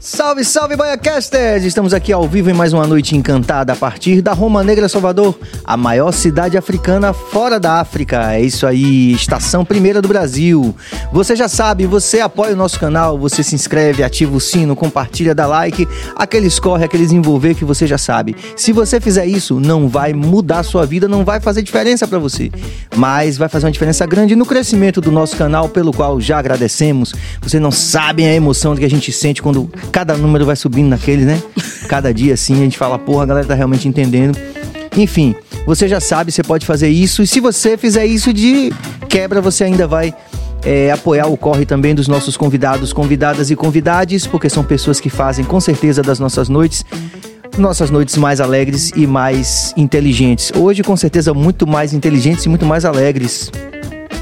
[0.00, 1.64] Salve, salve, Baiacasters!
[1.64, 5.36] Estamos aqui ao vivo em mais uma noite encantada a partir da Roma Negra, Salvador,
[5.64, 8.32] a maior cidade africana fora da África.
[8.32, 10.72] É isso aí, estação primeira do Brasil.
[11.12, 15.34] Você já sabe, você apoia o nosso canal, você se inscreve, ativa o sino, compartilha,
[15.34, 18.36] dá like, aqueles corre, aqueles envolver que você já sabe.
[18.54, 22.20] Se você fizer isso, não vai mudar a sua vida, não vai fazer diferença para
[22.20, 22.52] você,
[22.94, 27.12] mas vai fazer uma diferença grande no crescimento do nosso canal, pelo qual já agradecemos.
[27.42, 31.24] Vocês não sabem a emoção que a gente sente quando cada número vai subindo naquele,
[31.24, 31.42] né?
[31.88, 34.38] Cada dia assim, a gente fala, porra, a galera tá realmente entendendo.
[34.96, 35.34] Enfim,
[35.66, 37.22] você já sabe, você pode fazer isso.
[37.22, 38.72] E se você fizer isso de
[39.08, 40.14] quebra, você ainda vai
[40.64, 45.08] é, apoiar o corre também dos nossos convidados, convidadas e convidades, porque são pessoas que
[45.08, 46.84] fazem com certeza das nossas noites
[47.56, 50.52] nossas noites mais alegres e mais inteligentes.
[50.54, 53.50] Hoje, com certeza, muito mais inteligentes e muito mais alegres.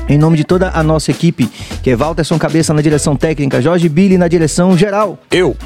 [0.08, 1.50] Em nome de toda a nossa equipe,
[1.82, 5.18] que é Walterson Cabeça na direção técnica, Jorge Billy na direção geral.
[5.30, 5.56] Eu.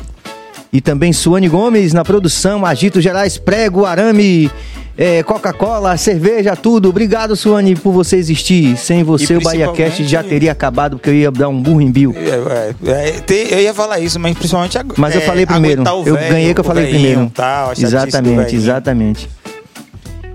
[0.73, 4.51] E também Suane Gomes na produção, Agito Gerais, Prego, Arame,
[4.97, 6.89] é, Coca-Cola, cerveja, tudo.
[6.89, 8.77] Obrigado, Suane, por você existir.
[8.77, 12.15] Sem você, o BahiaCast já teria acabado, porque eu ia dar um burro em Bill.
[12.17, 14.95] É, é, é eu ia falar isso, mas principalmente agora.
[14.99, 15.83] Mas eu falei primeiro.
[16.07, 17.31] Eu ganhei que eu falei primeiro.
[17.35, 19.29] Tal, exatamente, exatamente.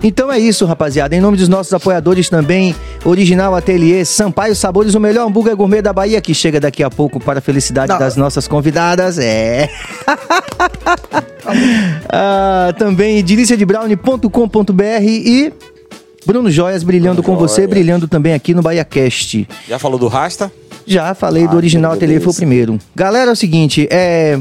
[0.02, 1.16] Então é isso, rapaziada.
[1.16, 5.92] Em nome dos nossos apoiadores também, Original Ateliê, Sampaio Sabores, o melhor hambúrguer gourmet da
[5.92, 7.98] Bahia, que chega daqui a pouco para a felicidade Não.
[7.98, 9.18] das nossas convidadas.
[9.18, 9.68] É.
[12.08, 15.52] ah, também deliciadebrownie.com.br e
[16.26, 19.48] Bruno Joias brilhando Bruno com você, brilhando também aqui no BahiaCast.
[19.68, 20.52] Já falou do Rasta?
[20.86, 22.78] Já falei ah, do Original Ateliê, foi o primeiro.
[22.94, 24.38] Galera, é o seguinte, é...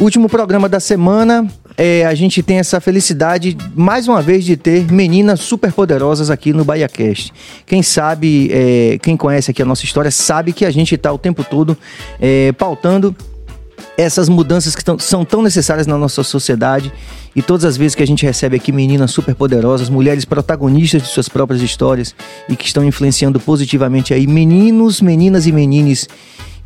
[0.00, 1.46] Último programa da semana,
[1.76, 6.52] é, a gente tem essa felicidade, mais uma vez, de ter meninas super poderosas aqui
[6.52, 7.32] no BahiaCast.
[7.66, 11.18] Quem sabe, é, quem conhece aqui a nossa história, sabe que a gente está o
[11.18, 11.76] tempo todo
[12.20, 13.14] é, pautando
[13.96, 16.92] essas mudanças que tão, são tão necessárias na nossa sociedade.
[17.34, 21.08] E todas as vezes que a gente recebe aqui meninas super poderosas, mulheres protagonistas de
[21.08, 22.14] suas próprias histórias
[22.48, 26.08] e que estão influenciando positivamente aí meninos, meninas e menines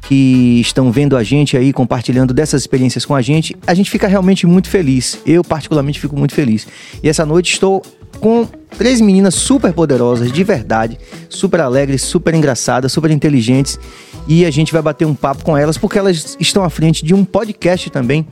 [0.02, 4.06] que estão vendo a gente aí, compartilhando dessas experiências com a gente, a gente fica
[4.06, 5.18] realmente muito feliz.
[5.26, 6.66] Eu, particularmente, fico muito feliz.
[7.02, 7.82] E essa noite estou
[8.20, 10.98] com três meninas super poderosas, de verdade,
[11.28, 13.78] super alegres, super engraçadas, super inteligentes.
[14.26, 17.14] E a gente vai bater um papo com elas, porque elas estão à frente de
[17.14, 18.26] um podcast também,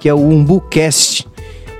[0.00, 1.26] que é o UmbuCast.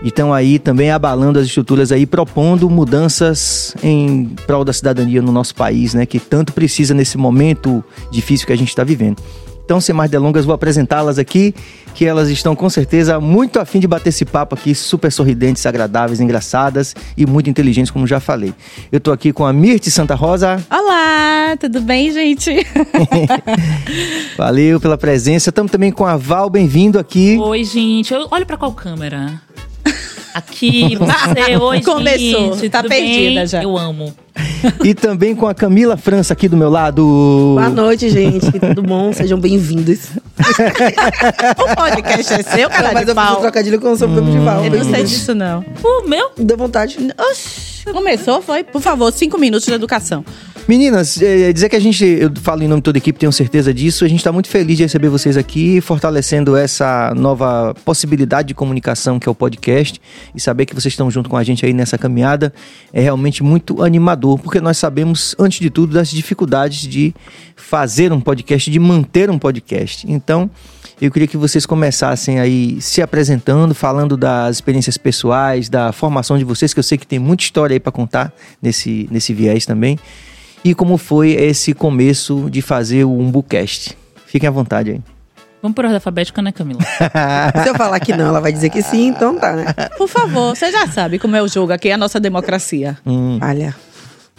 [0.02, 5.30] E estão aí também abalando as estruturas aí, propondo mudanças em prol da cidadania no
[5.30, 6.04] nosso país, né?
[6.04, 9.22] Que tanto precisa nesse momento difícil que a gente está vivendo.
[9.64, 11.54] Então, sem mais delongas, vou apresentá-las aqui,
[11.94, 16.20] que elas estão com certeza muito afim de bater esse papo aqui, super sorridentes, agradáveis,
[16.20, 18.52] engraçadas e muito inteligentes, como já falei.
[18.90, 20.62] Eu tô aqui com a Mirte Santa Rosa.
[20.68, 22.66] Olá, tudo bem, gente?
[24.36, 25.50] Valeu pela presença.
[25.50, 27.38] Estamos também com a Val, bem-vindo aqui.
[27.38, 28.12] Oi, gente.
[28.30, 29.40] Olha para qual câmera?
[30.34, 31.82] Aqui, você hoje.
[31.82, 33.46] Começou, gente, tá perdida bem?
[33.46, 33.62] já.
[33.62, 34.14] Eu amo.
[34.84, 37.02] E também com a Camila França aqui do meu lado.
[37.54, 38.50] Boa noite, gente.
[38.58, 39.12] Tudo bom?
[39.12, 40.10] Sejam bem-vindos.
[41.58, 42.92] o podcast é seu, cara.
[42.92, 44.64] Mas eu fiz um trocadilho com o seu hum, de pau.
[44.64, 45.64] Eu não sei disso, não.
[45.82, 46.30] O meu?
[46.38, 46.96] Deu vontade.
[47.18, 47.84] Oxi.
[47.92, 48.62] Começou, foi?
[48.62, 50.24] Por favor, cinco minutos de educação.
[50.68, 53.32] Meninas, é, dizer que a gente, eu falo em nome de toda a equipe, tenho
[53.32, 58.48] certeza disso, a gente está muito feliz de receber vocês aqui, fortalecendo essa nova possibilidade
[58.48, 60.00] de comunicação que é o podcast
[60.32, 62.52] e saber que vocês estão junto com a gente aí nessa caminhada.
[62.92, 67.12] É realmente muito animador, porque nós sabemos, antes de tudo, das dificuldades de
[67.56, 70.06] fazer um podcast, de manter um podcast.
[70.08, 70.48] Então,
[71.00, 76.44] eu queria que vocês começassem aí se apresentando, falando das experiências pessoais, da formação de
[76.44, 79.98] vocês, que eu sei que tem muita história aí para contar nesse, nesse viés também
[80.64, 83.96] e como foi esse começo de fazer o Umbucast.
[84.26, 85.00] Fiquem à vontade aí.
[85.60, 86.80] Vamos por ordem alfabética, né, Camila?
[87.62, 89.66] Se eu falar que não, ela vai dizer que sim, então tá, né?
[89.96, 92.98] Por favor, você já sabe como é o jogo aqui, é a nossa democracia.
[93.06, 93.38] Hum.
[93.40, 93.74] Olha.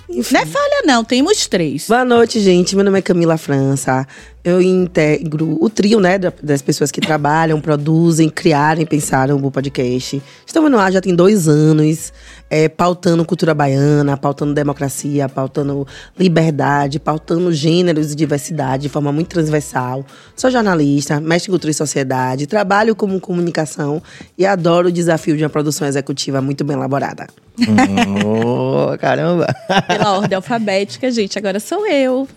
[0.09, 0.33] Enfim.
[0.33, 1.87] Não é falha, não, temos três.
[1.87, 2.75] Boa noite, gente.
[2.75, 4.05] Meu nome é Camila França.
[4.43, 10.21] Eu integro o trio, né, das pessoas que trabalham, produzem, criaram e pensaram o podcast.
[10.45, 12.11] Estamos no ar já tem dois anos,
[12.49, 15.87] é, pautando cultura baiana, pautando democracia, pautando
[16.19, 20.05] liberdade, pautando gêneros e diversidade de forma muito transversal.
[20.35, 24.03] Sou jornalista, mestre em cultura e sociedade, trabalho como comunicação
[24.37, 27.27] e adoro o desafio de uma produção executiva muito bem elaborada.
[28.25, 29.47] oh, caramba!
[29.87, 32.27] Pela ordem alfabética, gente, agora sou eu.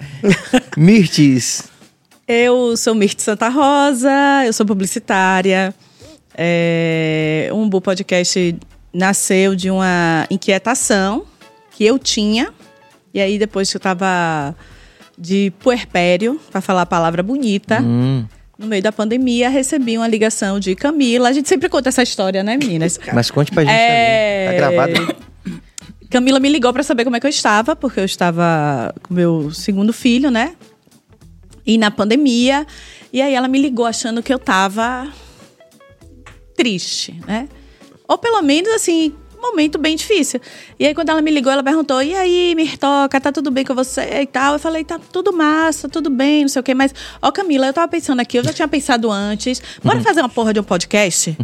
[0.76, 1.75] Mirtes.
[2.28, 4.10] Eu sou Mirte Santa Rosa,
[4.44, 5.72] eu sou publicitária.
[6.36, 8.56] É, um bom podcast
[8.92, 11.24] nasceu de uma inquietação
[11.70, 12.52] que eu tinha.
[13.14, 14.56] E aí, depois que eu estava
[15.16, 18.26] de puerpério, para falar a palavra bonita, hum.
[18.58, 21.28] no meio da pandemia, recebi uma ligação de Camila.
[21.28, 22.98] A gente sempre conta essa história, né, meninas?
[23.14, 24.46] Mas conte pra gente É.
[24.46, 24.60] também.
[24.60, 25.16] Tá gravado.
[26.10, 29.50] Camila me ligou pra saber como é que eu estava, porque eu estava com meu
[29.52, 30.54] segundo filho, né?
[31.66, 32.66] E na pandemia.
[33.12, 35.12] E aí ela me ligou achando que eu tava
[36.56, 37.48] triste, né?
[38.08, 40.40] Ou pelo menos assim, um momento bem difícil.
[40.78, 43.74] E aí quando ela me ligou, ela perguntou: "E aí, Mirtoca, tá tudo bem com
[43.74, 44.54] você?" e tal.
[44.54, 46.74] Eu falei: "Tá tudo massa, tudo bem, não sei o quê".
[46.74, 49.62] Mas, ó, Camila, eu tava pensando aqui, eu já tinha pensado antes.
[49.82, 51.36] Bora fazer uma porra de um podcast?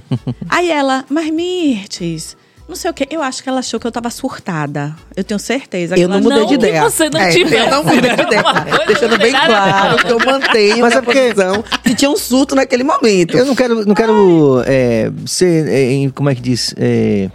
[0.49, 2.37] aí ela: "Mas Mirtes,
[2.73, 3.07] não sei o quê.
[3.11, 4.95] Eu acho que ela achou que eu tava surtada.
[5.17, 5.95] Eu tenho certeza.
[5.95, 6.83] que Eu ela não mudei Não de que ideia.
[6.83, 7.65] você não É, tivesse.
[7.65, 8.43] Eu não mudei de ideia.
[8.87, 12.17] Deixando bem a claro que eu mantenho Mas Mas é porque- posição que tinha um
[12.17, 13.37] surto naquele momento.
[13.37, 16.75] Eu não quero, não quero é, ser, é, em- como é que diz?
[16.79, 17.29] É,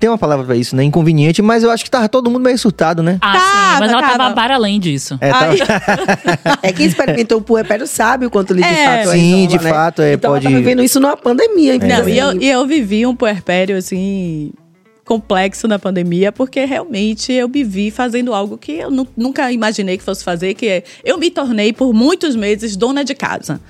[0.00, 0.82] tem uma palavra pra isso, né?
[0.82, 3.18] Inconveniente, mas eu acho que tava todo mundo meio surtado, né?
[3.20, 3.44] Ah, Tava,
[3.74, 4.34] sim, mas ela tava, tava.
[4.34, 5.18] para além disso.
[5.20, 5.58] É, Ai.
[6.62, 8.84] É quem experimentou o puerpério sabe o quanto ele de É.
[9.04, 9.70] fato Sim, isola, de né?
[9.70, 11.74] fato, é, então pode- ela tá vivendo isso numa pandemia.
[11.74, 14.50] então, Não, e eu, e eu vivi um puerpério, assim,
[15.10, 19.98] complexo na pandemia, porque realmente eu me vi fazendo algo que eu nu- nunca imaginei
[19.98, 23.60] que fosse fazer, que é, eu me tornei por muitos meses dona de casa.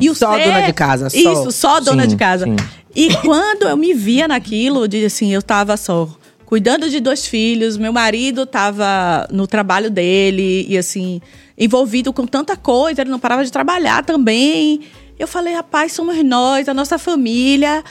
[0.00, 1.18] E o Só ser- dona de casa, só.
[1.18, 2.44] Isso, só dona Sim, de casa.
[2.46, 2.56] sim.
[2.96, 6.08] E quando eu me via naquilo, de assim, eu tava só
[6.46, 11.20] cuidando de dois filhos, meu marido tava no trabalho dele e assim,
[11.58, 14.80] envolvido com tanta coisa, ele não parava de trabalhar também.
[15.18, 17.84] Eu falei, rapaz, somos nós, a nossa família.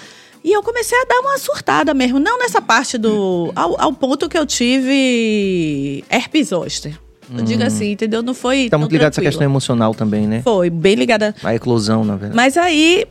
[0.48, 4.30] E eu comecei a dar uma surtada mesmo, não nessa parte do ao, ao ponto
[4.30, 6.98] que eu tive herpes zoster.
[7.38, 8.24] Eu digo assim, entendeu?
[8.24, 10.42] Não foi Tá muito ligado essa questão emocional também, né?
[10.46, 12.34] Foi bem ligada A eclosão, na verdade.
[12.34, 13.06] mas aí,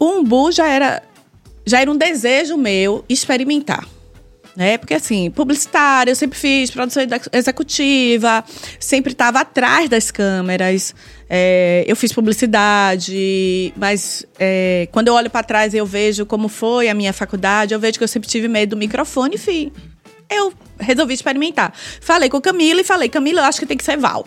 [0.00, 1.00] o umbu já era,
[1.64, 3.86] já era um desejo meu experimentar.
[4.60, 4.76] Né?
[4.76, 8.44] Porque assim, publicitária, eu sempre fiz produção ex- executiva,
[8.78, 10.94] sempre estava atrás das câmeras.
[11.30, 16.46] É, eu fiz publicidade, mas é, quando eu olho para trás e eu vejo como
[16.46, 19.72] foi a minha faculdade, eu vejo que eu sempre tive medo do microfone, enfim.
[20.28, 21.72] Eu resolvi experimentar.
[21.98, 24.26] Falei com Camila e falei, Camila, eu acho que tem que ser Val.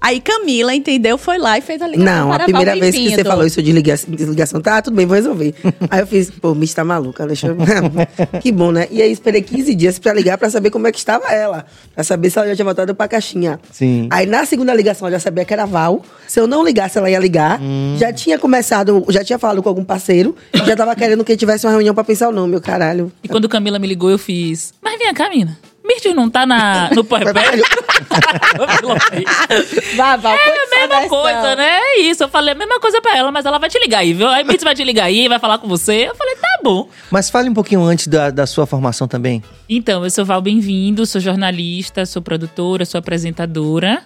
[0.00, 1.18] Aí Camila, entendeu?
[1.18, 3.60] Foi lá e fez a ligação Não, a para primeira vez que você falou isso
[3.62, 5.54] de ligação, desligação, tá, tudo bem, vou resolver.
[5.90, 7.56] aí eu fiz, pô, o bicho tá maluca, deixa eu...
[8.40, 8.86] que bom, né?
[8.90, 11.66] E aí esperei 15 dias pra ligar pra saber como é que estava ela.
[11.94, 13.58] Pra saber se ela já tinha voltado pra caixinha.
[13.72, 14.08] Sim.
[14.10, 16.02] Aí na segunda ligação eu já sabia que era Val.
[16.26, 17.60] Se eu não ligasse, ela ia ligar.
[17.60, 17.96] Hum.
[17.98, 20.36] Já tinha começado, já tinha falado com algum parceiro.
[20.64, 23.10] já tava querendo que tivesse uma reunião pra pensar o nome, meu caralho.
[23.22, 24.72] E quando Camila me ligou, eu fiz.
[24.80, 25.58] Mas vem cá, mina.
[25.88, 27.64] Mirtes não tá na, no puerpério?
[29.96, 31.78] Vá, É a mesma coisa, né?
[31.80, 32.22] É isso.
[32.22, 34.28] Eu falei a mesma coisa pra ela, mas ela vai te ligar aí, viu?
[34.28, 36.08] Aí Mirtes vai te ligar aí, vai falar com você.
[36.08, 36.88] Eu falei, tá bom.
[37.10, 39.42] Mas fale um pouquinho antes da, da sua formação também.
[39.68, 44.02] Então, eu sou Val Bem-vindo, sou jornalista, sou produtora, sou apresentadora.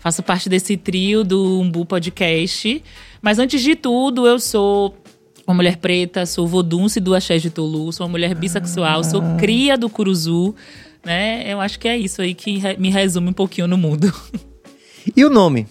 [0.00, 2.82] Faço parte desse trio do Umbu Podcast.
[3.22, 4.96] Mas antes de tudo, eu sou
[5.46, 9.76] uma mulher preta, sou vodunce do Axé de Tolu, sou uma mulher bissexual, sou cria
[9.76, 10.54] do Curuzu.
[11.04, 11.44] Né?
[11.46, 14.12] Eu acho que é isso aí que re- me resume um pouquinho no mundo.
[15.16, 15.66] E o nome?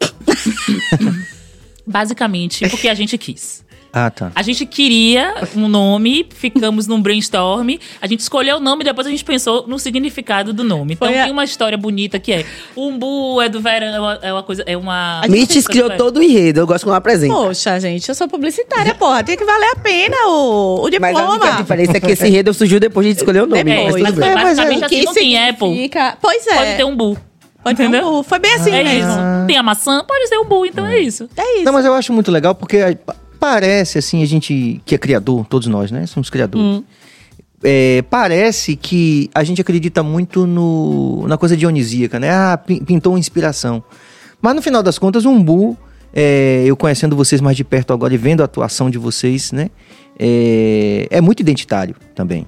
[1.86, 3.64] Basicamente, porque a gente quis.
[3.98, 4.30] Ah, tá.
[4.34, 9.06] A gente queria um nome, ficamos num brainstorm, a gente escolheu o nome e depois
[9.06, 10.92] a gente pensou no significado do nome.
[10.92, 12.44] Então Foi a- tem uma história bonita que é:
[12.76, 15.22] umbu é do verão, é uma, é uma coisa, é uma.
[15.30, 17.32] Mites criou todo o enredo, eu gosto quando ela apresenta.
[17.32, 19.24] Poxa, gente, eu sou publicitária, porra.
[19.24, 22.52] Tem que valer a pena o, o Mas a única diferença é que esse enredo
[22.52, 23.60] surgiu depois de escolher o nome.
[23.60, 24.28] É, mas mas, tudo bem.
[24.30, 26.54] É, basicamente é- assim, não tem Apple, significa- Pois é.
[26.54, 27.18] pode ter umbu.
[27.64, 28.10] Pode ter um entendeu?
[28.10, 28.22] bu.
[28.22, 29.10] Foi bem assim É mesmo.
[29.10, 29.18] isso.
[29.46, 31.28] Tem a maçã, pode ser umbu, então é isso.
[31.36, 31.64] É isso.
[31.64, 35.46] Não, mas eu acho muito legal porque pa- parece, assim, a gente que é criador,
[35.46, 36.06] todos nós, né?
[36.06, 36.82] Somos criadores.
[37.62, 42.30] É, parece que a gente acredita muito no, na coisa dionisíaca, né?
[42.30, 43.82] Ah, pin- pintou uma inspiração.
[44.40, 45.76] Mas no final das contas, o Umbu,
[46.12, 49.70] é, eu conhecendo vocês mais de perto agora e vendo a atuação de vocês, né?
[50.18, 52.46] É, é muito identitário também,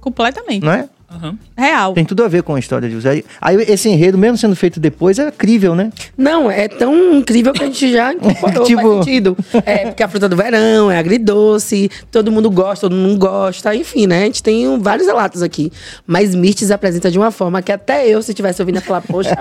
[0.00, 0.62] Completamente.
[0.64, 0.88] não é?
[1.10, 1.34] Né?
[1.56, 1.92] Real.
[1.94, 3.22] Tem tudo a ver com a história de vocês.
[3.40, 5.90] Aí esse enredo, mesmo sendo feito depois, é crível, né?
[6.18, 9.36] Não, é tão incrível que a gente já incorporou, Tipo- faz sentido.
[9.64, 13.74] É, porque a fruta do verão, é agridoce, todo mundo gosta, todo mundo não gosta,
[13.74, 14.22] enfim, né?
[14.22, 15.72] A gente tem vários relatos aqui.
[16.06, 19.36] Mas Mirtes apresenta de uma forma que até eu, se estivesse ouvindo, ia falar, poxa,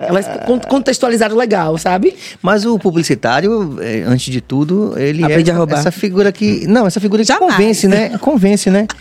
[0.00, 2.14] elas con- contextualizaram legal, sabe?
[2.42, 5.78] Mas o publicitário, é, antes de tudo, ele Aprende é a roubar.
[5.78, 6.66] essa figura que.
[6.66, 7.54] Não, essa figura que Jamais.
[7.56, 8.18] convence, né?
[8.18, 8.86] Convence, né?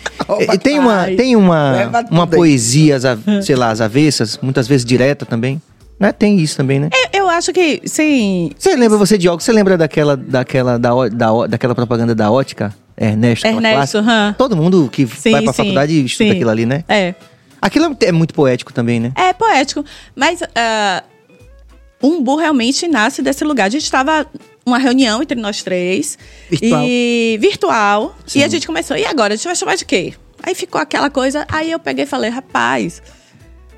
[0.53, 2.29] E tem uma, tem uma, Leva uma aí.
[2.29, 2.97] poesia,
[3.41, 5.61] sei lá, às avessas, muitas vezes direta também.
[5.99, 6.11] Né?
[6.11, 6.89] Tem isso também, né?
[7.13, 8.51] Eu, eu acho que, sim.
[8.57, 12.75] Você lembra, você de óculos, você lembra daquela, daquela, da, da, daquela propaganda da ótica?
[12.97, 14.33] Ernesto, Ernesto, hã.
[14.37, 16.35] Todo mundo que Sim, vai pra sim, faculdade estuda sim.
[16.35, 16.83] aquilo ali, né?
[16.87, 17.13] É.
[17.61, 19.11] Aquilo é muito poético também, né?
[19.15, 19.83] É poético.
[20.15, 21.03] Mas ah,
[22.01, 23.65] um Bu realmente nasce desse lugar.
[23.65, 24.25] A gente estava
[24.65, 26.17] uma reunião entre nós três.
[26.49, 26.83] Virtual.
[26.85, 28.15] E virtual.
[28.25, 28.39] Sim.
[28.39, 29.33] E a gente começou, e agora?
[29.33, 30.13] A gente vai chamar de quê?
[30.45, 31.45] Aí ficou aquela coisa.
[31.49, 33.01] Aí eu peguei e falei, rapaz.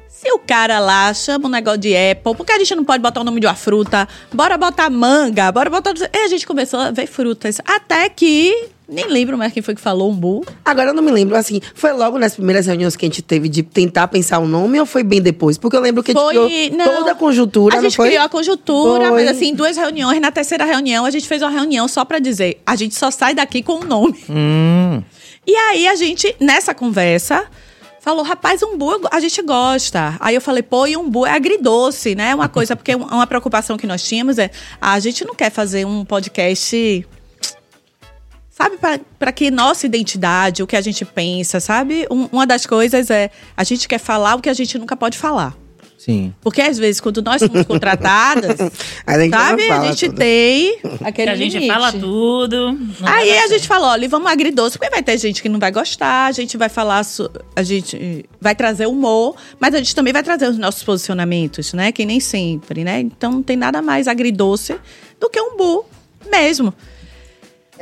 [0.10, 3.02] Se o cara lá chama um negócio de Apple, por que a gente não pode
[3.04, 4.08] botar o nome de uma fruta?
[4.34, 5.94] Bora botar manga, bora botar.
[6.12, 7.62] E a gente começou a ver frutas.
[7.64, 8.68] Até que.
[8.90, 10.44] Nem lembro mais quem foi que falou umbu.
[10.66, 13.48] Agora eu não me lembro, assim, foi logo nas primeiras reuniões que a gente teve
[13.50, 15.58] de tentar pensar um nome ou foi bem depois?
[15.58, 16.34] Porque eu lembro que a gente Foi.
[16.34, 18.08] criou Não, toda a conjuntura, A não gente foi?
[18.08, 19.24] criou a conjuntura, Foi.
[19.26, 20.22] mas assim, duas reuniões.
[20.22, 23.36] Na terceira reunião, a gente fez uma reunião só pra dizer: a gente só sai
[23.36, 24.18] daqui com o nome.
[24.30, 25.04] Hum,
[25.48, 27.48] E aí a gente, nessa conversa,
[28.02, 30.18] falou: rapaz, umbu a gente gosta.
[30.20, 32.36] Aí eu falei: pô, e umbu é agridoce, né?
[32.36, 34.52] Uma coisa, porque um- uma preocupação que nós tínhamos é:
[34.82, 37.08] a gente não quer fazer um podcast.
[38.50, 38.78] Sabe,
[39.20, 42.08] pra que nossa identidade, o que a gente pensa, sabe?
[42.10, 45.18] Um- uma das coisas é: a gente quer falar o que a gente nunca pode
[45.18, 45.56] falar.
[46.08, 46.34] Sim.
[46.42, 48.58] Porque às vezes, quando nós somos contratadas,
[49.06, 49.64] A gente sabe?
[49.64, 50.18] A fala gente tudo.
[50.18, 51.72] tem Que aquele a gente limite.
[51.74, 52.80] fala tudo.
[53.04, 56.28] Aí a gente falou, olha, vamos agridoce, porque vai ter gente que não vai gostar,
[56.28, 57.06] a gente vai falar,
[57.56, 61.92] a gente vai trazer humor, mas a gente também vai trazer os nossos posicionamentos, né?
[61.92, 63.02] Que nem sempre, né?
[63.02, 64.76] Então não tem nada mais agridoce
[65.20, 65.86] do que um bu
[66.32, 66.74] mesmo.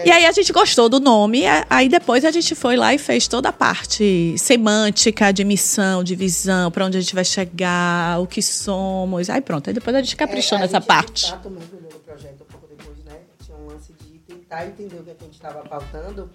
[0.03, 3.27] E aí a gente gostou do nome, aí depois a gente foi lá e fez
[3.27, 8.27] toda a parte semântica, de missão, de visão, pra onde a gente vai chegar, o
[8.27, 9.29] que somos.
[9.29, 11.33] Aí pronto, aí depois a gente caprichou É, a nessa gente parte.
[11.41, 13.19] também no projeto um pouco depois, né?
[13.43, 16.29] Tinha um lance de tentar entender o que, é que a gente estava pautando.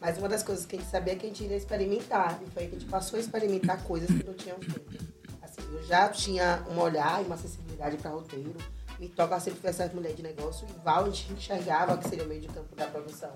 [0.00, 2.38] Mas uma das coisas que a gente sabia é que a gente iria experimentar.
[2.46, 5.04] E foi aí que a gente passou a experimentar coisas que não tinham feito.
[5.42, 8.54] Assim, eu já tinha um olhar e uma sensibilidade para roteiro.
[9.00, 10.66] Me toca sempre foi essa mulher de negócio.
[10.68, 13.30] E Val, a gente enxergava que seria o meio de campo da produção.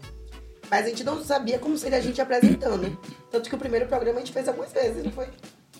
[0.70, 2.96] Mas a gente não sabia como seria a gente apresentando.
[3.30, 5.26] Tanto que o primeiro programa a gente fez algumas vezes, não foi?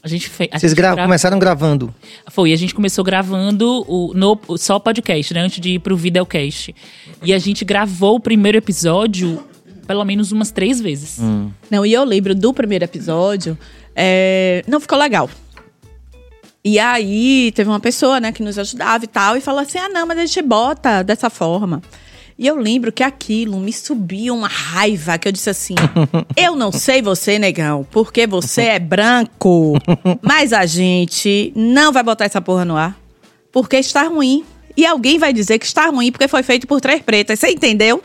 [0.03, 0.49] A gente fez.
[0.53, 1.95] a Vocês gente gra grava- começaram gravando.
[2.31, 5.41] Foi, a gente começou gravando o, no, o- só podcast, né?
[5.41, 6.75] Antes de ir pro videocast.
[7.23, 9.45] E a gente gravou o primeiro episódio
[9.87, 11.19] pelo menos umas três vezes.
[11.71, 13.57] Não, e eu lembro do primeiro episódio,
[13.97, 15.29] é, não ficou legal.
[16.69, 19.89] E aí teve uma pessoa, né, que nos ajudava e tal, e falou assim: ah,
[19.89, 21.81] não, mas a gente bota dessa forma.
[22.39, 25.75] E eu lembro que aquilo me subia uma raiva, que eu disse assim:
[26.37, 29.75] eu não sei você, negão, porque você é branco,
[30.21, 32.95] mas a gente não vai botar essa porra no ar,
[33.51, 34.45] porque está ruim.
[34.77, 37.41] E alguém vai dizer que está ruim porque foi feito por três pretas.
[37.41, 38.01] Você entendeu?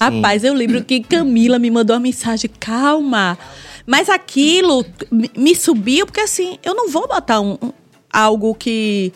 [0.00, 3.36] Rapaz, eu lembro que Camila me mandou uma mensagem, calma.
[3.84, 7.58] Mas aquilo me- subiu, porque assim, eu não vou botar um-
[8.12, 9.12] algo que,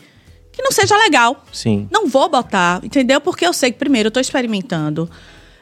[0.53, 1.45] que não seja legal.
[1.53, 1.89] Sim.
[1.91, 3.21] Não vou botar, entendeu?
[3.21, 5.09] Porque eu sei que, primeiro, eu tô experimentando.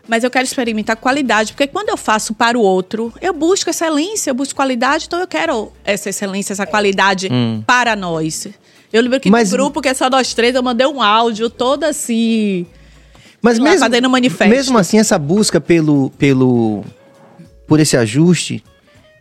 [0.09, 4.31] Mas eu quero experimentar qualidade, porque quando eu faço para o outro, eu busco excelência,
[4.31, 7.29] eu busco qualidade, então eu quero essa excelência, essa qualidade
[7.65, 8.49] para nós.
[8.93, 11.49] Eu lembro que Mas- no grupo, que é só nós três, eu mandei um áudio
[11.49, 12.67] todo assim.
[13.41, 14.51] Mas lá, mesmo, fazendo manifesto.
[14.51, 16.85] mesmo assim, essa busca pelo, pelo,
[17.67, 18.65] por esse ajuste,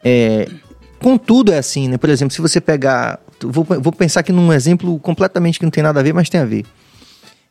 [0.03, 0.47] é,
[1.01, 1.97] contudo é assim, né?
[1.97, 5.83] Por exemplo, se você pegar, vou, vou pensar aqui num exemplo completamente que não tem
[5.83, 6.65] nada a ver, mas tem a ver.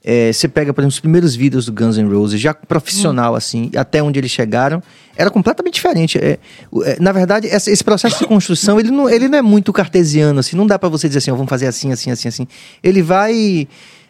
[0.04, 3.68] É, você pega, por exemplo, os primeiros vídeos do Guns N' Roses, já profissional assim,
[3.76, 4.80] até onde eles chegaram,
[5.16, 6.16] era completamente diferente.
[6.18, 6.38] É,
[6.84, 10.38] é, na verdade, essa- esse processo de construção, ele não, ele não é muito cartesiano,
[10.38, 12.46] assim, não dá pra você dizer assim, ó, vamos fazer assim, assim, assim, assim.
[12.82, 13.66] Ele vai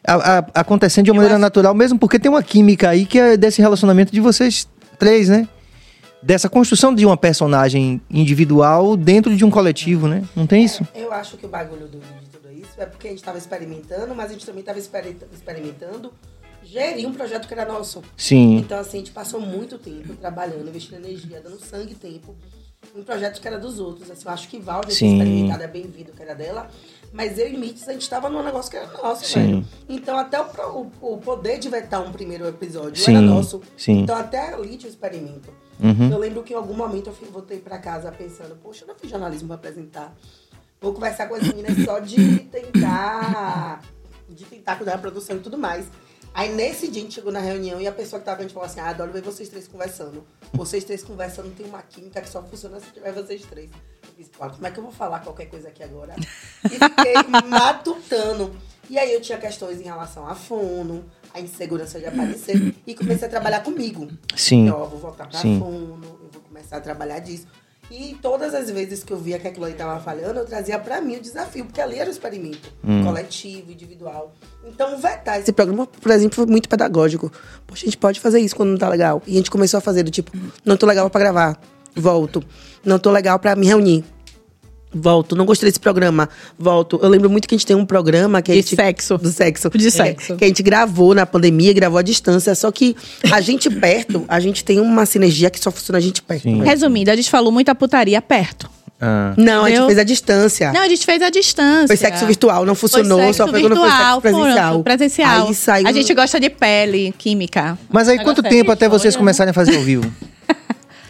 [0.07, 3.37] a- a- acontecendo de uma maneira natural, mesmo porque tem uma química aí que é
[3.37, 4.69] desse relacionamento de vocês
[4.99, 5.49] três, né?
[6.23, 10.25] Dessa construção de uma personagem individual dentro de um coletivo, né?
[10.35, 10.87] Não tem isso?
[10.95, 14.15] Eu acho que o bagulho do, de tudo isso é porque a gente estava experimentando,
[14.15, 16.13] mas a gente também estava experimentando
[16.65, 18.03] gerir um projeto que era nosso.
[18.17, 18.57] Sim.
[18.59, 22.35] Então, assim, a gente passou muito tempo trabalhando, investindo energia, dando sangue e tempo
[22.97, 24.11] em projetos que era dos outros.
[24.11, 24.97] Assim, eu acho que Val, já Sim.
[24.97, 26.69] tinha experimentado, é bem-vindo, que era dela.
[27.13, 29.41] Mas eu e Mitz, a gente tava num negócio que era nosso, Sim.
[29.41, 29.67] velho.
[29.89, 30.45] Então, até o,
[31.01, 33.63] o, o poder de vetar um primeiro episódio Sim, era nosso.
[33.77, 34.01] sim.
[34.01, 35.49] Então, até ali tinha experimento.
[35.81, 36.11] Uhum.
[36.11, 38.95] Eu lembro que em algum momento eu fui- voltei pra casa pensando, poxa, eu não
[38.97, 40.15] fiz jornalismo pra apresentar.
[40.81, 43.83] Vou conversar com as meninas só de tentar,
[44.29, 45.87] de tentar cuidar da produção e tudo mais.
[46.35, 48.53] Aí nesse dia a gente chegou na reunião e a pessoa que tava a gente
[48.55, 50.25] falou assim, ah, adoro ver vocês três conversando.
[50.53, 53.71] Vocês três conversando tem uma química que só funciona se tiver vocês três.
[54.07, 56.15] Eu disse, claro, como é que eu vou falar qualquer coisa aqui agora?
[56.67, 57.15] E fiquei
[57.49, 58.55] matutando.
[58.89, 61.05] E aí eu tinha questões em relação à fono,
[61.35, 62.75] a insegurança de aparecer.
[62.87, 64.09] E comecei a trabalhar comigo.
[64.37, 64.67] Sim.
[64.67, 65.59] Então, eu vou voltar pra Sim.
[65.59, 67.47] fono, eu vou começar a trabalhar disso.
[67.91, 71.01] E todas as vezes que eu via que aquilo ali tava falhando, eu trazia pra
[71.01, 72.71] mim o desafio, porque ali era o experimento
[73.03, 74.35] coletivo, individual.
[74.67, 77.33] Então, vetar esse programa, por exemplo, foi muito pedagógico.
[77.67, 79.23] Poxa, a gente pode fazer isso quando não tá legal.
[79.27, 80.31] E a gente começou a fazer do tipo,
[80.67, 81.59] não tô legal pra gravar,
[81.97, 82.45] volto.
[82.85, 84.05] Não tô legal pra me reunir.
[85.01, 86.29] Volto, não gostei desse programa.
[86.59, 86.99] Volto.
[87.03, 88.75] Eu lembro muito que a gente tem um programa que a De gente.
[88.77, 89.17] sexo.
[89.19, 89.71] Do sexo.
[89.71, 90.37] De É, sexo.
[90.37, 92.55] que a gente gravou na pandemia, gravou à distância.
[92.55, 92.97] Só que
[93.31, 96.43] a gente perto, a gente tem uma sinergia que só funciona a gente perto.
[96.43, 96.57] Sim.
[96.57, 96.67] né?
[96.67, 98.69] Resumindo, a gente falou muita putaria perto.
[99.01, 99.33] Ah.
[99.37, 100.73] Não, a gente Eu- fez à distância.
[100.73, 101.87] Não, a gente fez à distância.
[101.87, 104.71] Foi sexo virtual, não funcionou, Foi sexo só foi quando foi virtual, sexo presencial.
[104.73, 105.47] pronto, presencial.
[105.47, 105.87] Aí saiu.
[105.87, 107.79] A gente gosta de pele, química.
[107.89, 110.13] Mas aí, quanto é tempo até bicho, vocês olha, começarem a fazer ao vivo?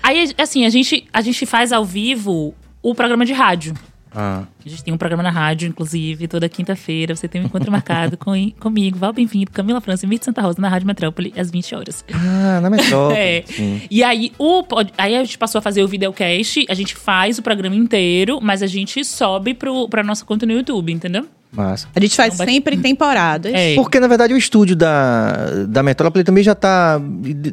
[0.03, 3.75] Aí, assim, a gente, a gente faz ao vivo o programa de rádio.
[4.15, 4.45] Ah.
[4.65, 7.15] A gente tem um programa na rádio, inclusive, toda quinta-feira.
[7.15, 10.61] Você tem um encontro marcado com, comigo, Val Bem-vindo, Camila França e Mirth Santa Rosa,
[10.61, 12.05] na Rádio Metrópole, às 20 horas.
[12.13, 13.19] Ah, na metrópole.
[13.19, 13.43] É.
[13.47, 13.83] Sim.
[13.91, 14.63] E aí, o,
[14.97, 18.63] aí a gente passou a fazer o videocast, a gente faz o programa inteiro, mas
[18.63, 21.27] a gente sobe pro, pra nossa conta no YouTube, entendeu?
[21.51, 21.89] Massa.
[21.95, 23.53] A gente faz vai- sempre temporadas.
[23.55, 23.75] É.
[23.75, 27.01] Porque, na verdade, o estúdio da, da Metrópole também já tá.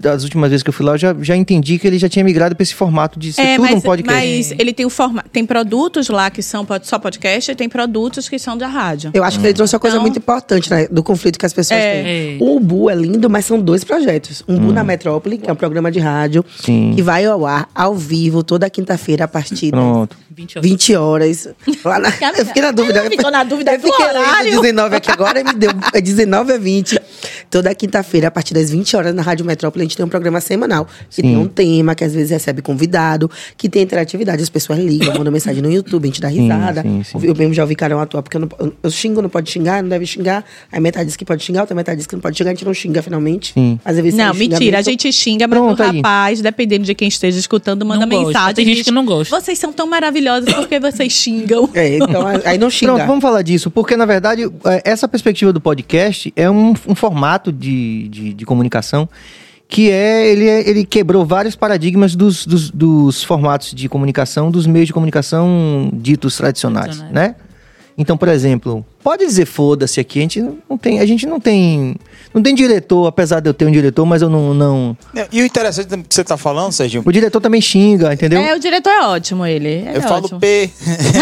[0.01, 2.23] Das últimas vezes que eu fui lá, eu já, já entendi que ele já tinha
[2.23, 4.21] migrado pra esse formato de ser É, tudo mas, um podcast.
[4.25, 5.29] mas ele tem o formato.
[5.29, 9.11] Tem produtos lá que são pod- só podcast e tem produtos que são da rádio.
[9.13, 10.87] Eu acho que ele trouxe uma coisa Então- muito importante, né?
[10.89, 12.03] Do conflito que as pessoas É.
[12.03, 12.35] têm.
[12.35, 12.37] É.
[12.41, 14.43] O Umbu é lindo, mas são dois projetos.
[14.47, 16.91] Umbu na Metrópole, que é um programa de rádio, Sim.
[16.95, 20.17] que vai ao ar ao vivo toda quinta-feira a partir Pronto.
[20.35, 20.69] 20 horas.
[20.69, 21.49] 20 horas.
[21.83, 22.09] Lá na...
[22.37, 22.99] Eu fiquei na dúvida.
[22.99, 24.49] Ela ficou na dúvida Eu do fiquei horário.
[24.51, 26.99] lendo 19 aqui agora, me deu é 19 a 20.
[27.49, 30.41] Toda quinta-feira, a partir das 20 horas, na Rádio Metrópole, a gente tem um programa
[30.41, 30.85] semanal.
[31.09, 31.21] Que Sim.
[31.21, 34.41] tem um tema, que às vezes recebe convidado, que tem interatividade.
[34.43, 36.81] As pessoas ligam, mandam mensagem no YouTube, a gente dá risada.
[36.81, 37.19] sim, sim.
[37.23, 38.49] Eu mesmo já ouvi Carol atuar, porque eu, não,
[38.83, 40.43] eu- xingo, não pode xingar, não deve xingar.
[40.71, 42.65] Aí metade diz que pode xingar, outra metade diz que não pode xingar, a gente
[42.65, 43.53] não xinga finalmente.
[43.53, 43.79] Sim.
[43.85, 44.79] Às vezes Não, mentira.
[44.79, 45.97] A gente xinga, mas Pronto, o aí.
[45.97, 48.27] rapaz, dependendo de quem esteja escutando, manda Não gosta.
[48.27, 48.55] mensagem.
[48.55, 49.39] Tem gente que não gosta.
[49.39, 51.69] Vocês são tão maravilhosos porque vocês xingam.
[51.73, 52.93] É, então aí não xinga.
[52.93, 53.69] Pronto, vamos falar disso.
[53.71, 58.45] Porque, na verdade, é, essa perspectiva do podcast é um, um formato de, de, de
[58.45, 59.07] comunicação
[59.67, 64.67] que é ele, é- ele quebrou vários paradigmas dos, dos, dos formatos de comunicação, dos
[64.67, 67.13] meios de comunicação ditos tradicionais, Tradicionais.
[67.29, 67.35] né?
[67.97, 71.95] Então, por exemplo, pode dizer foda-se aqui, a gente não tem, a gente não tem,
[72.33, 74.97] não tem diretor, apesar de eu ter um diretor, mas eu não, não
[75.31, 78.41] E o interessante que você tá falando, Serginho, o diretor também xinga, entendeu?
[78.41, 79.67] É, o diretor é ótimo, ele.
[79.69, 80.39] ele eu é falo ótimo.
[80.41, 80.69] P.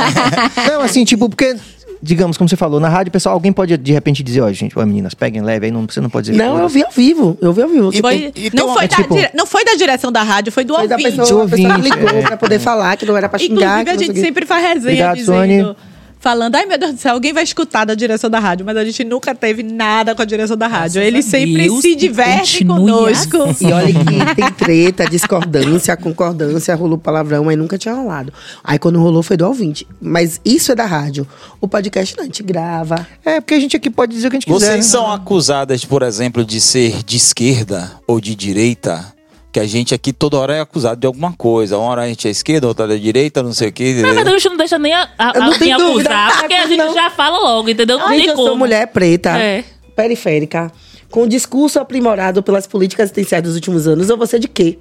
[0.68, 1.56] Não, assim, tipo, porque,
[2.02, 4.84] digamos, como você falou, na rádio, pessoal, alguém pode de repente dizer, ó, gente, ó,
[4.84, 7.38] meninas, peguem leve, aí não, você não pode dizer Não, eu vi ao vivo.
[7.40, 7.92] Eu vi ao vivo.
[7.94, 10.24] E- Foi- e não, uma- foi é da, tipo- dire- não foi da direção da
[10.24, 11.18] rádio, foi do Foi da ouvinte.
[11.18, 12.22] pessoa, a pessoa ouvinte, ligou é.
[12.24, 13.82] pra poder falar que não era pra xingar.
[13.82, 15.76] Inclusive, que a gente sempre faz resenha Obrigado, dizendo...
[16.24, 18.86] Falando, ai meu Deus do céu, alguém vai escutar da direção da rádio, mas a
[18.86, 21.02] gente nunca teve nada com a direção da rádio.
[21.02, 23.44] Graças Eles a sempre Deus se continue conosco.
[23.44, 23.68] assim.
[23.68, 28.32] E olha que tem treta, discordância, concordância, rolou palavrão, mas nunca tinha rolado.
[28.64, 29.86] Aí quando rolou foi do ouvinte.
[30.00, 31.28] Mas isso é da rádio.
[31.60, 33.06] O podcast não, a gente grava.
[33.26, 34.66] É, porque a gente aqui pode dizer o que a gente quiser.
[34.66, 34.92] Vocês né?
[34.92, 39.14] são acusadas, por exemplo, de ser de esquerda ou de direita?
[39.54, 41.78] Que a gente aqui toda hora é acusado de alguma coisa.
[41.78, 43.94] Uma hora a gente é esquerda, outra é direita, não sei o quê.
[44.02, 46.10] Na verdade, a gente não deixa nem a, a, Eu não a- tenho nem dúvida,
[46.10, 46.94] acusar, tá, porque a gente não.
[46.94, 48.00] já fala logo, entendeu?
[48.00, 48.48] Não gente, tem eu como.
[48.48, 49.64] sou mulher preta, É.
[49.96, 50.72] periférica,
[51.12, 54.10] com discurso aprimorado pelas políticas assistenciais dos últimos anos.
[54.10, 54.80] Eu vou ser de quê?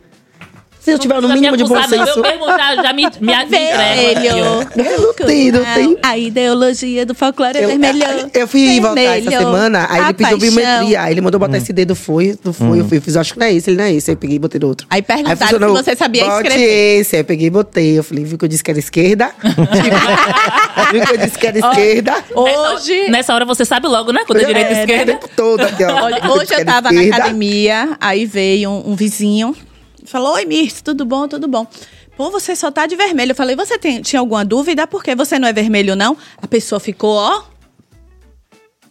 [0.84, 2.18] Se eu tiver no mínimo de bom senso.
[2.18, 4.62] Eu mesmo já, já me, me, me Vermelho.
[4.62, 5.06] entrego.
[5.06, 5.96] Não tem, não tem.
[6.02, 8.02] A ideologia do folclore é vermelho.
[8.34, 9.38] eu fui voltar essa Vermelho.
[9.38, 10.54] semana, aí A ele pediu paixão.
[10.54, 11.02] biometria.
[11.02, 12.80] Aí ele mandou botar esse dedo, foi, não foi.
[12.80, 14.10] Eu fui, eu fiz, acho que não é esse, ele não é esse.
[14.10, 14.86] Aí eu peguei e botei no outro.
[14.90, 17.00] Aí perguntaram funcionou, se você sabia bote escrever.
[17.00, 17.14] esse.
[17.16, 17.98] Aí eu peguei e botei.
[17.98, 19.30] Eu falei, viu que eu disse que era esquerda?
[20.90, 22.14] viu que eu disse que era esquerda?
[22.34, 24.22] Hoje, Nessa hora você sabe logo, né?
[24.26, 25.12] Quando é direita e É, esquerda.
[25.12, 26.04] O tempo todo aqui, ó.
[26.04, 29.54] Olha, hoje eu tava na academia, aí veio um, um vizinho,
[30.04, 31.66] falou, oi Mirce, tudo bom, tudo bom.
[32.16, 33.32] Pô, você só tá de vermelho.
[33.32, 34.86] Eu falei, você tem- tinha alguma dúvida?
[34.86, 36.16] Por que você não é vermelho, não?
[36.40, 37.42] A pessoa ficou, ó.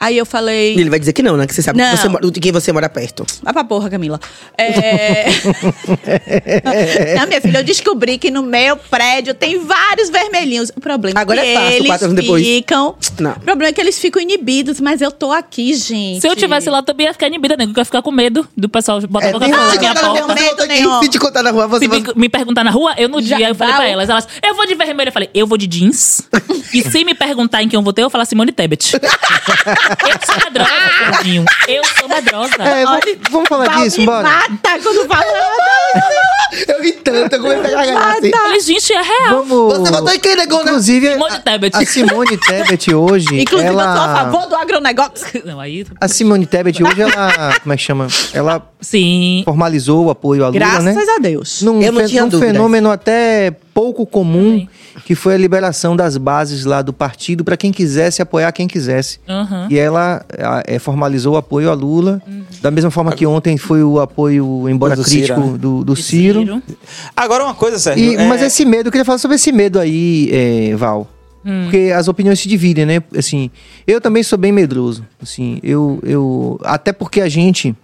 [0.04, 0.74] Aí eu falei...
[0.74, 1.46] Ele vai dizer que não, né?
[1.46, 1.92] Que você sabe Não.
[1.92, 3.24] que você mora- de quem você mora perto.
[3.44, 4.20] Vai pra porra, Camila.
[4.58, 5.26] É...
[7.20, 10.72] não, minha filha, eu descobri que no meu prédio tem vários vermelhinhos.
[10.76, 12.44] O problema Agora é que é fácil, eles quatro anos depois.
[12.44, 12.96] ficam...
[13.20, 13.32] Não.
[13.34, 16.22] O problema é que eles ficam inibidos, mas eu tô aqui, gente.
[16.22, 17.72] Se eu tivesse lá, também ia ficar inibida, nego.
[17.72, 20.24] Eu ia ficar com medo do pessoal botar É, qualquer coisa que na minha porta.
[20.24, 21.00] rua, Medo nenhum.
[21.04, 22.00] Se te contar na rua, você Se vai...
[22.00, 24.28] me, me perguntar na rua, eu no Já dia, eu falei vai- pra elas, elas,
[24.44, 25.10] eu vou de vermelho.
[25.10, 26.24] Eu falei, eu vou de jeans.
[26.74, 28.94] e se me perguntar em quem eu votei, eu vou falar Simone Tebet.
[30.08, 31.46] eu sou medrosa, Fernandinho.
[31.68, 32.64] Eu sou medrosa.
[32.64, 34.24] É, vamos, vamos falar Val disso, me bora.
[34.24, 35.24] mata quando fala.
[36.68, 38.30] Eu ri tanto, eu comecei a gargalhar assim.
[38.30, 39.46] Falei, gente, é real.
[39.46, 39.78] Vamos.
[39.78, 40.64] Você votou em quem, negona?
[40.64, 41.76] Inclusive, Simone Tebet.
[41.76, 43.42] a, a Simone Tebet hoje.
[43.42, 43.84] Inclusive, ela...
[43.84, 45.42] eu sou a favor do agronegócio.
[45.46, 45.86] Não, aí...
[46.02, 47.58] A Simone Tebet hoje, ela.
[47.62, 48.08] Como é que chama?
[48.34, 49.44] Ela Sim.
[49.46, 51.06] formalizou o apoio à Lula, Graças né?
[51.16, 51.62] a Deus.
[51.62, 52.52] Num, Eu não tinha num dúvidas.
[52.54, 54.68] fenômeno até pouco comum,
[55.06, 59.20] que foi a liberação das bases lá do partido para quem quisesse apoiar quem quisesse.
[59.28, 59.68] Aham.
[59.70, 62.22] E ela a- é, formalizou o apoio a Lula,
[62.62, 65.58] da mesma forma que ontem foi o apoio, embora Do crítico, Ciro, né?
[65.58, 66.62] do, do De Ciro.
[67.16, 68.04] Agora uma coisa, Sérgio.
[68.04, 71.08] E- é- Mas esse medo, eu queria falar sobre esse medo aí, é, Val.
[71.64, 73.02] Porque as opiniões se dividem, né?
[73.18, 73.50] Assim,
[73.88, 75.04] eu também sou bem medroso.
[75.20, 76.60] Assim, eu, eu.
[76.64, 77.76] Até porque a gente.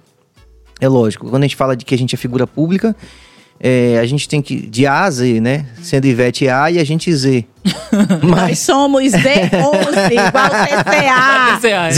[0.79, 2.95] É lógico, quando a gente fala de que a gente é figura pública,
[3.59, 4.55] é, a gente tem que.
[4.55, 5.65] De A a Z, né?
[5.81, 7.45] Sendo Ivete A e a gente Z.
[8.23, 8.59] Nós Mas.
[8.59, 10.51] somos Z11, igual.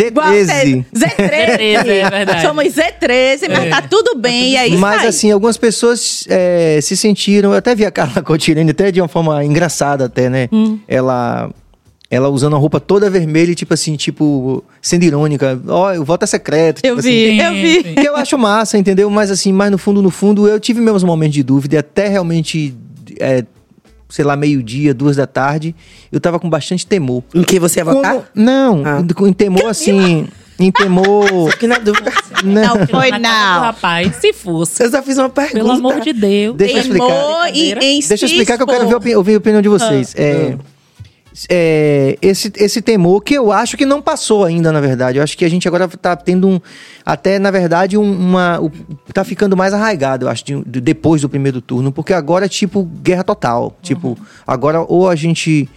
[0.07, 0.85] Igual Z13.
[0.95, 1.87] Z13.
[1.87, 2.41] é verdade.
[2.41, 3.69] Somos Z13, mas É.
[3.69, 4.51] tá tudo bem.
[4.53, 5.07] E é isso Mas aí.
[5.07, 7.51] assim, algumas pessoas é, se sentiram.
[7.51, 10.47] Eu até vi a Carla Cotirene até de uma forma engraçada, até, né?
[10.51, 10.79] Hum.
[10.87, 11.49] Ela.
[12.11, 15.59] Ela usando a roupa toda vermelha, e tipo assim, tipo, sendo irônica.
[15.67, 16.81] Ó, o voto é secreto.
[16.83, 17.83] Eu tipo vi, Sim, eu vi.
[17.95, 19.09] Que eu acho massa, entendeu?
[19.11, 21.75] Mas assim, mais no fundo, no fundo, eu tive meus momentos de dúvida.
[21.75, 22.73] E até realmente,
[23.19, 23.45] é,
[24.09, 25.75] sei lá, meio-dia, duas da tarde,
[26.11, 27.23] eu tava com bastante temor.
[27.33, 28.13] Em que você ia votar?
[28.13, 29.03] Como- Não, Ah.
[29.27, 30.27] em temor assim.
[30.59, 31.51] Em temor.
[31.51, 32.11] Fiquei na dúvida.
[32.43, 32.75] Não.
[32.75, 33.61] Não foi, não.
[33.61, 34.83] Rapaz, se fosse.
[34.83, 35.57] Eu só fiz uma pergunta.
[35.59, 36.57] Pelo amor de Deus.
[36.57, 37.05] Deixa eu explicar.
[37.07, 40.13] Temor e em Deixa eu explicar que eu quero ouvir a opinião de vocês.
[40.17, 40.57] É,
[41.49, 45.17] é, esse, esse temor que eu acho que não passou ainda, na verdade.
[45.19, 46.59] Eu acho que a gente agora tá tendo um.
[47.05, 48.59] Até, na verdade, um- uma.
[49.13, 51.91] tá ficando mais arraigado, eu acho, de- de- depois do primeiro turno.
[51.91, 53.77] Porque agora é tipo guerra total.
[53.81, 55.69] Tipo, agora ou a gente.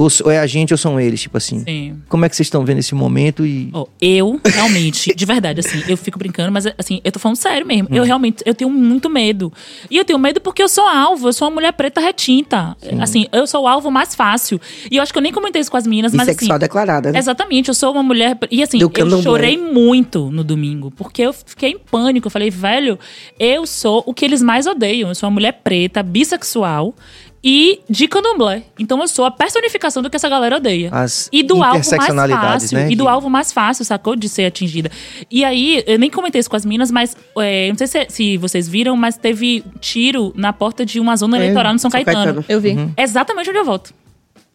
[0.00, 1.60] Ou, ou é a gente ou são eles, tipo assim.
[1.60, 2.02] Sim.
[2.08, 3.68] Como é que vocês estão vendo esse momento e.
[3.70, 7.66] Ó, eu, realmente, de verdade, assim, eu fico brincando, mas assim, eu tô falando sério
[7.66, 7.88] mesmo.
[7.90, 7.94] Hum.
[7.94, 9.52] Eu realmente, eu tenho muito medo.
[9.90, 12.74] E eu tenho medo porque eu sou alvo, eu sou uma mulher preta retinta.
[12.98, 14.58] Assim, eu sou o alvo mais fácil.
[14.90, 16.60] E eu acho que eu nem comentei isso com as meninas, mas Bissexual assim.
[16.60, 17.18] declarada, né?
[17.18, 18.38] Exatamente, eu sou uma mulher.
[18.50, 22.28] E assim, Do eu chorei muito no domingo, porque eu fiquei em pânico.
[22.28, 22.98] Eu falei, velho,
[23.38, 25.10] eu sou o que eles mais odeiam.
[25.10, 26.94] Eu sou uma mulher preta, bissexual
[27.42, 28.64] e de candomblé.
[28.78, 30.90] Então eu sou a personificação do que essa galera odeia.
[30.92, 32.78] As e do alvo mais fácil.
[32.78, 34.14] né, E do alvo mais fácil, sacou?
[34.14, 34.90] De ser atingida.
[35.30, 38.36] E aí, eu nem comentei isso com as minas, mas é, não sei se, se
[38.36, 42.04] vocês viram, mas teve tiro na porta de uma zona É, eleitoral no São, São
[42.04, 42.42] Caetano.
[42.42, 42.44] Caetano.
[42.48, 42.76] Eu vi.
[42.96, 43.94] Exatamente onde eu volto.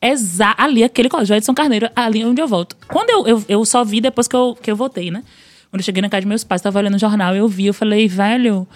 [0.02, 2.76] Exa ali, aquele colégio de São Carneiro, ali onde eu volto.
[2.88, 5.24] Quando eu, eu, eu só vi depois que eu, que eu votei, né?
[5.71, 7.74] Quando eu cheguei na casa de meus pais, tava olhando o jornal, eu vi, eu
[7.74, 8.67] falei, velho.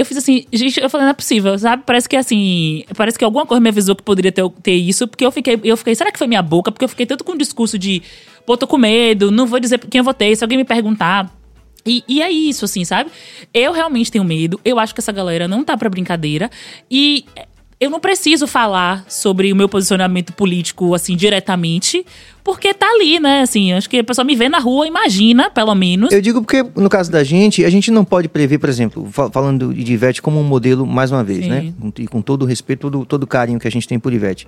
[0.00, 1.82] Eu fiz assim, gente, eu falei, não é possível, sabe?
[1.84, 5.26] Parece que assim, parece que alguma coisa me avisou que poderia ter, ter isso, porque
[5.26, 6.72] eu fiquei, eu fiquei, será que foi minha boca?
[6.72, 8.02] Porque eu fiquei tanto com o discurso de,
[8.46, 11.30] pô, tô com medo, não vou dizer quem eu votei, se alguém me perguntar.
[11.84, 13.10] E, e é isso, assim, sabe?
[13.52, 14.58] Eu realmente tenho medo.
[14.64, 16.50] Eu acho que essa galera não tá pra brincadeira.
[16.90, 17.26] E
[17.80, 22.04] eu não preciso falar sobre o meu posicionamento político, assim, diretamente,
[22.44, 23.40] porque tá ali, né?
[23.40, 26.12] Assim, acho que a pessoa me vê na rua, imagina, pelo menos.
[26.12, 29.30] Eu digo porque, no caso da gente, a gente não pode prever, por exemplo, fa-
[29.30, 31.48] falando de Ivete como um modelo, mais uma vez, Sim.
[31.50, 31.72] né?
[31.98, 34.46] E com todo o respeito, todo, todo o carinho que a gente tem por Ivete.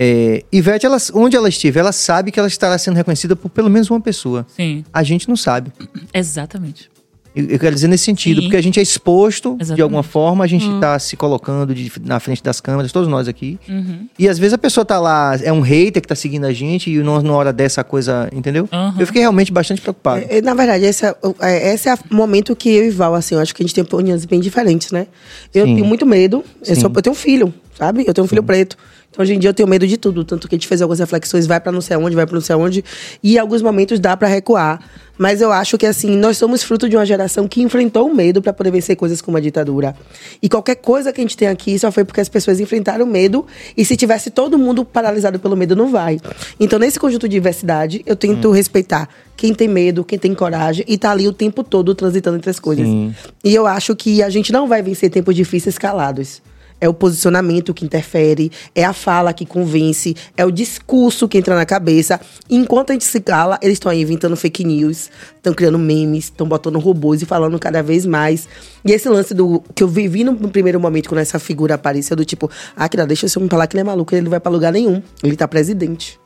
[0.00, 3.68] É, Ivete, ela, onde ela estiver, ela sabe que ela estará sendo reconhecida por pelo
[3.70, 4.44] menos uma pessoa.
[4.48, 5.72] Sim, A gente não sabe.
[6.14, 6.90] exatamente.
[7.36, 8.42] Eu, quero dizer nesse sentido, Sim.
[8.46, 9.82] porque a gente é exposto de Exatamente.
[9.82, 13.58] alguma forma, a gente está se colocando de- na frente das câmeras, todos nós aqui.
[13.68, 14.08] Uhum.
[14.18, 16.90] E às vezes a pessoa tá lá, é um hater que tá seguindo a gente,
[16.90, 18.68] e numa hora dessa coisa, entendeu?
[18.72, 18.94] Uhum.
[18.98, 20.24] Eu fiquei realmente bastante preocupado.
[20.28, 23.14] É, na verdade, esse é, o- é- esse é o momento que eu e Val,
[23.14, 25.06] assim, eu acho que a gente tem opiniões bem diferentes, né?
[25.54, 25.74] Eu Sim.
[25.76, 26.42] tenho muito medo.
[26.66, 26.80] Eu, Sim.
[26.80, 28.04] sou- eu tenho um filho, sabe?
[28.06, 28.76] Eu tenho um filho preto.
[29.10, 30.22] Então, hoje em dia, eu tenho medo de tudo.
[30.22, 32.42] Tanto que a gente fez algumas reflexões, vai pra não sei aonde, vai pra não
[32.42, 32.84] sei aonde.
[33.22, 34.80] E em alguns momentos dá pra recuar.
[35.18, 38.40] Mas eu acho que, assim, nós somos fruto de uma geração que enfrentou o medo
[38.40, 39.94] pra poder vencer coisas como a ditadura.
[40.40, 43.08] E qualquer coisa que a gente tem aqui só foi porque as pessoas enfrentaram o
[43.08, 43.44] medo.
[43.76, 46.20] E se tivesse todo mundo paralisado pelo medo, não vai.
[46.60, 50.84] Então, nesse conjunto de diversidade, eu tento respeitar quem tem medo, quem tem coragem.
[50.86, 52.86] E tá ali o tempo todo transitando entre as coisas.
[52.86, 53.14] Sim.
[53.42, 56.40] E eu acho que a gente não vai vencer tempos difíceis calados.
[56.80, 61.54] É o posicionamento que interfere, é a fala que convence, é o discurso que entra
[61.54, 62.20] na cabeça.
[62.48, 66.46] Enquanto a gente se cala, eles estão aí inventando fake news, estão criando memes, estão
[66.46, 68.48] botando robôs e falando cada vez mais.
[68.84, 72.24] E esse lance do que eu vivi no primeiro momento quando essa figura apareceu, do
[72.24, 74.50] tipo, ah, que deixa eu me falar que ele é maluco, ele não vai pra
[74.50, 75.02] lugar nenhum.
[75.22, 76.18] Ele tá presidente.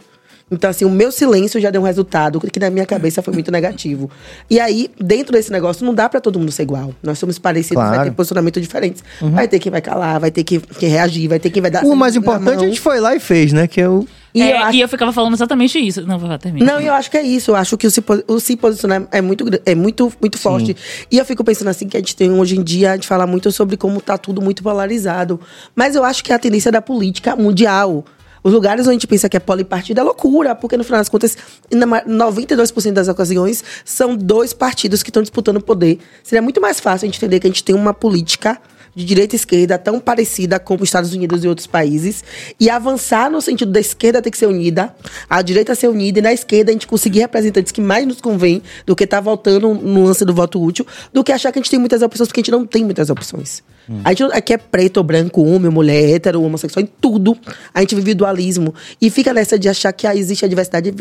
[0.52, 3.50] Então, assim, o meu silêncio já deu um resultado que na minha cabeça foi muito
[3.50, 4.10] negativo.
[4.50, 6.94] E aí, dentro desse negócio, não dá pra todo mundo ser igual.
[7.02, 7.90] Nós somos parecidos, Claro.
[7.90, 7.96] Uhum.
[7.96, 9.02] vai ter posicionamento diferentes.
[9.20, 11.82] Vai ter quem vai calar, vai ter quem, quem reagir, vai ter quem vai dar.
[11.84, 12.64] O mais na importante mão.
[12.64, 13.66] a gente foi lá e fez, né?
[13.66, 14.06] Que é o.
[14.34, 16.06] E, É, eu acho, e eu ficava falando exatamente isso.
[16.06, 16.74] Não, vai terminar.
[16.74, 17.50] não, eu acho que é isso.
[17.50, 20.76] Eu acho que o se, o se posicionar é muito, é muito, muito forte.
[21.10, 23.26] E eu fico pensando assim que a gente tem hoje em dia, a gente fala
[23.26, 25.40] muito sobre como tá tudo muito polarizado.
[25.74, 28.04] Mas eu acho que é a tendência da política mundial.
[28.42, 31.08] Os lugares onde a gente pensa que é polipartido é loucura, porque no final das
[31.08, 31.36] contas,
[31.70, 35.98] na ma- 92% das ocasiões, são dois partidos que estão disputando o poder.
[36.24, 38.60] Seria muito mais fácil a gente entender que a gente tem uma política
[38.94, 42.22] de direita e esquerda tão parecida como os Estados Unidos e outros países
[42.60, 44.94] e avançar no sentido da esquerda ter que ser unida,
[45.28, 48.62] a direita ser unida e na esquerda a gente conseguir representantes que mais nos convém
[48.86, 51.70] do que estar voltando no lance do voto útil, do que achar que a gente
[51.70, 53.62] tem muitas opções, porque a gente não tem muitas opções.
[54.04, 57.36] A gente aqui é preto ou branco, homem, mulher, hétero, homossexual, em tudo.
[57.74, 58.74] A gente vive dualismo.
[59.00, 60.94] E fica nessa de achar que ah, existe a diversidade,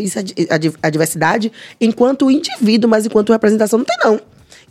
[0.81, 4.19] a diversidade enquanto indivíduo, mas enquanto representação não tem, não.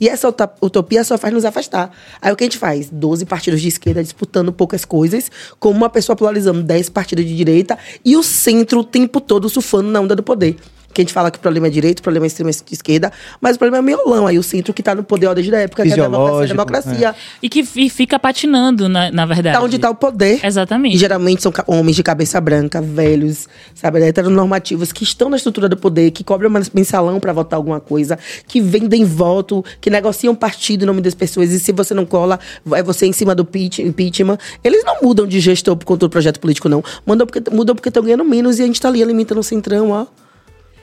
[0.00, 1.90] E essa utopia só faz nos afastar.
[2.22, 2.88] Aí o que a gente faz?
[2.90, 7.78] 12 partidos de esquerda disputando poucas coisas, com uma pessoa polarizando 10 partidos de direita
[8.04, 10.56] e o centro o tempo todo surfando na onda do poder.
[10.92, 13.54] Que a gente fala que o problema é direito, o problema é extrema esquerda, mas
[13.56, 14.26] o problema é miolão.
[14.26, 16.44] Aí o centro que tá no poder desde a época, que é a democracia.
[16.44, 17.14] a democracia.
[17.42, 19.56] E que fi- fica patinando, na, na verdade.
[19.56, 20.44] Tá onde tá o poder.
[20.44, 20.96] Exatamente.
[20.96, 25.76] E geralmente são homens de cabeça branca, velhos, sabe, heteronormativos, que estão na estrutura do
[25.76, 30.82] poder, que cobram men- mensalão pra votar alguma coisa, que vendem voto, que negociam partido
[30.82, 31.50] em nome das pessoas.
[31.52, 32.38] E se você não cola,
[32.72, 33.46] é você em cima do
[33.78, 34.38] impeachment.
[34.64, 36.82] Eles não mudam de gestor por conta do projeto político, não.
[37.06, 39.90] Mudam porque mudam porque estão ganhando menos e a gente tá ali alimentando o centrão,
[39.90, 40.06] ó.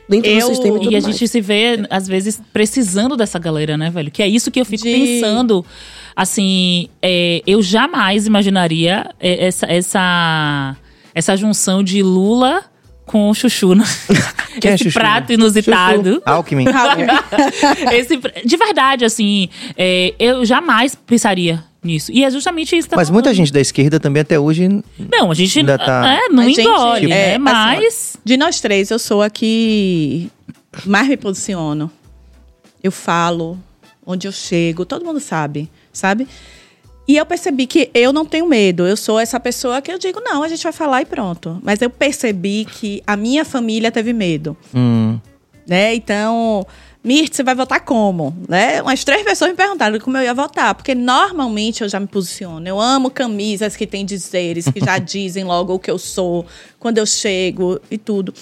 [0.09, 1.05] Dentro Eu- do sistema e tudo E a mais.
[1.05, 4.09] gente se vê, às vezes, precisando dessa galera, né, velho?
[4.09, 5.65] Que é isso que eu fico De- pensando.
[6.15, 10.75] Assim, é, eu jamais imaginaria é, essa, essa,
[11.13, 12.63] essa junção de Lula
[13.05, 13.83] com Chuchu, né?
[14.59, 14.99] Quem é Esse Chuchu?
[14.99, 16.15] prato inusitado.
[16.15, 16.21] Chuchu.
[16.25, 16.65] Alckmin.
[17.93, 22.11] Esse, de verdade, assim, é, eu jamais pensaria nisso.
[22.11, 23.37] E é justamente isso que tá Mas muita falando.
[23.37, 24.67] gente da esquerda também até hoje.
[25.11, 27.15] Não, a gente ainda tá- é, não A gente, engole, né?
[27.15, 28.17] é, assim, Mas.
[28.23, 30.29] De nós três, eu sou a que
[30.85, 31.89] mais me posiciono.
[32.83, 33.57] Eu falo
[34.05, 36.27] onde eu chego, todo mundo sabe, sabe?
[37.07, 38.85] E eu percebi que eu não tenho medo.
[38.85, 41.59] Eu sou essa pessoa que eu digo, não, a gente vai falar e pronto.
[41.63, 45.17] Mas eu percebi que a minha família teve medo, Hum,
[45.67, 45.95] né?
[45.95, 46.65] Então,
[47.07, 48.35] Mirt, você vai votar como?
[48.49, 48.81] Né?
[48.81, 52.67] Umas três pessoas me perguntaram como eu ia votar, porque normalmente eu já me posiciono.
[52.67, 56.45] Eu amo camisas que têm dizeres, que já dizem logo o que eu sou,
[56.77, 58.33] quando eu chego e tudo.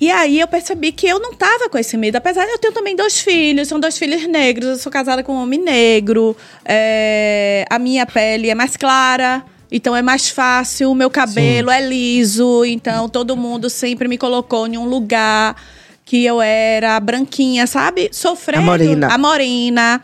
[0.00, 2.72] E aí eu percebi que eu não tava com esse medo, apesar de eu ter
[2.72, 7.66] também dois filhos, são dois filhos negros, eu sou casada com um homem negro, é,
[7.68, 12.64] a minha pele é mais clara, então é mais fácil, o meu cabelo é liso,
[12.64, 15.54] então todo mundo sempre me colocou em um lugar
[16.12, 18.10] que eu era branquinha, sabe?
[18.12, 18.64] Sofrendo.
[18.64, 19.08] A morena.
[19.14, 20.02] A morena.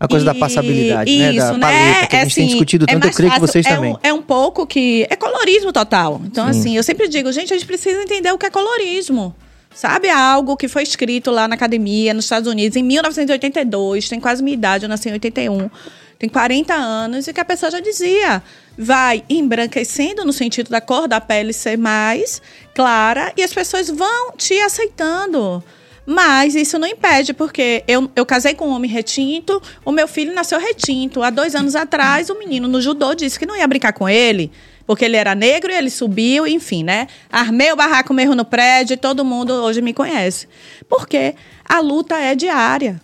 [0.00, 1.26] A coisa da E- passabilidade, né?
[1.26, 3.66] Da Isso, paleta, que a gente tem discutido tanto, eu mais creio que fácil, vocês
[3.66, 3.92] é também.
[3.92, 5.06] Um, é um pouco que.
[5.08, 6.20] É colorismo total.
[6.24, 9.32] Então, assim, eu sempre digo, gente, a gente precisa entender o que é colorismo.
[9.72, 14.18] Sabe, é algo que foi escrito lá na academia, nos Estados Unidos, em 1982, tem
[14.18, 15.70] quase minha idade, eu nasci em 81,
[16.18, 18.42] tem 40 anos, e que a pessoa já dizia,
[18.76, 22.40] vai embranquecendo no sentido da cor da pele ser mais
[22.74, 25.62] clara, e as pessoas vão te aceitando.
[26.06, 30.34] Mas isso não impede, porque eu, eu casei com um homem retinto, o meu filho
[30.34, 31.22] nasceu retinto.
[31.22, 34.52] Há dois anos atrás, o menino no judô disse que não ia brincar com ele,
[34.86, 37.06] porque ele era negro e ele subiu, enfim, né?
[37.32, 40.46] Armei o barraco mesmo no prédio e todo mundo hoje me conhece.
[40.88, 43.00] Porque a luta é diária.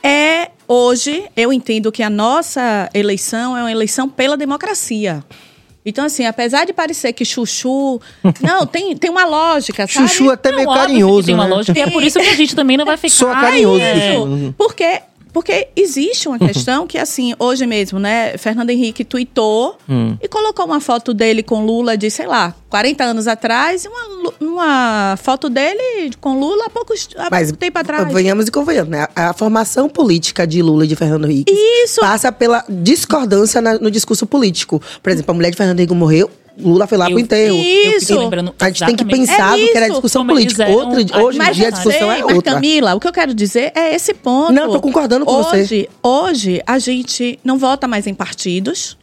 [0.00, 5.22] É, hoje, eu entendo que a nossa eleição é uma eleição pela democracia.
[5.84, 8.00] Então, assim, apesar de parecer que chuchu.
[8.40, 10.08] Não, tem, tem uma lógica, sabe?
[10.08, 11.54] Chuchu até Não, meio carinhoso, tem uma né?
[11.54, 13.14] lógica, e é por isso que a gente também não vai ficar.
[13.14, 14.14] Soa carinhoso, É.
[14.14, 14.54] Chuchu.
[14.56, 18.36] Porque, porque existe uma questão que, assim, hoje mesmo, né?
[18.36, 20.16] Fernando Henrique tweetou Hum.
[20.22, 24.32] e colocou uma foto dele com Lula de, sei lá, 40 anos atrás e uma,
[24.40, 28.12] uma foto dele com Lula há, poucos, há Mas pouco tempo atrás.
[28.12, 29.06] venhamos e convenhamos, né?
[29.16, 31.52] A, a formação política de Lula e de Fernando Henrique
[31.84, 32.00] Isso.
[32.00, 34.80] passa pela discordância na- no discurso político.
[35.02, 37.56] Por exemplo, a mulher de Fernando Henrique morreu, Lula foi lá Eu- pro enterro.
[37.56, 38.18] Isso.
[38.18, 40.64] lembrando A gente tem que pensar É no que era discussão como política.
[40.64, 42.54] eram Outra, hoje em Mas dia a discussão sei, é mas outra.
[42.54, 44.52] Camila, o que eu quero dizer é esse ponto.
[44.52, 45.60] Não, tô concordando com você.
[45.62, 48.96] hoje, Hoje, a gente não vota mais em partidos.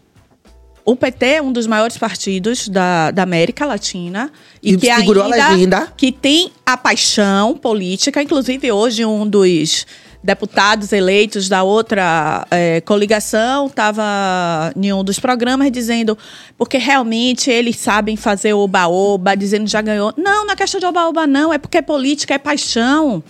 [0.86, 4.32] O PT é um dos maiores partidos da, da América Latina.
[4.64, 5.94] E, E que segurou a ainda, legenda.
[5.96, 8.22] Que tem a paixão política.
[8.24, 9.86] Inclusive, hoje, um dos
[10.24, 16.18] deputados eleitos da outra eh, coligação estava em um dos programas dizendo
[16.58, 20.14] porque realmente eles sabem fazer oba-oba, dizendo já ganhou.
[20.18, 21.54] Não, não é questão de oba-oba, não.
[21.54, 23.24] É porque política é paixão.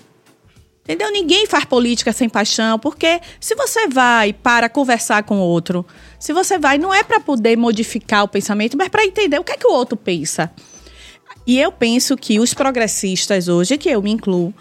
[0.84, 1.12] Entendeu?
[1.12, 5.86] Ninguém faz política sem paixão, porque se você vai para conversar com o outro,
[6.18, 9.52] se você vai, não é para poder modificar o pensamento, mas para entender o que
[9.52, 10.52] é que o outro pensa.
[11.50, 14.54] E eu penso que os progressistas hoje, que eu me incluo,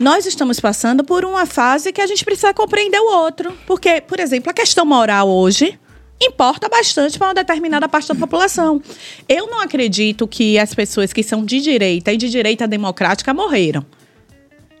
[0.00, 3.56] nós estamos passando por uma fase que a gente precisa compreender o outro.
[3.64, 5.78] Porque, por exemplo, a questão moral hoje
[6.20, 8.82] importa bastante para uma determinada parte da população.
[9.28, 13.86] Eu não acredito que as pessoas que são de direita e de direita democrática morreram.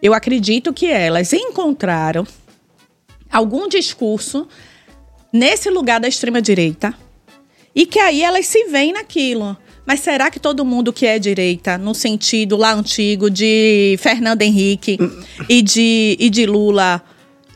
[0.02, 2.26] Eu acredito que elas encontraram
[3.30, 4.48] algum discurso
[5.32, 6.92] nesse lugar da extrema-direita
[7.72, 9.56] e que aí elas se veem naquilo.
[9.84, 14.98] Mas será que todo mundo que é direita, no sentido lá antigo de Fernando Henrique
[15.48, 17.02] e de, e de Lula,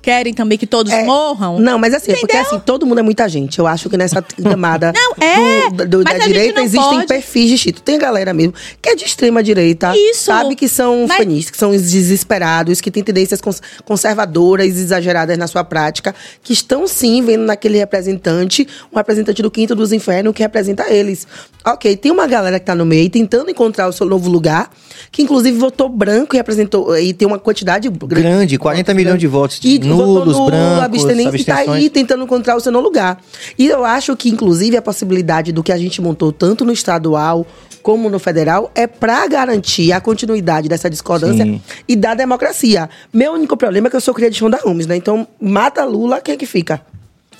[0.06, 1.58] querem também que todos É, morram.
[1.58, 2.52] Não, mas assim, é porque Entendeu?
[2.58, 3.58] assim, todo mundo é muita gente.
[3.58, 7.06] Eu acho que nessa camada Não, é, do- do- da direita existem pode.
[7.08, 7.82] perfis distintos.
[7.84, 10.26] Tem a galera mesmo que é de extrema direita, Isso.
[10.26, 10.54] sabe?
[10.54, 15.64] Que são Mas- feministas, que são desesperados, que têm tendências cons- conservadoras, exageradas na sua
[15.64, 20.84] prática, que estão sim vendo naquele representante, um representante do quinto dos infernos que representa
[20.88, 21.26] eles.
[21.64, 24.70] Ok, tem uma galera que tá no meio tentando encontrar o seu novo lugar,
[25.10, 29.60] que inclusive votou branco e representou, e tem uma quantidade Grande, 40 milhões de votos
[29.62, 33.22] e votou nulos, nulo, brancos, abstenente, e tá aí tentando encontrar o seu lugar.
[33.58, 37.46] E eu acho que, inclusive, a possibilidade do que a gente montou tanto no estadual
[37.82, 41.60] como no federal é pra garantir a continuidade dessa discordância Sim.
[41.86, 42.90] e da democracia.
[43.12, 44.96] Meu único problema é que eu sou cria de Ronda Gomes, né?
[44.96, 46.80] Então, mata Lula, quem é que fica?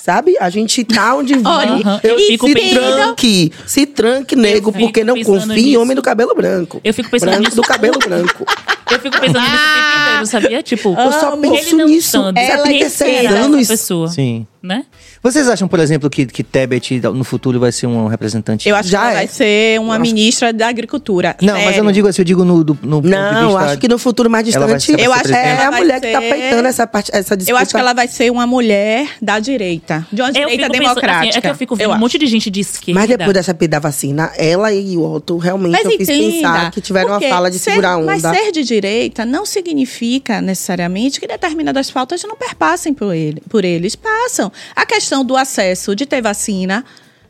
[0.06, 0.36] Sabe?
[0.38, 5.02] A gente tá onde Olha, Aham, eu fico se pensando- tranque, se tranque, nego, porque
[5.02, 6.80] não confia em homem do cabelo branco.
[6.84, 7.56] Eu fico pensando branco nisso.
[7.56, 8.44] do cabelo branco.
[8.88, 10.62] Eu fico pensando nisso o tempo inteiro, sabia?
[10.62, 12.16] Tipo, Eu só penso nisso.
[12.36, 13.66] Ela será seis essa anos.
[13.66, 14.46] pessoa, Sim.
[14.66, 14.84] Né?
[15.22, 18.68] Vocês acham, por exemplo, que, que Tebet no futuro vai ser um representante?
[18.68, 19.16] Eu acho Já que ela é.
[19.16, 21.36] vai ser uma Eu acho- ministra da agricultura.
[21.40, 23.60] Não, mas eu não digo assim, eu digo no, do, no ponto de Não, vista-
[23.64, 24.84] acho que no futuro mais vai distante.
[24.84, 27.10] ser- Eu vai acho ser que É a mulher que tá ser- peitando essa, parte,
[27.14, 27.50] essa disputa.
[27.52, 30.06] Eu acho que ela vai ser uma mulher da direita.
[30.12, 31.28] De uma Eu direita fico pensando, democrática.
[31.28, 32.00] assim, é que eu fico vendo Eu um acho.
[32.00, 33.00] monte de gente de esquerda.
[33.00, 36.70] Mas depois dessa da vacina, ela e o Otto realmente Mas eu fiz entenda, pensar
[36.70, 38.06] que tiveram uma fala de ser- segurar a onda.
[38.06, 43.64] Mas ser de direita não significa necessariamente que determinadas pautas não perpassem por, ele, por
[43.64, 43.96] eles.
[43.96, 44.52] Passam.
[44.74, 46.84] A questão do acesso de ter vacina,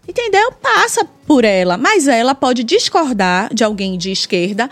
[0.09, 0.53] entendeu?
[0.53, 1.77] Passa por ela.
[1.77, 4.69] Mas ela pode discordar de alguém de esquerda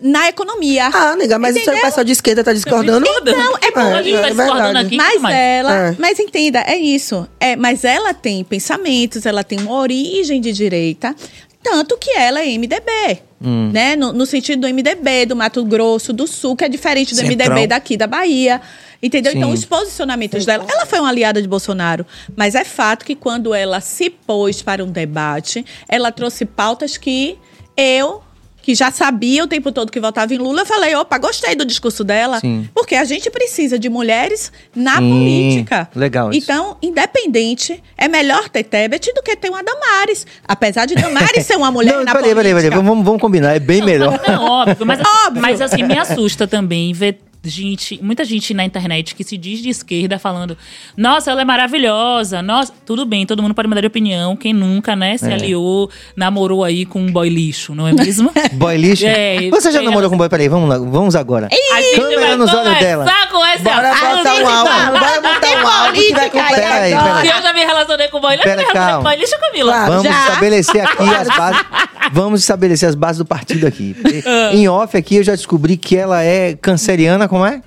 [0.00, 0.90] na economia.
[0.92, 1.88] Ah, nega, mas isso aí o Entendeu?
[1.90, 3.06] pessoal de esquerda tá discordando.
[3.06, 4.86] Não, é É, a gente tá é discordando verdade.
[4.88, 4.96] aqui.
[4.96, 5.96] Mas mas ela, É.
[5.98, 7.26] mas entenda, é isso.
[7.40, 11.14] É, mas ela tem pensamentos, ela tem uma origem de direita,
[11.62, 13.70] tanto que ela é MDB, Hum.
[13.72, 13.96] né?
[13.96, 17.46] No, no sentido do MDB do Mato Grosso do Sul, que é diferente do Centrão.
[17.54, 18.60] MDB daqui da Bahia.
[19.02, 19.32] Entendeu?
[19.34, 19.54] Então, Sim.
[19.54, 20.64] os posicionamentos dela.
[20.68, 22.06] Ela foi uma aliada de Bolsonaro,
[22.36, 27.38] mas é fato que quando ela se pôs para um debate, ela trouxe pautas que
[27.76, 28.22] eu,
[28.62, 31.64] que já sabia o tempo todo que votava em Lula, eu falei: opa, gostei do
[31.64, 32.40] discurso dela.
[32.40, 32.68] Sim.
[32.74, 35.88] Porque a gente precisa de mulheres na Sim, política.
[35.94, 36.50] legal isso.
[36.50, 40.26] Então, independente, é melhor ter Tebet do que ter uma Damares.
[40.48, 42.70] Apesar de Damares ser uma mulher Não, na peraí, peraí, política.
[42.72, 44.20] peraí, vamos, vamos combinar, é bem melhor.
[44.26, 44.84] Não, óbvio.
[44.86, 45.42] Mas, assim, Óbvio.
[45.42, 49.68] mas assim, me assusta também ver gente, muita gente na internet que se diz de
[49.70, 50.56] esquerda falando:
[50.96, 52.42] Nossa, ela é maravilhosa.
[52.42, 54.36] Nossa, tudo bem, todo mundo pode mudar de opinião.
[54.36, 58.30] Quem nunca, né, se aliou, namorou aí com um boy lixo, não é mesmo?
[58.54, 59.04] Boy lixo.
[59.06, 60.28] É, Você já namorou ela- com boy?
[60.28, 61.48] Peraí, vamos lá, vamos agora.
[61.72, 63.06] A gente Câmera vai nos olhos dela.
[63.30, 66.54] com esse Bora botar um álbum, bora botar um que vai completar.
[66.54, 67.28] Peraí, peraí.
[67.28, 69.72] Eu já me relacionei com boy lixo, eu me relacionei com boy lixo, Camila.
[69.72, 69.92] Claro.
[69.92, 70.20] Vamos já?
[70.28, 71.64] estabelecer aqui as bases.
[72.12, 73.96] Vamos estabelecer as bases do partido aqui.
[74.52, 77.60] Em off aqui eu já descobri que ela é canceriana, como é?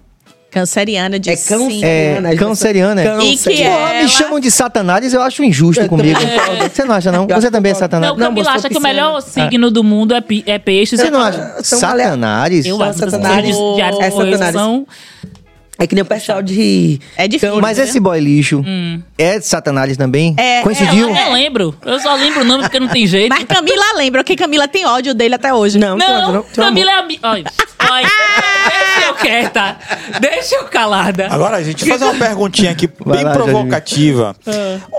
[0.52, 1.48] Canceriana de É sim.
[1.54, 1.86] câncer.
[1.86, 2.36] É, Né?
[2.36, 3.04] canceriana.
[3.04, 3.52] Câncer.
[3.52, 6.20] E que Pô, ela- me chamam de satanás, eu acho injusto comigo.
[6.74, 7.28] Você não acha, não?
[7.30, 8.12] Eu Você também é satanás?
[8.12, 10.98] Não, Camila acha que o melhor signo do mundo é, é peixe.
[10.98, 11.58] Você não acha?
[11.62, 12.66] Satanás?
[12.66, 14.54] Eu acho Ares É satanares.
[14.54, 14.88] são...
[15.82, 17.00] É que nem o pessoal de.
[17.16, 17.62] É difícil.
[17.62, 17.86] Mas né?
[17.86, 18.62] esse boy lixo
[19.18, 20.36] é de satanás também?
[20.38, 21.08] É, Coincidiu?
[21.08, 21.74] Eu não lembro.
[21.86, 23.30] Eu só lembro o nome porque não tem jeito.
[23.30, 25.80] Mas Camila lembra que Camila tem ódio dele até hoje.
[25.80, 27.26] Não, Não, não, Camila é amiga.
[27.30, 27.46] Olha,
[27.90, 28.10] olha,
[29.14, 29.78] deixa eu quieta.
[30.20, 31.28] Deixa eu calada.
[31.30, 34.36] Agora, gente, fazer uma perguntinha aqui bem lá, provocativa.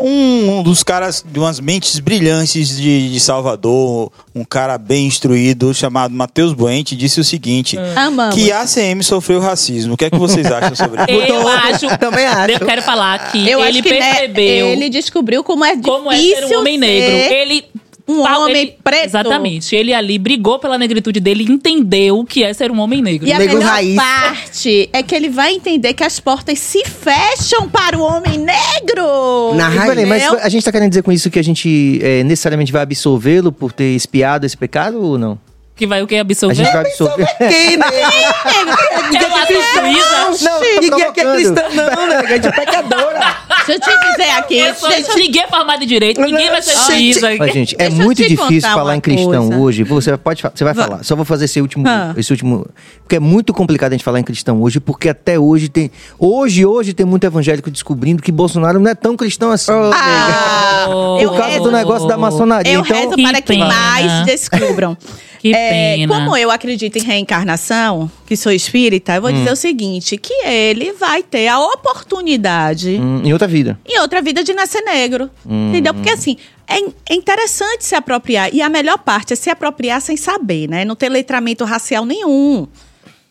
[0.00, 5.72] Um, um dos caras, de umas mentes brilhantes de, de Salvador, um cara bem instruído,
[5.74, 8.34] chamado Matheus Buente, disse o seguinte: Amamos.
[8.34, 9.94] que a ACM sofreu racismo.
[9.94, 11.32] O que é que vocês acham sobre isso?
[11.32, 11.88] Eu acho.
[11.98, 12.52] Também acho.
[12.52, 15.92] Eu quero falar que Eu ele acho que né, percebeu ele descobriu como é difícil
[15.92, 17.28] como é ser um homem negro.
[17.28, 17.64] ser Ele.
[18.10, 19.04] Um Pau, homem ele- preto.
[19.04, 19.74] Exatamente.
[19.76, 23.26] Ele ali brigou pela negritude dele e entendeu o que é ser um homem negro.
[23.26, 23.94] E a Negro melhor raiz.
[23.96, 29.54] parte é que ele vai entender que as portas se fecham para o homem negro.
[29.54, 29.84] Na raiz.
[29.86, 32.82] peraí, mas a gente tá querendo dizer com isso que a gente é, necessariamente vai
[32.82, 35.38] absolvê-lo por ter espiado esse pecado ou não?
[35.80, 36.14] Que vai o que?
[36.16, 36.54] A Absolver?
[36.54, 37.26] gente vai absolver.
[37.38, 37.86] Quem, né?
[39.18, 40.44] Eu assisto isso.
[40.44, 42.16] Não, Ninguém aqui é cristã, não, né?
[42.18, 43.36] A gente é pecadora.
[43.66, 44.58] Deixa eu te dizer aqui.
[44.58, 47.52] Eu sou- deixa- Ninguém é formado em direito, ninguém vai ser Gente, juiz aqui.
[47.52, 49.56] Gente, é Deixa muito difícil falar em cristão coisa.
[49.62, 49.82] hoje.
[49.84, 51.02] Você pode, você vai falar.
[51.02, 52.12] Só vou fazer esse último, Ah.
[52.14, 52.66] esse último,
[53.02, 56.66] porque é muito complicado a gente falar em cristão hoje, porque até hoje tem, hoje,
[56.66, 59.72] hoje tem muito evangélico descobrindo que Bolsonaro não é tão cristão assim.
[59.72, 61.18] Ah, Oh.
[61.20, 62.70] eu por causa rezo- do negócio da maçonaria.
[62.72, 63.66] Eu então, rezo Que para que pena.
[63.66, 64.96] mais descubram.
[65.38, 66.14] Que É, pena.
[66.14, 69.34] como eu acredito em reencarnação, que sou espírita, eu vou Hum.
[69.34, 73.78] dizer o seguinte: que ele vai ter a oportunidade hum, em outra vida.
[73.86, 75.30] em outra vida de nascer negro.
[75.46, 75.94] Entendeu?
[75.94, 76.36] Porque assim,
[76.68, 76.78] é,
[77.10, 78.50] é interessante se apropriar.
[78.54, 80.84] E a melhor parte é se apropriar sem saber, né?
[80.84, 82.66] Não ter letramento racial nenhum.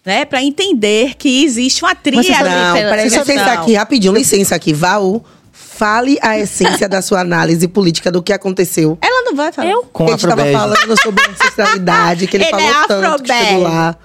[0.06, 0.26] né?
[0.26, 2.28] Pra entender que existe uma tríade.
[2.28, 3.24] Peraí, seleção.
[3.36, 4.74] licença aqui, rapidinho, licença aqui.
[4.74, 8.98] Val, fale a essência da sua análise política do que aconteceu.
[9.02, 9.70] Ela não vai falar.
[9.70, 9.84] Eu?
[9.92, 13.64] Com a gente tava falando sobre ancestralidade, que ele, Ele falou é tanto que chegou
[13.64, 13.96] lá.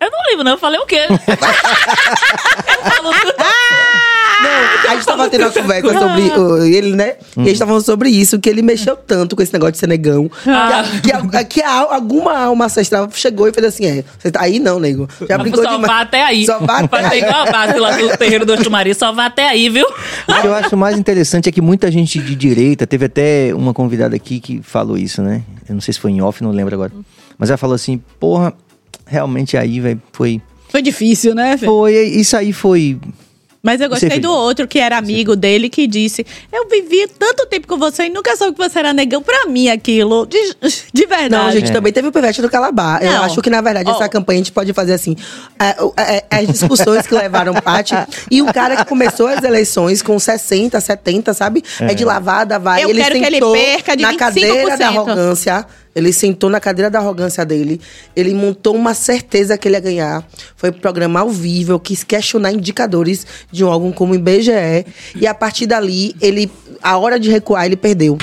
[0.00, 0.52] Eu não lembro, não.
[0.52, 1.06] Eu falei o quê?
[1.08, 1.16] eu
[2.90, 3.34] falo tudo.
[4.42, 7.14] Não, a gente tava tendo uma conversa sobre uh, ele, né?
[7.36, 9.78] E a gente tava falando sobre isso, que ele mexeu tanto com esse negócio de
[9.78, 10.30] ser negão.
[10.46, 10.84] Ah.
[11.02, 14.30] Que, a- que, a- que a- alguma alma ancestral chegou e fez assim: é, você
[14.30, 15.08] tá aí não, nego.
[15.28, 15.86] Já brincou só demais.
[15.92, 16.44] vá até aí.
[16.44, 17.20] Só vá até Vai ser aí.
[17.22, 19.86] igual a base lá do terreiro do Xumaria, só vá até aí, viu?
[20.28, 23.72] O que eu acho mais interessante é que muita gente de direita, teve até uma
[23.72, 25.42] convidada aqui que falou isso, né?
[25.68, 26.92] Eu não sei se foi em off, não lembro agora.
[27.38, 28.52] Mas ela falou assim, porra,
[29.06, 30.40] realmente aí, velho, foi...
[30.68, 31.56] Foi difícil, né?
[31.56, 32.98] Foi, isso aí foi...
[33.62, 37.66] Mas eu gostei do outro que era amigo dele que disse: Eu vivi tanto tempo
[37.66, 40.26] com você e nunca soube que você era negão pra mim aquilo.
[40.26, 40.36] De,
[40.92, 41.30] de verdade.
[41.30, 41.72] Não, gente, É.
[41.72, 43.02] também teve o pivete do Calabar.
[43.02, 43.22] Eu Não.
[43.22, 43.94] acho que, na verdade, Ó.
[43.94, 45.16] essa campanha a gente pode fazer assim.
[45.58, 47.94] é, é, é, as discussões que levaram parte.
[48.30, 51.62] E o cara que começou as eleições com 60, 70, sabe?
[51.80, 52.84] É, de lavada, vai.
[52.84, 54.16] Eu quero que ele perca de na 25%.
[54.18, 55.66] cadeira da arrogância.
[55.94, 57.80] Ele sentou na cadeira da arrogância dele.
[58.16, 60.28] Ele montou uma certeza que ele ia ganhar.
[60.56, 64.86] Foi programa ao vivo, quis questionar indicadores de um órgão como o IBGE.
[65.14, 66.50] E a partir dali, ele,
[66.82, 68.18] a hora de recuar, ele perdeu.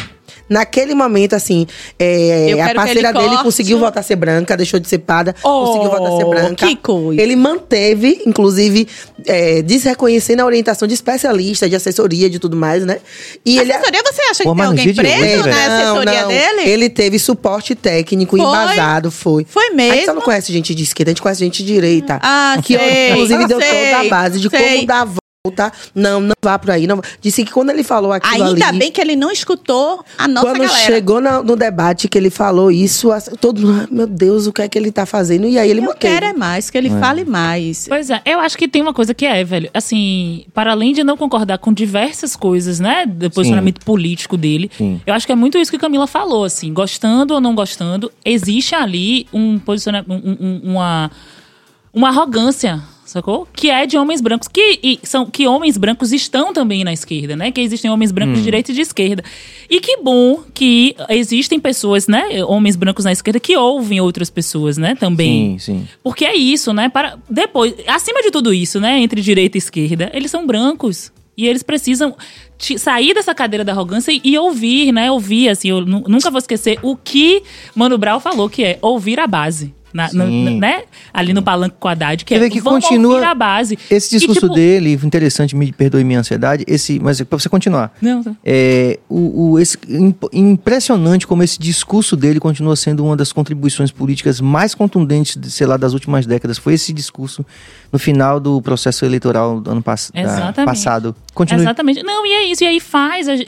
[0.52, 1.66] Naquele momento, assim,
[1.97, 3.43] é, Eu a parceira ele dele corte.
[3.43, 6.68] conseguiu voltar a ser branca, deixou de ser parda, Oh, conseguiu voltar a ser branca.
[6.68, 7.22] que coisa.
[7.22, 8.88] Ele manteve, inclusive,
[9.26, 12.99] é, desreconhecendo a orientação de especialista, de assessoria, de tudo mais, né?
[13.45, 15.56] E ele Assessoria, você acha Pô, que tem alguém de hoje, preso velho.
[15.56, 16.70] na assessoria dele?
[16.70, 18.45] Ele teve suporte técnico Foi?
[18.45, 19.45] embasado, foi.
[19.49, 20.14] Foi A gente só mesmo?
[20.16, 22.20] não conhece gente de esquerda, a gente conhece gente de direita.
[22.22, 24.60] Ah, que sei, inclusive deu sei, toda a base de sei.
[24.76, 25.08] como dar
[25.44, 25.72] a volta.
[25.96, 26.86] Não, não vá por aí.
[26.86, 27.02] Não.
[27.20, 30.46] Disse que quando ele falou aquilo Ainda ali, bem que ele não escutou a nossa
[30.48, 30.86] quando galera.
[30.86, 34.62] chegou na- no debate que ele falou isso, todo mundo, "Ah, meu Deus, o que
[34.62, 35.48] é que ele tá fazendo?
[35.48, 36.14] E aí ele Eu manteve.
[36.14, 37.88] quero é mais, que ele fale mais.
[37.88, 39.68] Pois é, eu acho que tem uma coisa que é, velho.
[39.74, 43.06] Assim, para além de não concordar com diversas coisas, né?
[43.08, 45.02] Do posicionamento político dele, Sim.
[45.08, 46.72] eu acho que é muito isso que a Camila falou, assim.
[46.72, 51.10] Gostando ou não gostando, existe ali um posicionamento, um- um- uma,
[51.92, 52.80] uma arrogância.
[53.12, 53.45] Sacou?
[53.53, 57.51] Que é de homens brancos, que, são, que homens brancos estão também na esquerda, né?
[57.51, 59.22] Que existem homens brancos de direita e de esquerda.
[59.70, 62.24] E que bom que existem pessoas, né?
[62.45, 64.95] Homens brancos na esquerda que ouvem outras pessoas, né?
[64.95, 65.59] Também.
[65.59, 65.88] Sim, sim.
[66.01, 66.88] Porque é isso, né?
[66.88, 71.12] Para depois, acima de tudo isso, né, entre direita e esquerda, eles são brancos.
[71.38, 72.16] E eles precisam
[72.78, 75.12] sair dessa cadeira da arrogância e, e ouvir, né?
[75.12, 77.41] Ouvir, assim, eu nu- nunca vou esquecer o que
[77.76, 79.74] Mano Brown falou, que é ouvir a base.
[79.94, 80.60] Na- Sim.
[80.60, 80.84] né?
[81.14, 83.78] Ali no palanque com a Haddad, que é que vamos continua a base.
[83.89, 87.50] Esse E, discurso tipo, dele, interessante, me perdoe minha ansiedade, esse, mas é pra você
[87.50, 87.92] continuar.
[88.02, 88.32] Não, tá.
[88.44, 93.92] É, o, o- esse, imp- impressionante como esse discurso dele continua sendo uma das contribuições
[93.92, 96.58] políticas mais contundentes, de, sei lá, das últimas décadas.
[96.58, 97.46] Foi esse discurso
[97.92, 101.16] no final do processo eleitoral do ano pass da- passado.
[101.34, 101.61] Continue.
[101.61, 102.03] Exatamente.
[102.03, 102.63] Não, e é isso.
[102.63, 103.43] E aí faz é, é,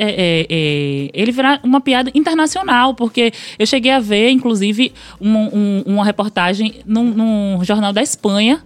[0.49, 6.05] é, ele virar uma piada internacional, porque eu cheguei a ver, inclusive, um- um- uma
[6.05, 8.61] reportagem num, num jornal da Espanha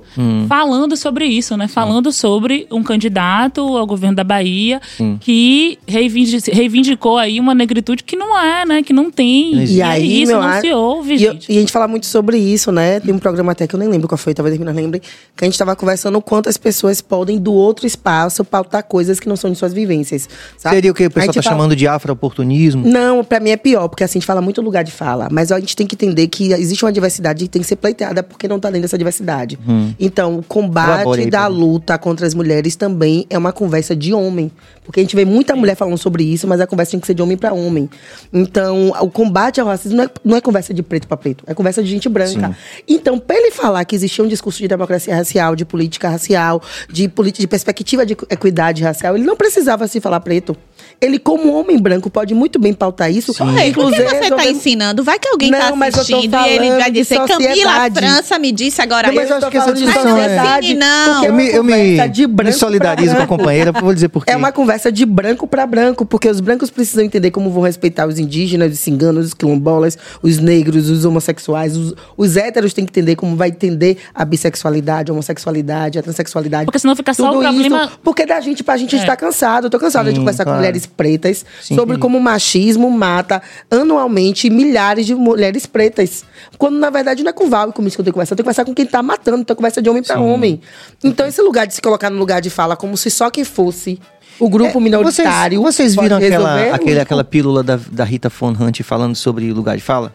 [0.47, 1.67] falando sobre isso, né?
[1.67, 4.79] Falando sobre um candidato ao governo da Bahia
[5.19, 8.83] que reivindi- reivindicou aí uma negritude que não é, né?
[8.83, 9.55] Que não tem.
[9.55, 9.79] Não existe.
[9.79, 11.51] E, é isso, meu, não a- se ouve, e, eu- gente.
[11.51, 12.99] e a gente fala muito sobre isso, né?
[12.99, 15.01] Tem um programa até que eu nem lembro qual foi, talvez meninas lembrem,
[15.35, 19.06] que a gente tava conversando o quanto as pessoas podem, do outro espaço, pautar coisas
[19.19, 20.27] que não são de suas vivências.
[20.57, 20.75] Sabe?
[20.75, 22.85] Seria o que o pessoal tá fala- chamando de afro-oportunismo?
[22.87, 25.27] Não, pra mim é pior, porque assim, a gente fala muito lugar de fala.
[25.31, 28.21] Mas a gente tem que entender que existe uma diversidade que tem que ser pleiteada
[28.23, 29.57] porque não tá dentro dessa diversidade.
[29.99, 34.51] Então, o combate aí, da luta contra as mulheres também é uma conversa de homem.
[34.83, 37.13] Porque a gente vê muita mulher falando sobre isso, mas a conversa tem que ser
[37.13, 37.89] de homem pra homem.
[38.31, 41.53] Então, o combate ao racismo não é, não é conversa de preto pra preto, é
[41.53, 42.55] conversa de gente branca.
[42.87, 47.11] Então, pra ele falar que existia um discurso de democracia racial, de política racial, de,
[47.37, 50.55] de perspectiva de equidade racial, ele não precisava se falar preto.
[50.99, 53.31] Ele, como homem branco, pode muito bem pautar isso.
[53.31, 55.03] Ei, por que inclusive você tá resolver- ensinando?
[55.03, 57.91] Vai que alguém Não, tá eu tô assistindo e ele vai dizer Camila.
[57.93, 60.73] França me disse agora Não, mas eu acho que essa falando de discussão é- sociedade,
[60.73, 61.13] Não.
[61.13, 64.25] porque Eu é me, eu me, de me solidarizo com a companheira, vou dizer por
[64.25, 64.31] quê.
[64.31, 68.07] É uma conversa de branco pra branco, porque os brancos precisam entender como vão respeitar
[68.07, 71.77] os indígenas, os ciganos, os quilombolas, os negros, os homossexuais.
[71.77, 76.65] Os, os héteros têm que entender como vai entender a bissexualidade, a homossexualidade, a transexualidade.
[76.65, 79.05] Porque senão fica só Tudo o problema- Isso, porque da gente, pra gente, a gente
[79.07, 79.11] É.
[79.11, 79.65] tá cansado.
[79.65, 80.57] Eu tô cansada de conversar claro.
[80.57, 81.75] com mulheres pretas Sim.
[81.75, 86.25] sobre como o machismo mata anualmente milhares de mulheres pretas.
[86.57, 88.33] Quando, na verdade, não é com Val e comigo que eu tenho que conversar.
[88.33, 89.41] Eu tenho que conversar com quem tá matando.
[89.41, 90.59] Então, conversa de homem pra homem.
[91.03, 93.99] Então, esse lugar de se colocar no lugar de fala como se só quem fosse
[94.39, 95.57] o grupo minoritário.
[95.59, 98.81] É, Vocês, vocês pode viram aquela, aquele, o- aquela pílula da, da Rita Von Hunt
[98.83, 100.13] falando sobre lugar de fala?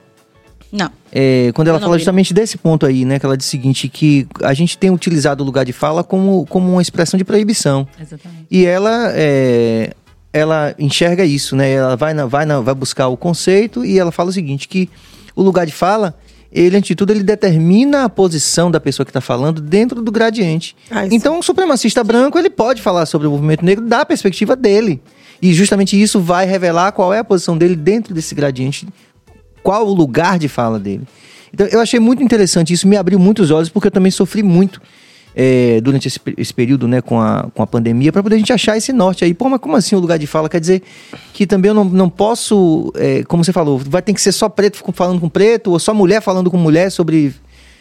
[0.71, 0.91] Não.
[1.13, 2.01] É, quando ela não fala vi.
[2.01, 3.19] justamente desse ponto aí, né?
[3.19, 6.47] Que ela diz o seguinte, que a gente tem utilizado o lugar de fala como,
[6.47, 7.87] como uma expressão de proibição.
[8.01, 8.47] Exatamente.
[8.51, 9.93] E ela é,
[10.33, 11.73] ela enxerga isso, né?
[11.73, 14.89] Ela vai, na, vai, na, vai buscar o conceito e ela fala o seguinte, que
[15.37, 16.17] o lugar de fala,
[16.51, 20.11] ele, antes de tudo, ele determina a posição da pessoa que está falando dentro do
[20.11, 20.75] gradiente.
[20.91, 25.01] Ah, então, um supremacista branco, ele pode falar sobre o movimento negro da perspectiva dele.
[25.41, 28.87] E justamente isso vai revelar qual é a posição dele dentro desse gradiente,
[29.63, 31.03] qual o lugar de fala dele.
[31.53, 34.81] Então, eu achei muito interessante isso, me abriu muitos olhos, porque eu também sofri muito
[35.35, 38.53] é, durante esse, esse período, né, com a, com a pandemia, para poder a gente
[38.53, 39.35] achar esse norte aí.
[39.35, 40.49] Pô, mas como assim o lugar de fala?
[40.49, 40.83] Quer dizer
[41.33, 44.49] que também eu não, não posso, é, como você falou, vai ter que ser só
[44.49, 47.35] preto falando com preto, ou só mulher falando com mulher sobre.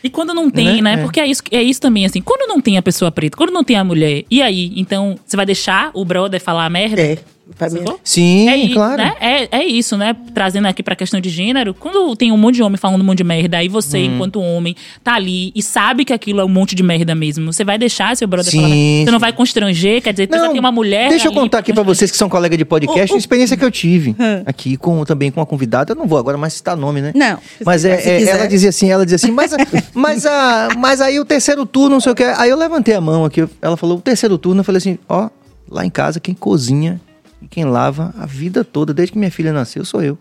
[0.04, 0.96] E quando não tem, Né?
[0.96, 1.02] né?
[1.02, 1.04] É.
[1.04, 2.22] Porque é isso, é isso também, assim.
[2.22, 4.72] Quando não tem a pessoa preta, quando não tem a mulher, e aí?
[4.76, 7.02] Então, você vai deixar o brother falar a merda?
[7.02, 7.18] É.
[7.60, 8.00] Mim, Sacou?
[8.04, 8.98] Sim, é, claro.
[8.98, 9.14] né?
[9.20, 10.16] É, é isso, né?
[10.34, 13.20] Trazendo aqui pra questão de gênero, quando tem um monte de homem falando um monte
[13.20, 14.16] de merda, aí você, Hum.
[14.16, 17.52] enquanto homem, tá ali e sabe que aquilo é um monte de merda mesmo.
[17.54, 18.70] Você vai deixar seu brother Sim, falar.
[18.70, 19.20] Você não sim.
[19.20, 21.10] vai constranger, quer dizer, tu já tem uma mulher.
[21.10, 23.56] Deixa eu contar aqui pra vocês que são colegas de podcast, O- o- uma experiência
[23.58, 25.92] que eu tive aqui com também com a convidada.
[25.92, 27.12] Eu não vou agora mais citar nome, né?
[27.16, 27.38] Não.
[27.66, 29.52] Mas é, é, ela dizia assim, ela dizia assim, mas,
[29.94, 32.24] mas, a, mas aí o terceiro turno, não sei o que.
[32.24, 35.30] Aí eu levantei a mão aqui, ela falou, o terceiro turno, eu falei assim, ó,
[35.70, 37.00] lá em casa quem cozinha
[37.42, 40.18] e quem lava a vida toda, desde que minha filha nasceu, sou eu.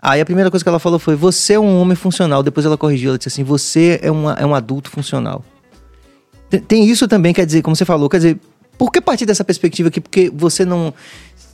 [0.00, 2.42] Aí a primeira coisa que ela falou foi, você é um homem funcional.
[2.42, 5.44] Depois ela corrigiu, ela disse assim, você é, uma, é um adulto funcional.
[6.48, 8.38] Tem, tem isso também, quer dizer, como você falou, quer dizer,
[8.78, 10.00] por que partir dessa perspectiva aqui?
[10.00, 10.94] Porque você não.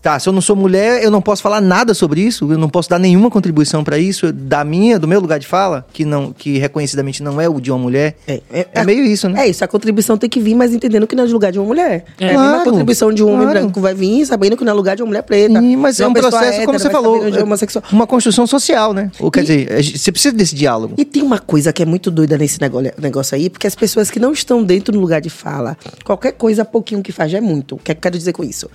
[0.02, 2.68] Tá, se eu não sou mulher, eu não posso falar nada sobre isso, eu não
[2.68, 6.30] posso dar nenhuma contribuição pra isso, da minha, do meu lugar de fala, que não
[6.30, 8.14] que reconhecidamente não é o de uma mulher.
[8.28, 8.42] É,
[8.74, 9.46] É meio isso, né?
[9.46, 11.58] É isso, a contribuição tem que vir, mas entendendo que não é de lugar de
[11.58, 12.04] uma mulher.
[12.20, 12.26] É.
[12.26, 13.60] É, a mesma Claro, contribuição de um homem claro.
[13.60, 15.58] branco vai vir sabendo que não é lugar de uma mulher preta.
[15.58, 17.84] Sim, mas é uma um pessoa processo, hétero como você falou, homossexual.
[17.90, 19.10] uma construção social, né?
[19.18, 20.96] Ou quer dizer, a gente- você precisa desse diálogo.
[20.98, 24.10] E tem uma coisa que é muito doida nesse negócio, negócio aí, porque as pessoas
[24.10, 27.40] que não estão dentro do lugar de fala, qualquer coisa, pouquinho que faz já é
[27.40, 27.76] muito.
[27.76, 28.68] O que é que eu quero dizer com isso?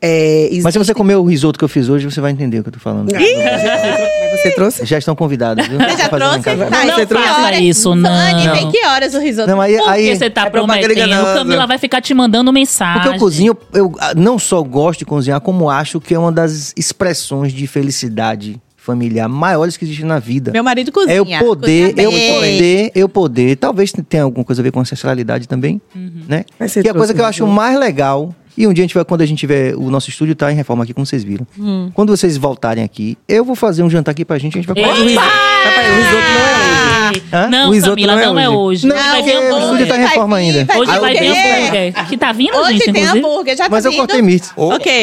[0.00, 2.58] É, Mas se você existe- comer o risoto que eu fiz hoje, você vai entender
[2.60, 3.10] o que eu tô falando.
[3.12, 4.84] Mas você trouxe?
[4.86, 5.78] Já estão convidados, viu?
[5.78, 6.42] Você já um trouxe?
[6.70, 8.10] Tá, Não e que faça horas- isso, não.
[8.10, 9.48] Anne, tem que horas o risoto?
[9.50, 10.92] Não, aí, Por aí que você tá é prometendo?
[10.92, 11.34] enganosa.
[11.34, 13.02] Camila vai ficar te mandando mensagem.
[13.02, 16.32] Porque eu cozinho, eu ah, não só gosto de cozinhar, como acho que é uma
[16.32, 20.52] das expressões de felicidade familiar maiores que existe na vida.
[20.52, 21.14] Meu marido cozinha.
[21.16, 23.56] É eu poder, cozinha eu poder, eu poder.
[23.56, 25.80] Talvez tenha alguma coisa a ver com ancestralidade também,
[26.28, 26.44] né?
[26.58, 28.32] Mas você Que é a coisa trouxe que eu acho mais legal.
[28.56, 30.56] E um dia a gente vai, quando a gente tiver, o nosso estúdio tá em
[30.56, 31.46] reforma aqui, como vocês viram.
[31.94, 34.76] Quando vocês voltarem aqui, eu vou fazer um jantar aqui pra gente, a gente vai
[34.82, 35.55] comer.
[35.66, 37.22] Rapaz, o risoto não é hoje.
[37.32, 37.48] Hã?
[37.48, 38.56] Não, O risoto Camila, não é não é hoje.
[38.56, 38.86] hoje.
[38.88, 39.62] Não, vai porque vir o hambúrguer.
[39.64, 40.64] estúdio tá em reforma vir, ainda.
[40.64, 41.24] vai Hoje vai quê?
[41.26, 42.06] hambúrguer.
[42.08, 43.18] Que tá vindo, Hoje gente, tem inclusive.
[43.18, 43.98] hambúrguer, já tá Mas eu vindo?
[44.00, 44.22] cortei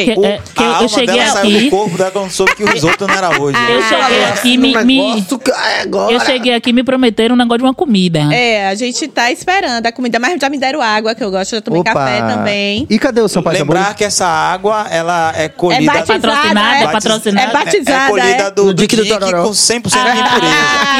[0.04, 2.10] Que- o- é, que eu- a eu alma cheguei dela aqui- saiu do corpo dela
[2.10, 3.58] quando soube que o risoto não era hoje.
[3.70, 6.12] Eu cheguei aqui, me, me- negócio que- ah, agora.
[6.12, 8.20] eu cheguei aqui me prometeram um negócio de uma comida.
[8.32, 11.52] É, a gente tá esperando a comida, mas já me deram água, que eu gosto,
[11.52, 12.86] já tomei café também.
[12.90, 13.96] E cadê o Sampaio Lembrar Sabores?
[13.98, 15.92] que essa água, ela é É colhida...
[15.92, 17.48] batizada, patrocinada, é, é patrocinada.
[17.48, 18.50] É batizada, É colhida é.
[18.50, 19.42] do, No do dique do dique Tororó.
[19.44, 20.53] com 100% de impureza.
[20.53, 20.53] Ah,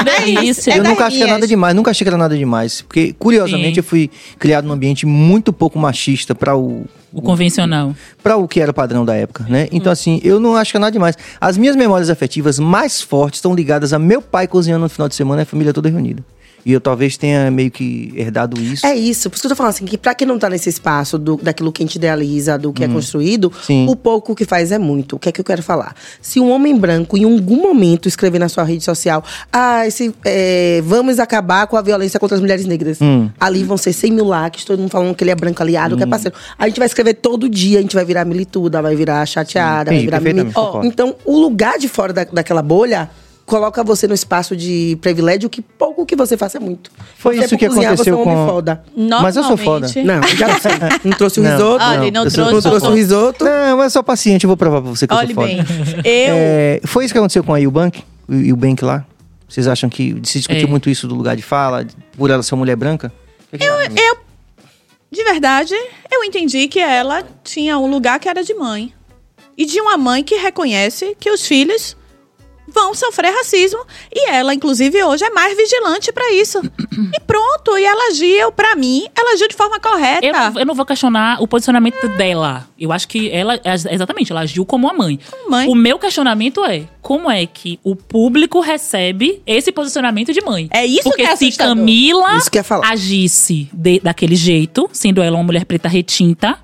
[0.05, 0.73] Que é isso, delícia.
[0.73, 2.83] é eu nunca achei nada demais, nunca achei que era nada demais.
[2.83, 3.81] Porque, curiosamente, Sim.
[3.81, 6.85] eu fui criado num ambiente muito pouco machista para o.
[7.13, 7.95] O convencional.
[8.23, 9.69] Para o que era o padrão da época, né?
[9.71, 11.17] Então, assim, eu não acho que é nada demais.
[11.41, 15.15] As minhas memórias afetivas mais fortes estão ligadas a meu pai cozinhando no final de
[15.15, 16.25] semana e a família toda reunida.
[16.65, 18.87] E eu talvez tenha meio que herdado isso.
[18.87, 20.69] É isso, por isso que eu tô falando assim, que pra quem não tá nesse
[20.69, 23.87] espaço do, daquilo que a gente idealiza, do que é construído, Sim.
[23.89, 25.17] o pouco que faz é muito.
[25.17, 25.95] O que é que eu quero falar?
[26.23, 30.83] Se um homem branco, em algum momento, escrever na sua rede social, ah, esse, é,
[30.85, 32.99] vamos acabar com a violência contra as mulheres negras.
[33.39, 36.03] Ali vão ser 100 mil likes, todo mundo falando que ele é branco aliado, que
[36.03, 36.37] é parceiro.
[36.59, 39.97] A gente vai escrever todo dia, a gente vai virar milituda, vai virar chateada, Sim,
[39.97, 40.67] vai virar perfeitamente, mimi.
[40.67, 40.87] concordo.
[40.87, 43.11] Então, o lugar de fora da, daquela bolha
[43.47, 46.91] coloca você no espaço de privilégio que pouco que você faça é muito.
[47.19, 48.85] Foi Você, isso por que cozinhar, aconteceu você é um homem com- foda.
[49.23, 49.87] Mas eu sou foda.
[50.05, 50.73] Não, já sei.
[51.05, 51.51] Não trouxe o Não.
[51.53, 51.85] risoto.
[51.85, 52.53] Olha, não eu sou- trouxe.
[52.55, 53.45] Não trouxe o risoto.
[53.45, 55.47] Não, mas eu sou paciente, eu vou provar pra você que eu Olhe sou foda.
[55.47, 55.59] bem,
[56.05, 56.35] eu...
[56.37, 58.03] É, foi isso que aconteceu com a Eubank?
[58.29, 59.05] O Eubank lá?
[59.49, 60.71] Vocês acham que se discutiu É.
[60.71, 61.87] muito isso do lugar de fala,
[62.17, 63.13] por ela ser uma mulher branca?
[63.49, 63.91] O que que você acha?
[64.09, 64.17] Eu,
[65.13, 65.75] de verdade,
[66.11, 68.93] eu entendi que ela tinha um lugar que era de mãe.
[69.57, 71.97] E de uma mãe que reconhece que os filhos
[72.75, 73.81] vão sofrer racismo.
[74.13, 76.59] E ela, inclusive, hoje é mais vigilante pra isso.
[77.15, 80.27] e pronto, e ela agiu, pra mim, ela agiu de forma correta.
[80.27, 82.67] Eu, não- eu não vou questionar o posicionamento dela.
[82.79, 83.59] Eu acho que ela,
[83.91, 85.19] exatamente, ela agiu como uma mãe.
[85.49, 85.69] mãe.
[85.69, 90.69] O meu questionamento é: como é que o público recebe esse posicionamento de mãe?
[90.73, 91.77] É isso Porque que é se assustador.
[91.77, 96.59] Camila Isso que agisse de- daquele jeito, sendo ela uma mulher preta retinta,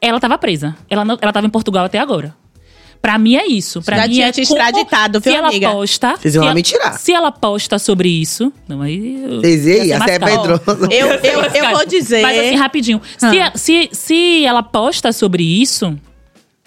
[0.00, 0.76] ela tava presa.
[0.88, 2.34] Ela, não, ela tava em Portugal até agora.
[3.02, 3.80] Pra mim é isso.
[3.80, 5.70] Pra Já mim tinha é te extraditado, se viu, ela amiga?
[5.70, 6.16] posta.
[6.16, 6.92] Vocês se ela- me tirar.
[6.98, 8.52] Se ela posta sobre isso.
[8.68, 9.22] Não, aí.
[9.24, 10.62] eu- Vocês ser essa é pedrosa.
[10.90, 12.20] Eu, eu, eu vou dizer.
[12.22, 13.00] Mas assim, rapidinho.
[13.16, 13.52] Se, Ah.
[13.54, 15.86] se, se ela posta sobre isso,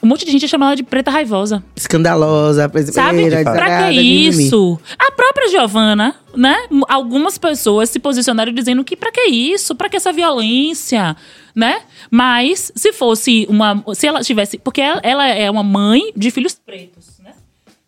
[0.01, 1.63] um monte de gente ia chamar ela de preta raivosa.
[1.75, 2.91] Escandalosa, Sabe?
[2.91, 4.79] brasileira, Pra que isso?
[4.97, 6.55] A própria Giovana, né?
[6.89, 9.75] Algumas pessoas se posicionaram dizendo que pra que isso?
[9.75, 11.15] Pra que essa violência?
[11.55, 11.83] Né?
[12.09, 13.83] Mas se fosse uma.
[13.93, 14.57] Se ela tivesse.
[14.57, 17.33] Porque ela, ela é uma mãe de filhos pretos, né?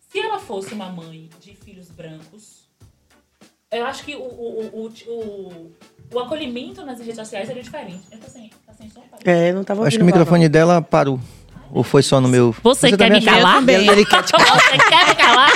[0.08, 2.68] Se ela fosse uma mãe de filhos brancos,
[3.70, 5.72] eu acho que o, o, o, o,
[6.14, 8.02] o, acolhimento nas redes sociais seria diferente.
[8.12, 9.02] Eu tô sem, tá sem som?
[9.10, 9.18] Pai?
[9.24, 11.20] É, não tava Acho que o microfone dela parou.
[11.76, 12.56] Ou foi só no meu.
[12.62, 13.60] Você, quer também me calar?
[13.60, 13.68] não.
[13.68, 15.52] Ele quer te Você quer me calar?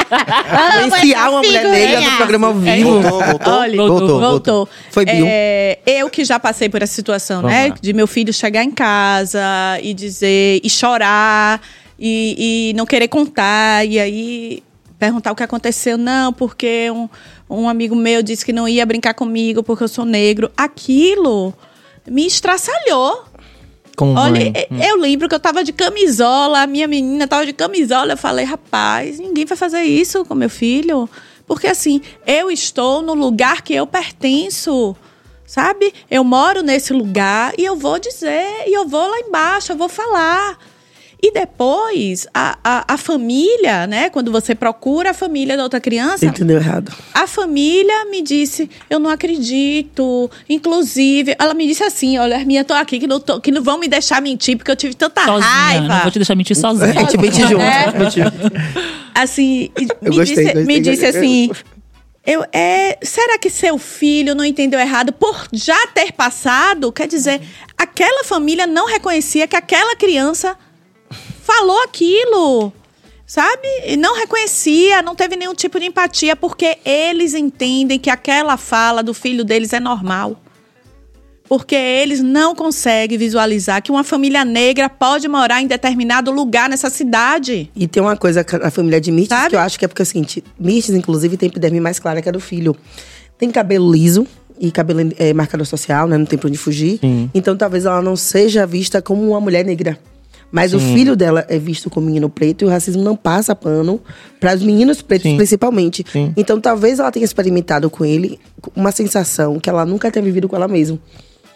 [0.76, 3.00] Vou enfiar uma mulher negra no programa ao vivo.
[3.00, 3.52] Voltou, voltou.
[3.54, 4.20] Olha, voltou, voltou.
[4.20, 4.68] voltou.
[4.90, 5.24] Foi Bill.
[5.26, 7.68] É, eu que já passei por essa situação, Vamos né?
[7.68, 7.76] lá.
[7.80, 9.40] De meu filho chegar em casa
[9.82, 11.58] e dizer, e chorar,
[11.98, 14.62] e, e não querer contar, e aí
[14.98, 15.96] perguntar o que aconteceu.
[15.96, 17.08] Não, porque um,
[17.48, 20.50] um amigo meu disse que não ia brincar comigo porque eu sou negro.
[20.54, 21.54] Aquilo
[22.06, 23.29] me estraçalhou.
[24.00, 27.52] Como Olha, e- eu lembro que eu tava de camisola, a minha menina tava de
[27.52, 28.14] camisola.
[28.14, 31.06] Eu falei, rapaz, ninguém vai fazer isso com meu filho.
[31.46, 34.96] Porque assim, eu estou no lugar que eu pertenço.
[35.44, 35.92] Sabe?
[36.10, 39.88] Eu moro nesse lugar e eu vou dizer, e eu vou lá embaixo, eu vou
[39.88, 40.56] falar.
[41.22, 44.08] E depois, a, a, a família, né?
[44.08, 46.90] Quando você procura a família da outra criança, Entendeu errado.
[47.12, 50.30] a família me disse, eu não acredito.
[50.48, 53.78] Inclusive, ela me disse assim: olha, Herminha, tô aqui, que não, tô- que não vão
[53.78, 55.46] me deixar mentir, porque eu tive tanta Sozinha.
[55.50, 55.88] raiva.
[55.88, 56.88] Não vou te deixar mentir sozinha.
[56.90, 57.60] A gente mente junto.
[57.60, 57.92] É.
[59.14, 61.20] Assim, me, gostei, disse, gostei, me disse gostei.
[61.20, 61.50] assim.
[62.24, 66.92] Eu, é, será que seu filho não entendeu errado por já ter passado?
[66.92, 67.40] Quer dizer,
[67.78, 70.56] aquela família não reconhecia que aquela criança
[71.40, 72.72] falou aquilo,
[73.26, 73.66] sabe?
[73.86, 79.02] E não reconhecia, não teve nenhum tipo de empatia, porque eles entendem que aquela fala
[79.02, 80.40] do filho deles é normal.
[81.48, 86.88] Porque eles não conseguem visualizar que uma família negra pode morar em determinado lugar nessa
[86.88, 87.68] cidade.
[87.74, 90.00] E tem uma coisa que a família de Mirtes que eu acho que é porque
[90.00, 92.76] é o seguinte: Mirtes, inclusive, tem epiderme mais clara que a do filho.
[93.36, 94.28] Tem cabelo liso
[94.60, 96.16] e cabelo é, marcador social, né?
[96.16, 96.98] Não tem pra onde fugir.
[97.00, 97.28] Sim.
[97.34, 99.98] Então talvez ela não seja vista como uma mulher negra.
[100.52, 104.00] Mas o filho dela é visto como menino preto e o racismo não passa pano
[104.40, 105.36] para os meninos pretos, Sim.
[105.36, 106.04] principalmente.
[106.12, 106.32] Sim.
[106.36, 108.38] Então talvez ela tenha experimentado com ele
[108.74, 110.98] uma sensação que ela nunca tenha vivido com ela mesma.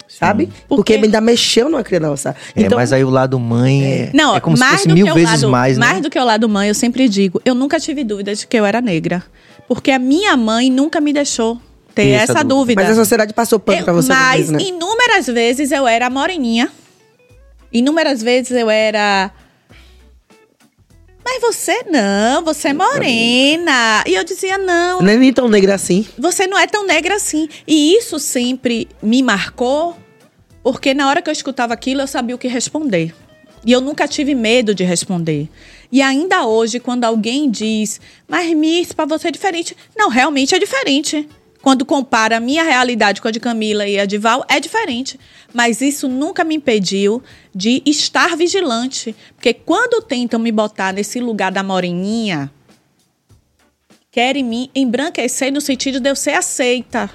[0.07, 0.45] Sabe?
[0.69, 2.35] Porque, Porque- ainda mexeu numa criança.
[2.55, 4.93] É, Então, mas aí o lado mãe é, Não, é como se mais fosse do
[4.93, 5.99] mil que o vezes lado, mais, né?
[5.99, 8.63] do que o lado mãe, eu sempre digo, eu nunca tive dúvida de que eu
[8.65, 9.23] era negra.
[9.67, 11.59] Porque a minha mãe nunca me deixou
[11.95, 12.55] ter essa essa, dúvida.
[12.55, 12.81] dúvida.
[12.83, 14.13] mas a sociedade passou pano Eu- pra você.
[14.13, 14.59] mas né?
[14.61, 16.69] inúmeras vezes eu era moreninha.
[17.75, 19.31] Inúmeras vezes eu era.
[21.25, 24.01] Mas você não, você é morena.
[24.07, 26.07] E eu dizia, não, Não é nem tão negra assim.
[26.17, 27.49] você não é tão negra assim.
[27.67, 29.97] E isso sempre me marcou,
[30.63, 33.13] porque na hora que eu escutava aquilo, eu sabia o que responder.
[33.65, 35.49] E eu nunca tive medo de responder.
[35.91, 39.75] E ainda hoje, quando alguém diz, mas Miss, pra você é diferente.
[39.97, 41.27] Não, realmente é diferente.
[41.65, 45.19] Quando compara a minha realidade com a de Camila e a de Val, é diferente.
[45.51, 47.23] Mas isso nunca me impediu
[47.55, 49.15] de estar vigilante.
[49.33, 52.51] Porque quando tentam me botar nesse lugar da moreninha,
[54.11, 57.09] querem me embranquecer no sentido de eu ser aceita.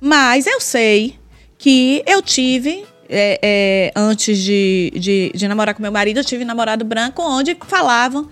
[0.00, 1.16] Mas eu sei
[1.56, 6.44] que eu tive, é, é, antes de, de, de namorar com meu marido, eu tive
[6.44, 8.28] namorado branco onde falavam.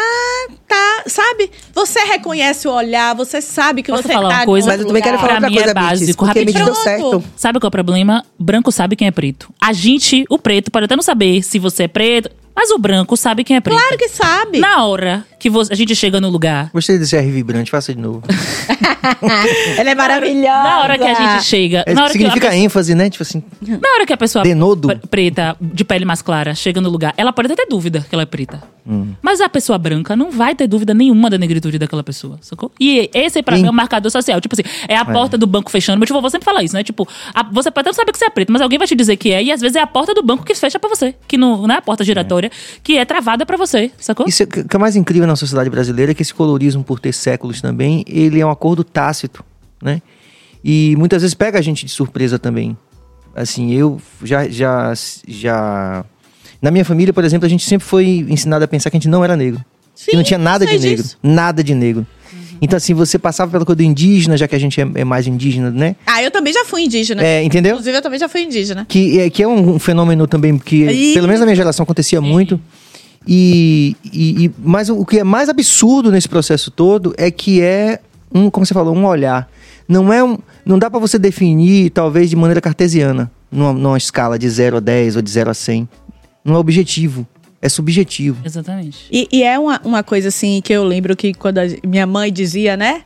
[0.00, 1.50] Ah, tá, sabe?
[1.74, 4.66] Você reconhece o olhar, você sabe que Posso você falar tá uma coisa?
[4.68, 6.64] Mas eu também quero falar Pra outra mim é coisa, Mirtes, básico, porque me rapidinho.
[6.66, 7.20] deu Pronto.
[7.20, 7.24] certo.
[7.36, 8.24] Sabe qual é o problema?
[8.38, 9.52] Branco sabe quem é preto.
[9.60, 12.30] A gente, o preto, pode até não saber se você é preto,
[12.60, 13.78] mas o branco sabe quem é preto.
[13.78, 14.58] Claro que sabe.
[14.58, 18.22] Na hora que a gente chega no lugar, Gostei desse R vibrante, faça de novo.
[19.78, 20.62] Ela é maravilhosa.
[20.62, 23.08] na hora que a gente chega, É, na hora que a significa ênfase, né?
[23.08, 24.88] Tipo assim, Na hora que a pessoa Denodo.
[24.88, 28.14] pre- preta, de pele mais clara, chega no lugar, ela pode até ter dúvida que
[28.14, 28.60] ela é preta.
[28.86, 29.12] Hum.
[29.22, 32.72] Mas a pessoa branca não vai ter dúvida nenhuma da negritude daquela pessoa, sacou?
[32.80, 33.62] E esse, pra Sim.
[33.62, 34.40] mim, é um marcador social.
[34.40, 35.98] Tipo assim, é a porta do banco fechando.
[35.98, 36.82] Meu tio vovô sempre fala isso, né?
[36.82, 38.94] Tipo, a- você pode até não saber que você é preto, mas alguém vai te
[38.96, 39.42] dizer que é.
[39.42, 41.14] E às vezes é a porta do banco que fecha pra você.
[41.28, 42.47] Que não, não é a porta giratória,
[42.82, 44.26] que é travada pra você, sacou?
[44.26, 47.00] Isso é o que é mais incrível na sociedade brasileira é que esse colorismo, por
[47.00, 49.44] ter séculos também, ele é um acordo tácito,
[49.82, 50.02] né?
[50.64, 52.76] E muitas vezes pega a gente de surpresa também.
[53.34, 54.92] Assim, eu já, já,
[55.26, 56.04] já...
[56.60, 59.08] Na minha família, por exemplo, a gente sempre foi ensinado a pensar que a gente
[59.08, 59.64] não era negro.
[59.96, 61.04] que não tinha nada de sei negro.
[61.04, 61.18] disso.
[61.22, 62.06] Nada de negro.
[62.60, 65.26] Então, assim, você passava pela coisa do indígena, já que a gente é, é mais
[65.26, 65.94] indígena, né?
[66.06, 67.22] Ah, eu também já fui indígena.
[67.22, 67.72] É, entendeu?
[67.72, 68.84] Inclusive, eu também já fui indígena.
[68.88, 71.14] Que é, que é um, um fenômeno também que, Ih.
[71.14, 72.60] pelo menos na minha geração, acontecia muito.
[73.26, 78.00] E, e, e- mas o que é mais absurdo nesse processo todo é que é
[78.34, 79.48] um, como você falou, um olhar.
[79.86, 84.38] Não é um, não dá pra você definir talvez de maneira cartesiana, numa, numa escala
[84.38, 85.88] de 0 a 10 ou de 0 a 100.
[86.44, 87.26] Não é objetivo,
[87.60, 88.40] é subjetivo.
[88.44, 89.06] Exatamente.
[89.10, 92.32] E, e é uma, uma coisa assim que eu lembro que quando a minha mãe
[92.32, 93.02] dizia, né?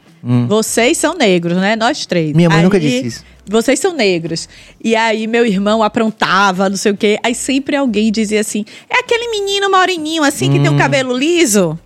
[0.46, 1.74] Vocês são negros, né?
[1.74, 2.30] Nós três.
[2.30, 2.36] Hum.
[2.36, 3.24] Minha mãe Aí, nunca disse isso.
[3.44, 4.48] Vocês são negros.
[4.82, 7.18] E aí meu irmão aprontava, não sei o quê.
[7.24, 10.76] Aí sempre alguém dizia assim: é aquele menino moreninho assim que tem Hum.
[10.76, 11.76] o cabelo liso.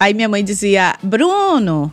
[0.00, 1.92] Aí minha mãe dizia: Bruno,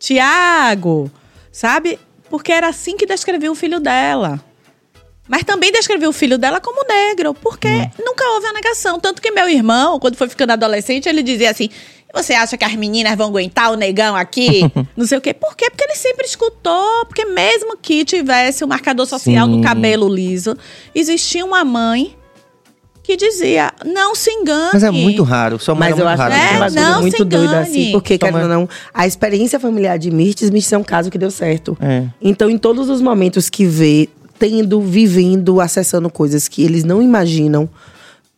[0.00, 1.08] Tiago,
[1.52, 1.96] sabe?
[2.28, 4.40] Porque era assim que descrevia o filho dela.
[5.30, 7.90] Mas também descreveu o filho dela como negro, porque Hum.
[8.04, 8.98] nunca houve a negação.
[8.98, 11.68] Tanto que meu irmão, quando foi ficando adolescente, ele dizia assim:
[12.12, 14.62] Você acha que as meninas vão aguentar o negão aqui?
[14.96, 15.32] Não sei o quê.
[15.32, 15.70] Por quê?
[15.70, 17.06] Porque ele sempre escutou.
[17.06, 19.56] Porque mesmo que tivesse o marcador social Sim.
[19.58, 20.56] do cabelo liso,
[20.92, 22.16] existia uma mãe
[23.04, 24.70] que dizia: Não se engane.
[24.72, 27.00] Mas é muito raro, só Mas eu acho que É, é uma coisa não se
[27.02, 27.62] muito doida engane.
[27.68, 27.92] assim.
[27.92, 28.32] Porque, Toma.
[28.32, 31.78] querendo ou não, a experiência familiar de Mirtes, Mirtes é um caso que deu certo.
[31.80, 32.04] É.
[32.20, 34.08] Então, em todos os momentos que vê,
[34.40, 37.68] tendo, vivendo, acessando coisas que eles não imaginam,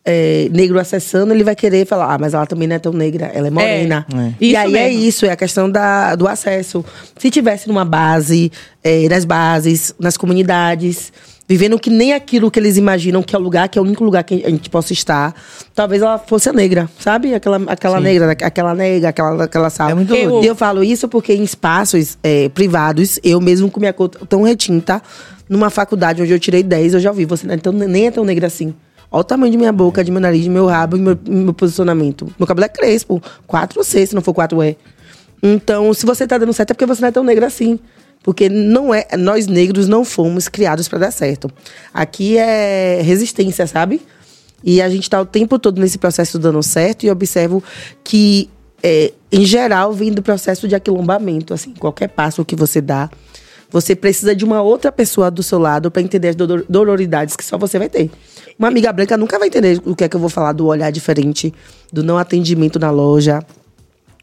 [0.03, 3.31] é, negro acessando, ele vai querer falar, ah, mas ela também não é tão negra,
[3.33, 4.05] ela é morena.
[4.13, 4.33] É.
[4.41, 5.03] E Isso aí é mesmo.
[5.03, 6.83] isso, é a questão da, do acesso.
[7.17, 8.51] Se tivesse numa base,
[8.83, 11.13] é, nas bases, nas comunidades,
[11.47, 14.03] vivendo que nem aquilo que eles imaginam que é o lugar, que é o único
[14.03, 15.33] lugar que a gente possa estar,
[15.73, 17.33] talvez ela fosse a negra, sabe?
[17.33, 19.91] Aquela, aquela negra, aquela negra, aquela, aquela sala.
[19.91, 20.45] É muito eu, doido.
[20.45, 25.01] eu falo isso porque em espaços é, privados, eu mesmo com minha cor tão retinta,
[25.49, 28.11] numa faculdade onde eu tirei 10, eu já ouvi, você não é tão- nem é
[28.11, 28.73] tão negra assim.
[29.11, 31.53] Olha o tamanho de minha boca, de meu nariz, de meu rabo e meu, meu
[31.53, 32.33] posicionamento.
[32.39, 34.75] Meu cabelo é crespo, 4C, se não for 4E.
[35.41, 37.79] Então, se você tá dando certo, é porque você não é tão negra assim.
[38.23, 41.51] Porque não é, nós negros não fomos criados para dar certo.
[41.93, 44.01] Aqui é resistência, sabe?
[44.63, 47.61] E a gente tá o tempo todo nesse processo dando certo e observo
[48.01, 48.49] que,
[48.81, 51.53] é, em geral, vem do processo de aquilombamento.
[51.53, 53.09] Assim, qualquer passo que você dá,
[53.73, 57.43] você precisa de uma outra pessoa do seu lado para entender as dolor- doloridades que
[57.43, 58.11] só você vai ter.
[58.57, 60.91] Uma amiga branca nunca vai entender o que é que eu vou falar do olhar
[60.91, 61.51] diferente,
[61.91, 63.43] do não atendimento na loja,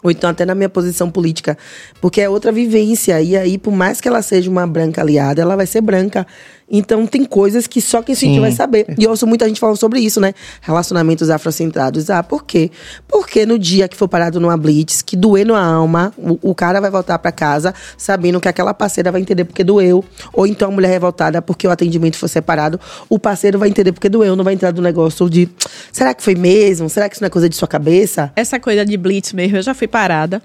[0.03, 1.59] ou então até na minha posição política,
[2.01, 3.21] porque é outra vivência.
[3.21, 6.27] E aí, por mais que ela seja uma branca aliada, ela vai ser branca.
[6.71, 8.41] Então, tem coisas que só quem sentiu Sim.
[8.41, 8.87] vai saber.
[8.97, 10.35] E eu ouço muita gente falando sobre isso, né?
[10.61, 12.09] Relacionamentos afrocentrados.
[12.11, 12.71] Ah, por quê?
[13.09, 16.81] Porque no dia que for parado numa blitz, que doer na alma, o, o cara
[16.81, 20.05] vai voltar pra casa sabendo que aquela parceira vai entender porque doeu.
[20.33, 24.09] Ou então a mulher revoltada porque o atendimento foi separado, o parceiro vai entender porque
[24.09, 25.49] doeu, não vai entrar no negócio de
[25.93, 26.89] será que foi mesmo?
[26.89, 28.33] Será que isso não é coisa de sua cabeça?
[28.37, 30.43] Essa coisa de blitz mesmo, eu já fui parada.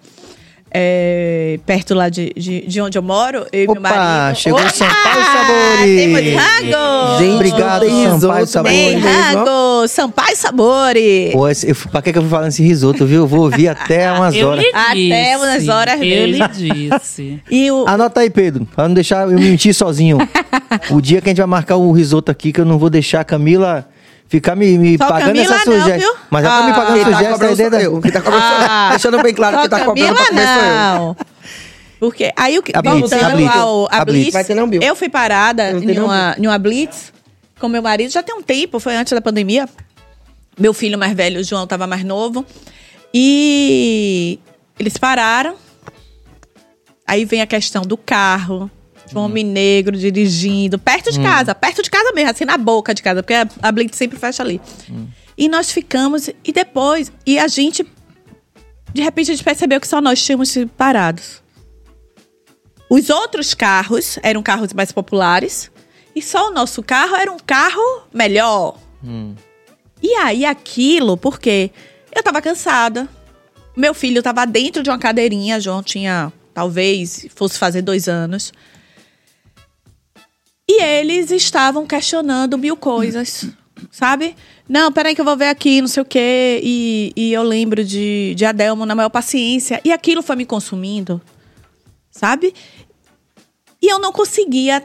[0.78, 4.38] É, perto lá de, de, de onde eu moro, eu e meu Opa, marido.
[4.38, 5.96] chegou Opa, Sampaio Sabores.
[5.96, 7.18] Temos rango!
[7.20, 7.86] Gente, Obrigado,
[8.20, 8.78] Sampaio Sabores.
[8.78, 9.88] Tem rango!
[9.88, 11.32] Sampaio Sabores!
[11.32, 13.22] Pô, esse- eu, pra que, que eu fui falando esse risoto, viu?
[13.22, 14.64] Eu vou ouvir até umas Eu horas.
[14.66, 15.36] lhe Até disse.
[15.38, 16.48] umas horas mesmo.
[16.48, 16.48] lhe
[16.90, 17.42] disse.
[17.50, 20.18] E o, Anota aí, Pedro, pra não deixar eu mentir sozinho.
[20.92, 23.22] o dia que a gente vai marcar o risoto aqui, que eu não vou deixar
[23.22, 23.88] a Camila
[24.28, 25.98] ficar me, me Só pagando Camila essa não, sugestão.
[26.00, 26.22] viu?
[26.30, 28.02] Mas ela tá me Ah, pagando Quem tá sugestão aí cobrando dentro eu.
[28.02, 28.90] Quem tá cobrando eu.
[28.90, 30.76] Deixando bem claro que tá cobrando pra comer sou eu.
[30.76, 31.18] não.
[32.00, 34.20] Porque aí o que A Blitz, voltando a Blitz, ao a a Blitz.
[34.24, 34.82] Blitz, Vai ter não, Bill?
[34.82, 37.14] eu fui parada em uma, em uma Blitz
[37.60, 39.68] com meu marido já tem um tempo, foi antes da pandemia.
[40.60, 42.46] Meu filho mais velho, o João, estava mais novo.
[43.14, 44.40] E
[44.78, 45.56] eles pararam.
[47.08, 48.70] Aí vem a questão do carro,
[49.08, 52.94] de um homem negro dirigindo, perto de casa, perto de casa mesmo, assim, na boca
[52.94, 54.60] de casa, porque a, a Blitz sempre fecha ali.
[55.38, 57.86] E nós ficamos, e depois, e a gente,
[58.94, 61.44] de repente, a gente percebeu que só nós tínhamos parados.
[62.90, 65.72] Os outros carros eram carros mais populares,
[66.16, 68.78] e só o nosso carro era um carro melhor.
[70.02, 71.72] E aí aquilo, porque
[72.16, 73.08] eu tava cansada.
[73.76, 78.54] Meu filho tava dentro de uma cadeirinha, João tinha, talvez, fosse fazer dois anos.
[80.68, 83.46] E eles estavam questionando mil coisas,
[83.92, 84.36] sabe?
[84.68, 86.60] Não, peraí que eu vou ver aqui, não sei o quê.
[86.64, 89.80] E, e eu lembro de, de Adelmo na maior paciência.
[89.86, 91.22] E aquilo foi me consumindo,
[92.10, 92.54] sabe?
[93.80, 94.82] E eu não conseguia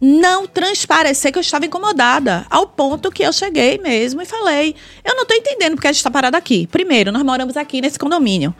[0.00, 2.46] não transparecer que eu estava incomodada.
[2.48, 4.74] Ao ponto que eu cheguei mesmo e falei:
[5.04, 6.66] Eu não tô entendendo porque a gente está parado aqui.
[6.68, 8.54] Primeiro, nós moramos aqui nesse condomínio.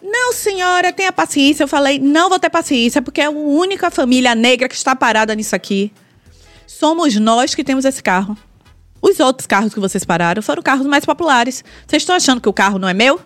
[0.00, 1.64] Não, senhora, tenha paciência.
[1.64, 5.34] Eu falei: Não vou ter paciência porque é a única família negra que está parada
[5.34, 5.92] nisso aqui.
[6.66, 8.36] Somos nós que temos esse carro.
[9.00, 11.62] Os outros carros que vocês pararam foram carros mais populares.
[11.86, 13.20] Vocês estão achando que o carro não é meu?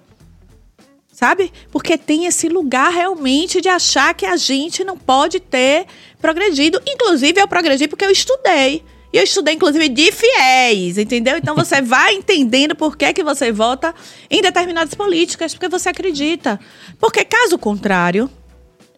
[1.12, 1.52] Sabe?
[1.70, 5.86] Porque tem esse lugar realmente de achar que a gente não pode ter
[6.20, 6.80] progredido.
[6.86, 8.84] Inclusive, eu progredi porque eu estudei.
[9.12, 11.38] E eu estudei, inclusive, de fiéis, entendeu?
[11.38, 13.94] Então você vai entendendo por que, que você vota
[14.30, 16.60] em determinadas políticas, porque você acredita.
[17.00, 18.30] Porque, caso contrário,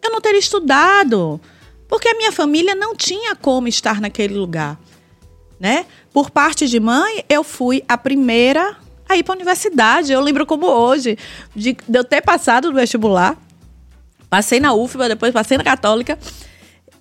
[0.02, 1.40] eu não teria estudado.
[1.90, 4.78] Porque a minha família não tinha como estar naquele lugar.
[5.58, 5.84] Né?
[6.12, 8.76] Por parte de mãe, eu fui a primeira
[9.08, 10.12] a ir para a universidade.
[10.12, 11.18] Eu lembro como hoje,
[11.54, 13.36] de, de eu ter passado no vestibular.
[14.30, 16.16] Passei na UFBA, depois passei na Católica.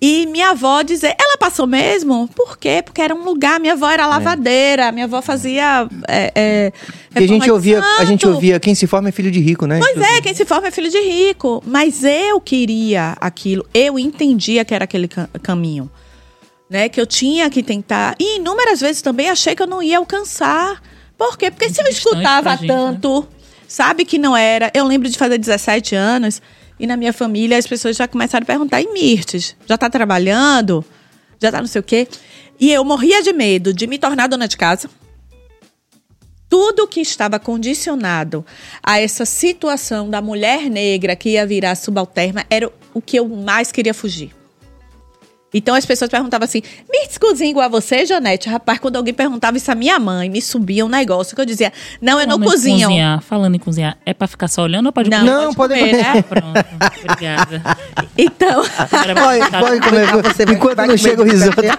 [0.02, 2.26] E minha avó dizer, ela passou mesmo?
[2.34, 2.80] Por quê?
[2.82, 5.86] Porque era um lugar, minha avó era lavadeira, minha avó fazia.
[6.08, 6.72] É, é,
[7.14, 9.78] E a gente ouvia, a gente ouvia quem se forma é filho de rico, né?
[9.78, 11.62] Pois é, quem se forma é filho de rico.
[11.66, 15.90] Mas eu queria aquilo, eu entendia que era aquele ca- caminho.
[16.68, 16.88] Né?
[16.88, 18.14] Que eu tinha que tentar.
[18.18, 20.80] E inúmeras vezes também achei que eu não ia alcançar.
[21.18, 21.50] Por quê?
[21.50, 22.74] Porque se eu escutava gente, né?
[22.74, 23.26] tanto,
[23.68, 24.70] sabe que não era.
[24.72, 26.40] Eu lembro de fazer 17 anos
[26.80, 30.84] e na minha família as pessoas já começaram a perguntar: e Mirtes, já tá trabalhando?
[31.38, 32.08] Já tá não sei o quê?
[32.58, 34.88] E eu morria de medo de me tornar dona de casa
[36.50, 38.44] tudo que estava condicionado
[38.82, 43.70] a essa situação da mulher negra que ia virar subalterna era o que eu mais
[43.70, 44.39] queria fugir.
[45.52, 48.48] Então as pessoas perguntavam assim: Mirtz cozinha igual a você, Janete?
[48.48, 51.72] Rapaz, quando alguém perguntava isso à minha mãe, me subia um negócio que eu dizia:
[52.00, 52.88] Não, eu não Falando em cozinho.
[52.88, 55.30] Cozinhar, falando em cozinhar, é pra ficar só olhando ou pode Não, comer?
[55.30, 56.22] Não, pode pode comer, né?
[56.22, 56.64] Pronto,
[57.04, 57.62] obrigada.
[58.16, 61.60] Então, Pode, pode comer, Você vai- enquanto vai não chega o risoto.
[61.62, 61.78] cheia?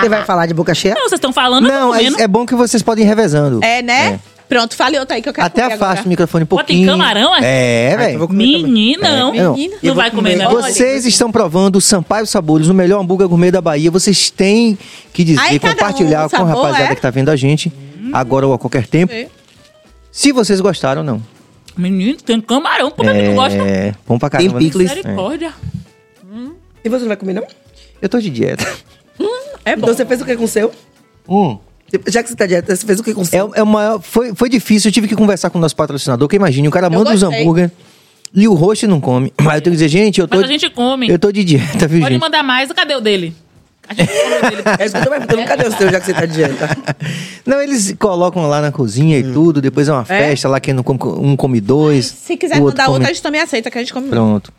[0.00, 0.94] Você vai falar de boca cheia?
[0.94, 3.60] Não, vocês estão falando, Não, é, é bom que vocês podem ir revezando.
[3.64, 4.20] é, né?
[4.48, 6.06] Pronto, fale outra aí que eu quero Até comer afasta agora.
[6.06, 6.86] o microfone um Pô, tem pouquinho.
[6.88, 7.92] camarão, é?
[7.92, 8.26] É, velho.
[8.28, 8.62] também.
[8.62, 9.34] Menina, não.
[9.34, 9.54] É, não.
[9.54, 9.76] Menina.
[9.82, 10.44] Não vai comer, comer.
[10.44, 10.50] não.
[10.62, 13.90] Vocês estão provando o Sampaio Sabores, o melhor hambúrguer gourmet da Bahia.
[13.90, 14.78] Vocês têm
[15.12, 16.94] que dizer, Aí, um compartilhar o com a rapaziada é?
[16.94, 17.72] que tá vendo a gente,
[18.12, 19.28] agora ou a qualquer tempo, É.
[20.12, 21.22] se vocês gostaram ou não.
[21.76, 22.90] Menino, tem camarão.
[22.90, 23.56] Como é que não gosta?
[23.58, 24.60] É, bom pra Tem caramba.
[24.60, 24.66] né?
[24.66, 24.88] picles.
[24.90, 25.52] Misericórdia.
[26.84, 27.44] E você não vai comer, não?
[28.00, 28.64] Eu tô de dieta.
[29.64, 29.82] É bom.
[29.86, 30.70] Então você fez o que com o seu?
[31.26, 31.58] Hum.
[32.08, 34.00] Já que você tá dieta, você fez o que com o É, é o maior,
[34.00, 36.90] foi, foi difícil, eu tive que conversar com o nosso patrocinador, que imagine, o cara
[36.90, 37.70] manda os hambúrguer
[38.34, 39.32] e o host não come.
[39.40, 41.08] Mas eu tenho que dizer, gente, eu tô, Mas a gente come.
[41.08, 42.20] eu tô de dieta, viu, Pode gente?
[42.20, 42.70] mandar mais.
[42.72, 43.34] Cadê o dele?
[43.86, 44.62] A gente falou dele.
[44.80, 45.44] É isso que eu tô perguntando.
[45.44, 46.76] Cadê o seu, já que você tá de dieta?
[47.46, 50.82] Não, eles colocam lá na cozinha e tudo, depois é uma festa lá, quem não
[50.82, 52.06] come, um come dois.
[52.06, 54.08] Se quiser o mandar come- outra, a gente também aceita, que a gente come.
[54.08, 54.50] Pronto.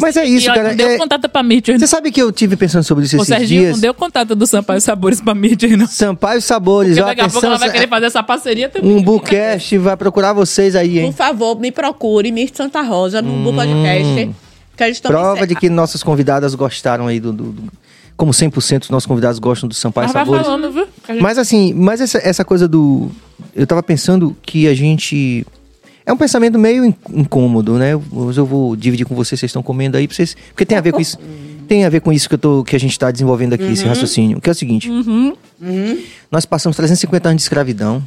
[0.00, 0.68] Mas é isso, E, ó, cara.
[0.70, 1.78] Não deu é- contato pra Mitchell.
[1.78, 3.72] Você sabe que eu tive pensando sobre isso O esses Serginho dias?
[3.74, 5.86] não deu contato do Sampaio Sabores pra Mitchell, não.
[5.86, 8.90] Sampaio Sabores, Porque ó, daqui a pouco ela vai querer fazer essa parceria também.
[8.96, 11.12] um Bucast vai procurar vocês aí, Por hein?
[11.12, 14.30] favor, me procure, Mirth Santa Rosa, no Google Podcast.
[14.74, 17.32] Que também Prova de que nossas convidadas gostaram aí do...
[17.32, 17.72] do- do-
[18.16, 20.46] como 100% dos nossos convidados gostam do Sampaio Mas vai Sabores.
[20.46, 20.86] falando, viu?
[21.08, 23.10] Gente- Mas assim, mas essa, essa coisa do.
[23.54, 25.44] Eu tava pensando que a gente.
[26.04, 27.92] É um pensamento meio in- incômodo, né?
[28.10, 30.36] Mas eu vou dividir com vocês, vocês estão comendo aí, vocês.
[30.48, 31.18] Porque tem a ver com isso.
[31.68, 33.84] Tem a ver com isso que, eu tô, que a gente tá desenvolvendo aqui, esse
[33.86, 34.40] raciocínio.
[34.40, 34.90] Que é o seguinte:
[36.30, 38.02] nós passamos 350 anos de escravidão.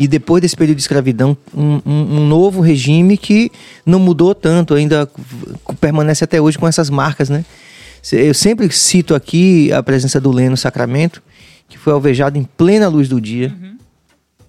[0.00, 3.50] E depois desse período de escravidão, um, um- um novo regime que
[3.84, 5.08] não mudou tanto, ainda
[5.80, 7.44] permanece até hoje com essas marcas, né?
[8.12, 11.20] Eu sempre cito aqui a presença do Leno Sacramento,
[11.68, 13.52] que foi alvejado em plena luz do dia,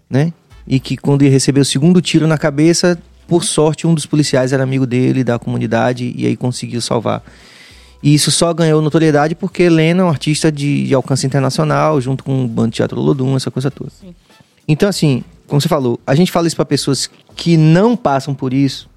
[0.09, 0.31] né?
[0.69, 2.97] E que quando ele recebeu o segundo tiro na cabeça,
[3.27, 7.23] por sorte, um dos policiais era amigo dele, da comunidade, e aí conseguiu salvar.
[8.01, 12.23] E isso só ganhou notoriedade porque Leno é um artista de, de alcance internacional, junto
[12.23, 13.91] com o Bando Teatro Lodum, essa coisa toda.
[14.67, 18.53] Então, assim, como você falou, a gente fala isso para pessoas que não passam por
[18.53, 18.89] isso,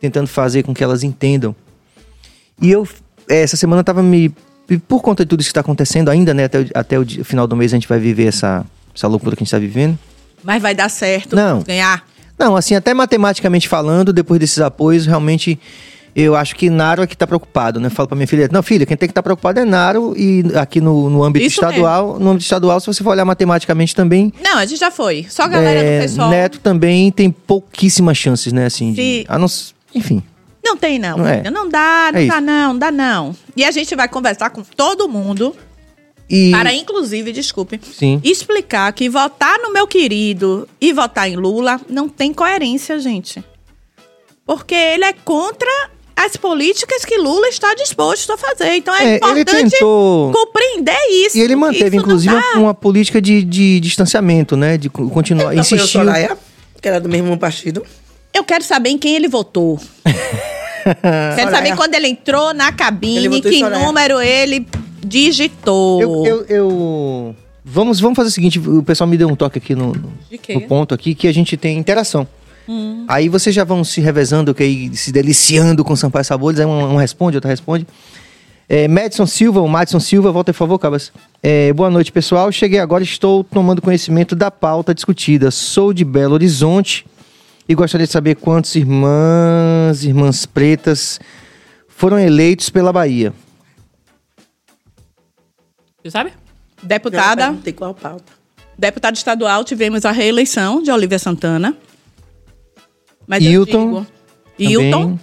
[0.00, 1.56] tentando fazer com que elas entendam.
[2.60, 2.86] E eu,
[3.28, 4.32] eh, essa semana, tava me.
[4.86, 6.44] Por conta de tudo isso que está acontecendo, ainda, né?
[6.44, 8.64] Até, o, até o final do mês a gente vai viver essa,
[8.94, 9.98] essa loucura que a gente está vivendo.
[10.46, 11.34] Mas vai dar certo.
[11.34, 11.60] Não.
[11.62, 12.06] Ganhar.
[12.38, 15.58] Não, assim, até matematicamente falando, depois desses apoios, realmente.
[16.14, 17.90] Eu acho que Naro é que tá preocupado, né?
[17.90, 20.80] Falo pra minha filha, não, filha, quem tem que estar preocupado é Naro, e aqui
[20.80, 24.56] no, no âmbito Isso estadual, no âmbito estadual, se você for olhar matematicamente também, Não,
[24.56, 25.26] a gente já foi.
[25.28, 26.30] Só a galera é, do pessoal.
[26.30, 28.64] Neto também tem pouquíssimas chances, né?
[28.64, 29.46] Assim, de, a não
[29.94, 30.22] enfim.
[30.64, 31.18] Não tem, não.
[31.18, 31.50] Não é.
[31.50, 32.40] Não dá, não É dá, isso.
[32.46, 33.36] não dá, não.
[33.54, 35.54] E a gente vai conversar com todo mundo
[36.28, 38.20] E, para, inclusive, desculpe, Sim.
[38.24, 43.44] explicar que votar no meu querido e votar em Lula não tem coerência, gente.
[44.44, 45.68] Porque ele é contra
[46.16, 48.74] as políticas que Lula está disposto a fazer.
[48.74, 51.36] Então é, É, ele importante tentou- compreender isso.
[51.38, 52.58] E ele manteve, Isso inclusive, dá.
[52.58, 54.76] uma, política de, de distanciamento, né?
[54.76, 55.86] De co- continuar, apoiou insistiu.
[56.00, 56.36] Soraya,
[56.80, 57.84] que era do mesmo partido.
[58.34, 59.78] Eu quero saber em quem ele votou.
[60.04, 61.76] quero saber Soraya.
[61.76, 63.84] quando ele entrou na cabine, que Soraya.
[63.84, 64.66] número ele
[65.06, 66.00] digitou.
[66.00, 67.36] Eu, eu, eu-
[67.68, 70.94] Vamos, vamos fazer o seguinte, o pessoal me deu um toque aqui no, no- ponto
[70.94, 72.24] aqui, que a gente tem interação.
[72.68, 73.04] Hum.
[73.08, 76.92] Aí vocês já vão se revezando, que aí, se deliciando com Sampaio Sabores, aí um,
[76.94, 77.84] um responde, outro responde.
[78.68, 81.12] É, Madison Silva, o Madison Silva, volta por favor, Cabas.
[81.42, 82.52] É, boa noite, pessoal.
[82.52, 85.50] Cheguei agora, estou tomando conhecimento da pauta discutida.
[85.50, 87.04] Sou de Belo Horizonte
[87.68, 91.18] e gostaria de saber quantos irmãs, irmãs pretas
[91.88, 93.32] foram eleitos pela Bahia.
[96.06, 96.32] Você sabe?
[96.82, 98.32] Deputada, Tem qual pauta?
[98.78, 101.76] deputada estadual, tivemos a reeleição de Olivia Santana.
[103.26, 104.06] Mas Hilton
[104.58, 105.18] digo- Hilton.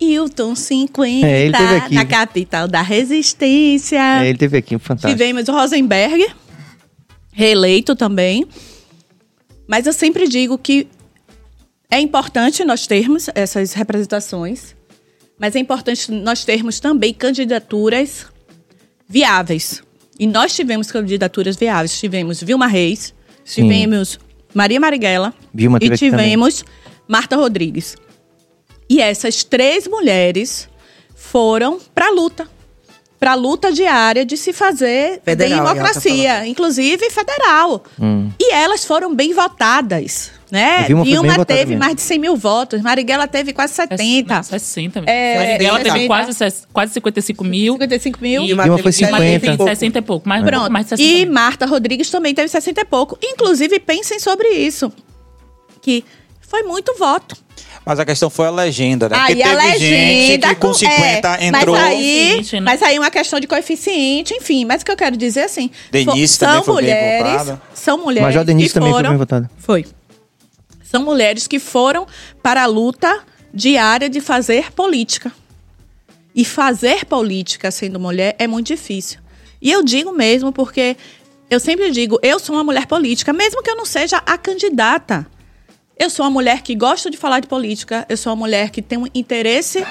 [0.00, 1.94] Hilton 50, É, ele teve aqui.
[1.94, 4.22] na capital da resistência.
[4.22, 5.12] É, ele teve aqui, um fantástico.
[5.12, 6.26] Tivemos o Rosenberg,
[7.32, 8.46] reeleito também.
[9.66, 10.88] Mas eu sempre digo que
[11.90, 14.74] é importante nós termos essas representações,
[15.38, 18.26] mas é importante nós termos também candidaturas
[19.08, 19.82] viáveis.
[20.18, 21.98] E nós tivemos candidaturas viáveis.
[21.98, 23.14] Tivemos Vilma Reis,
[23.44, 23.62] Sim.
[23.62, 24.18] tivemos
[24.52, 26.26] Maria Marighella Vilma e aqui também.
[26.26, 26.64] tivemos
[27.06, 27.96] Marta Rodrigues.
[28.90, 30.68] E essas três mulheres
[31.14, 32.48] foram para a luta.
[33.20, 37.82] Para a luta diária de se fazer Federal, ela tá democracia, inclusive federal.
[38.00, 38.30] Hum.
[38.40, 40.30] E elas foram bem votadas.
[40.50, 40.78] Né?
[40.78, 44.34] A Vilma foi bem votada teve mais de 100 mil votos, Marighella teve quase 70.
[44.34, 45.10] Não, 60 mesmo.
[45.10, 46.06] É, teve 60.
[46.06, 47.74] quase, ses- quase 55 mil.
[47.74, 48.42] 55 mil.
[48.44, 49.64] E Vilma foi teve Vilma teve 50.
[49.64, 50.28] 60 e pouco.
[50.28, 50.72] Mais, Pronto.
[50.72, 51.34] mais de 60 E mil.
[51.34, 53.18] Marta Rodrigues também teve 60 e pouco.
[53.22, 54.90] Inclusive, pensem sobre isso.
[55.82, 56.02] Que
[56.40, 57.36] foi muito voto.
[57.84, 59.16] Mas a questão foi a legenda, né?
[59.18, 61.74] Aí Porque a teve gente legenda que com 50 é, entrou.
[61.76, 61.96] Mas aí,
[62.32, 62.60] Coeficiente, né?
[62.60, 64.64] mas aí é uma questão de coeficiente, enfim.
[64.66, 67.62] Mas o que eu quero dizer assim, Denise fo- também são foi bem mulheres, votada.
[67.74, 69.50] são mulheres Major Denise que também foi foram, bem votada.
[69.58, 69.86] Foi.
[70.90, 72.06] São mulheres que foram
[72.42, 73.22] para a luta
[73.52, 75.30] diária de fazer política.
[76.34, 79.20] E fazer política sendo mulher é muito difícil.
[79.60, 80.96] E eu digo mesmo porque
[81.50, 85.26] eu sempre digo, eu sou uma mulher política, mesmo que eu não seja a candidata.
[85.98, 88.80] Eu sou uma mulher que gosta de falar de política, eu sou uma mulher que
[88.80, 89.84] tem um interesse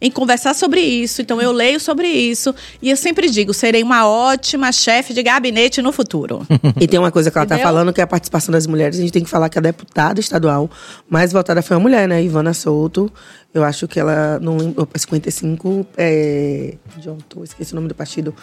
[0.00, 2.54] em conversar sobre isso, então eu leio sobre isso.
[2.80, 6.46] E eu sempre digo, serei uma ótima chefe de gabinete no futuro.
[6.80, 7.72] E tem uma coisa que ela tá Entendeu?
[7.72, 8.98] falando, que é a participação das mulheres.
[8.98, 10.70] A gente tem que falar que a deputada estadual
[11.08, 12.22] mais votada foi uma mulher, né?
[12.22, 13.10] Ivana Souto.
[13.52, 16.74] Eu acho que ela, não lembro, 55, é...
[17.28, 18.34] Tô, esqueci o nome do partido.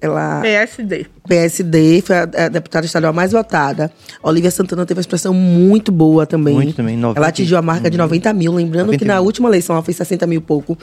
[0.00, 0.40] Ela...
[0.40, 1.06] PSD.
[1.28, 3.90] PSD, foi a, a deputada estadual mais votada.
[4.22, 6.54] Olivia Santana teve uma expressão muito boa também.
[6.54, 8.52] Muito também, 90 ela atingiu a marca de 90 mil.
[8.54, 9.24] Lembrando 90 que na mil.
[9.24, 10.76] última eleição ela fez 60 mil e pouco.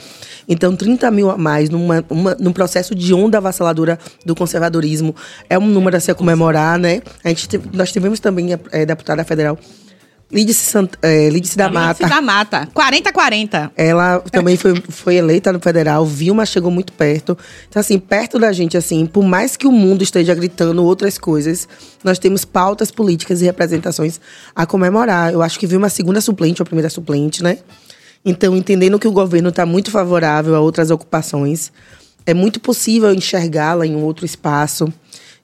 [0.48, 5.14] Então, 30 mil a mais numa, uma- num processo de onda avassaladora do conservadorismo.
[5.50, 7.02] É um número a se comemorar, né?
[7.24, 9.58] A gente teve- nós tivemos também a é, deputada federal
[10.30, 12.06] Lídice, Sant, é, Lídice da Mata.
[12.06, 12.68] da Mata.
[12.74, 13.70] 40-40.
[13.74, 17.36] Ela também foi, foi eleita no federal, Vilma chegou muito perto.
[17.66, 21.66] Então, assim, perto da gente, assim, por mais que o mundo esteja gritando outras coisas,
[22.04, 24.20] nós temos pautas políticas e representações
[24.54, 25.32] a comemorar.
[25.32, 27.58] Eu acho que Vilma é segunda suplente ou a primeira suplente, né?
[28.22, 31.72] Então, entendendo que o governo está muito favorável a outras ocupações,
[32.26, 34.92] é muito possível enxergá-la em um outro espaço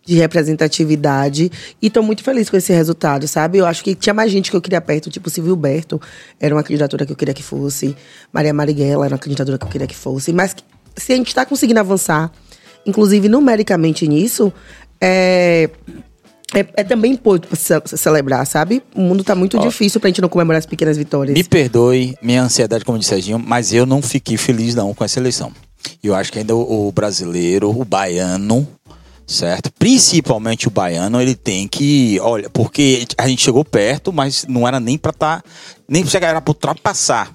[0.06, 1.50] de representatividade.
[1.80, 3.58] E tô muito feliz com esse resultado, sabe?
[3.58, 6.00] Eu acho que tinha mais gente que eu queria perto, tipo Silvio Berto,
[6.40, 7.96] era uma candidatura que eu queria que fosse.
[8.32, 10.32] Maria Marighella era uma candidatura que eu queria que fosse.
[10.32, 10.54] Mas
[10.96, 12.30] se a gente está conseguindo avançar,
[12.86, 14.52] inclusive numericamente nisso,
[15.00, 15.70] é.
[16.54, 17.18] É, é também
[17.54, 18.80] ce- celebrar, sabe?
[18.94, 21.36] O mundo tá muito difícil pra gente não comemorar as pequenas vitórias.
[21.36, 25.18] Me perdoe minha ansiedade, como disse Serginho, mas eu não fiquei feliz não com essa
[25.18, 25.50] eleição.
[26.02, 28.68] Eu acho que ainda o, o brasileiro, o baiano,
[29.26, 29.72] certo?
[29.78, 34.78] Principalmente o baiano, ele tem que, olha, porque a gente chegou perto, mas não era
[34.80, 35.42] nem pra estar,
[35.88, 37.34] nem pra chegar, era pra ultrapassar.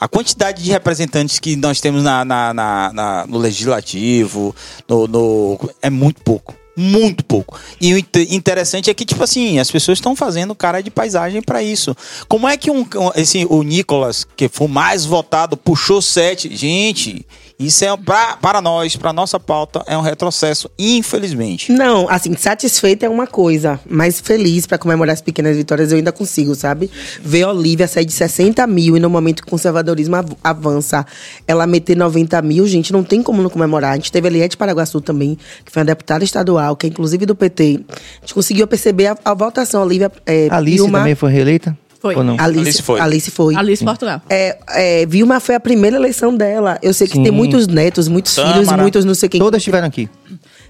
[0.00, 4.54] A quantidade de representantes que nós temos na, na- na- na- no legislativo,
[4.88, 6.54] no, no- é muito pouco.
[6.76, 7.58] Muito pouco.
[7.80, 11.42] E o inte- interessante é que, tipo assim, as pessoas estão fazendo cara de paisagem
[11.42, 11.96] pra isso.
[12.28, 12.86] Como é que um,
[13.16, 16.54] esse, o Nicolas, que foi mais votado, puxou sete?
[16.56, 17.26] Gente,
[17.58, 21.72] isso é pra, para nós, pra nossa pauta, é um retrocesso, infelizmente.
[21.72, 26.12] Não, assim, satisfeita é uma coisa, mas feliz pra comemorar as pequenas vitórias eu ainda
[26.12, 26.88] consigo, sabe?
[27.20, 31.04] Ver a Olivia sair de 60 mil e no momento que o conservadorismo av- avança,
[31.48, 33.92] ela meter 90 mil, gente, não tem como não comemorar.
[33.92, 37.26] A gente teve a Eliette Paraguaçu também, que foi uma deputada estadual, que é inclusive
[37.26, 37.80] do PT.
[37.90, 39.80] A gente conseguiu perceber a, a votação.
[39.82, 41.76] A Olivia é, Alice também foi reeleita?
[42.00, 42.14] Foi.
[42.14, 42.36] Ou não?
[42.38, 43.00] Alice, Alice foi.
[43.00, 43.54] Alice foi.
[43.56, 44.22] Alice Portugal.
[44.30, 46.78] É, é, Vilma foi a primeira eleição dela.
[46.80, 47.24] Eu sei que Sim.
[47.24, 49.40] tem muitos netos, muitos filhos, muitos não sei quem.
[49.40, 50.08] Todas estiveram aqui.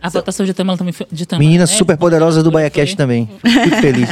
[0.01, 1.07] A votação de Tamara também foi.
[1.11, 1.77] De Tamara, Meninas né?
[1.77, 2.51] super poderosas do.
[2.51, 3.29] BaiaCast também.
[3.43, 4.09] Fico feliz.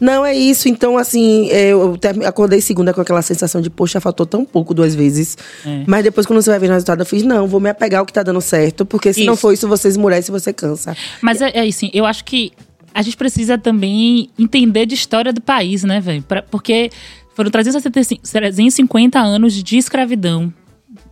[0.00, 0.68] Não, é isso.
[0.68, 5.36] Então, assim, eu acordei segunda com aquela sensação de, poxa, faltou tão pouco duas vezes.
[5.64, 5.84] É.
[5.86, 8.06] Mas depois, quando você vai ver o resultado, eu fiz, não, vou me apegar ao
[8.06, 9.40] que tá dando certo, porque se não Isso.
[9.40, 10.94] for isso, você esmurece e você cansa.
[11.22, 12.52] Mas é, é assim, eu acho que
[12.96, 16.24] a gente precisa também entender de história do país, né, velho?
[16.50, 16.90] Porque
[17.34, 20.50] foram 375 350 anos de escravidão.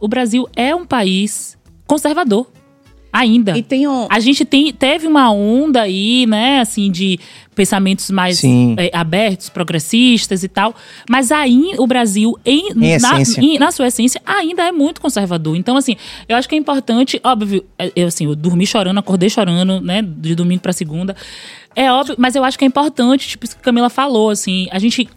[0.00, 2.50] O Brasil é um país conservador.
[3.12, 3.56] Ainda.
[3.56, 4.08] E tem um.
[4.10, 7.20] A gente tem, teve uma onda aí, né, assim, de
[7.54, 8.74] pensamentos mais Sim.
[8.76, 10.74] eh, abertos, progressistas e tal.
[11.08, 15.54] Mas aí o Brasil, em, Em na, em- na sua essência, ainda é muito conservador.
[15.56, 15.94] Então, assim,
[16.28, 17.64] eu acho que é importante, óbvio,
[17.94, 21.14] eu assim, eu dormi chorando, acordei chorando, né, de domingo pra segunda.
[21.76, 24.68] É óbvio, mas eu acho que é importante, tipo isso que a Camila falou, assim,
[24.70, 25.08] a gente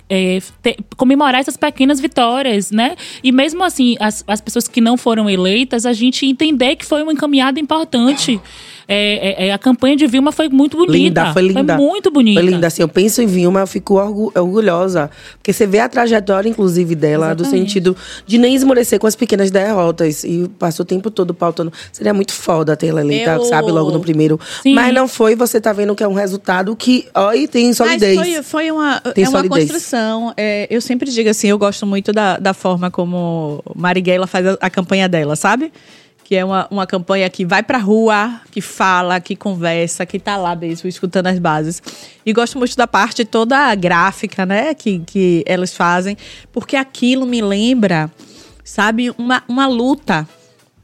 [0.61, 2.95] ter- comemorar essas pequenas vitórias, né?
[3.23, 7.03] E mesmo assim, as, as pessoas que não foram eleitas, a gente entender que foi
[7.03, 8.41] uma encaminhada importante.
[8.87, 10.93] É, é, é, a campanha de Vilma foi muito bonita.
[10.97, 11.75] Linda, foi linda.
[11.75, 12.39] Foi muito bonita.
[12.41, 12.67] Foi linda.
[12.67, 15.11] Assim, eu penso em Vilma, eu fico orgu- orgulhosa.
[15.37, 17.67] Porque você vê a trajetória, inclusive, dela, do Exatamente.
[17.69, 20.23] sentido de nem esmorecer com as pequenas derrotas.
[20.23, 21.71] E passou o tempo todo pautando.
[21.91, 24.39] Seria muito foda ter ela eleita, Eu- sabe, logo no primeiro.
[24.63, 24.73] Sim.
[24.73, 28.15] Mas não foi, você tá vendo que é um resultado que, ó, e tem solidez.
[28.17, 29.63] Mas foi, foi uma, Tem é uma solidez.
[29.69, 30.33] construção.
[30.37, 34.57] É, eu sempre digo assim, eu gosto muito da, da forma como Marighella faz a,
[34.61, 35.73] a campanha dela, sabe?
[36.27, 40.35] Que é uma, uma campanha que vai pra rua, que fala, que conversa, que tá
[40.35, 41.81] lá mesmo, escutando as bases.
[42.25, 44.73] E gosto muito da parte toda gráfica, né?
[44.73, 46.17] Que, que elas fazem,
[46.51, 48.11] porque aquilo me lembra,
[48.61, 50.27] sabe, uma, uma luta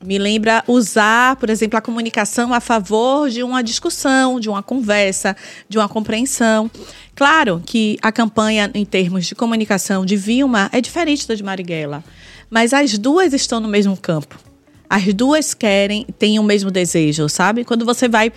[0.01, 5.35] me lembra usar, por exemplo, a comunicação a favor de uma discussão, de uma conversa,
[5.67, 6.71] de uma compreensão.
[7.13, 12.01] Claro que a campanha em termos de comunicação de Vilma é diferente da de Marighella,
[12.49, 14.52] mas as duas estão no mesmo campo.
[14.95, 17.63] As duas querem, têm o mesmo desejo, sabe?
[17.65, 18.31] Quando você vai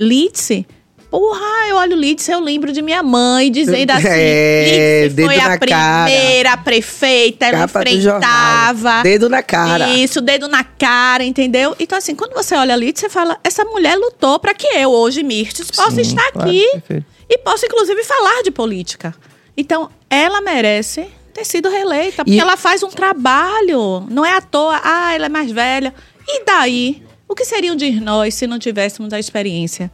[0.00, 0.66] Litse,
[1.10, 5.40] porra, eu olho Litse, eu lembro de minha mãe dizendo assim, É, Litse foi dedo
[5.44, 6.04] a na cara.
[6.06, 9.02] primeira prefeita, ela Capa enfrentava.
[9.02, 9.90] Dedo na cara.
[9.90, 11.74] Isso, dedo na cara, entendeu?
[11.78, 15.22] Então, assim, quando você olha ali, você fala: essa mulher lutou para que eu, hoje,
[15.22, 17.06] Mirtes, possa Sim, estar claro, aqui perfeito.
[17.28, 19.14] e possa, inclusive, falar de política.
[19.56, 21.06] Então, ela merece
[21.38, 24.04] ter sido reeleita, porque E- ela faz um trabalho.
[24.10, 25.94] Não é à toa, ah, ela é mais velha.
[26.26, 27.02] E daí?
[27.28, 29.90] O que seriam de nós se não tivéssemos a experiência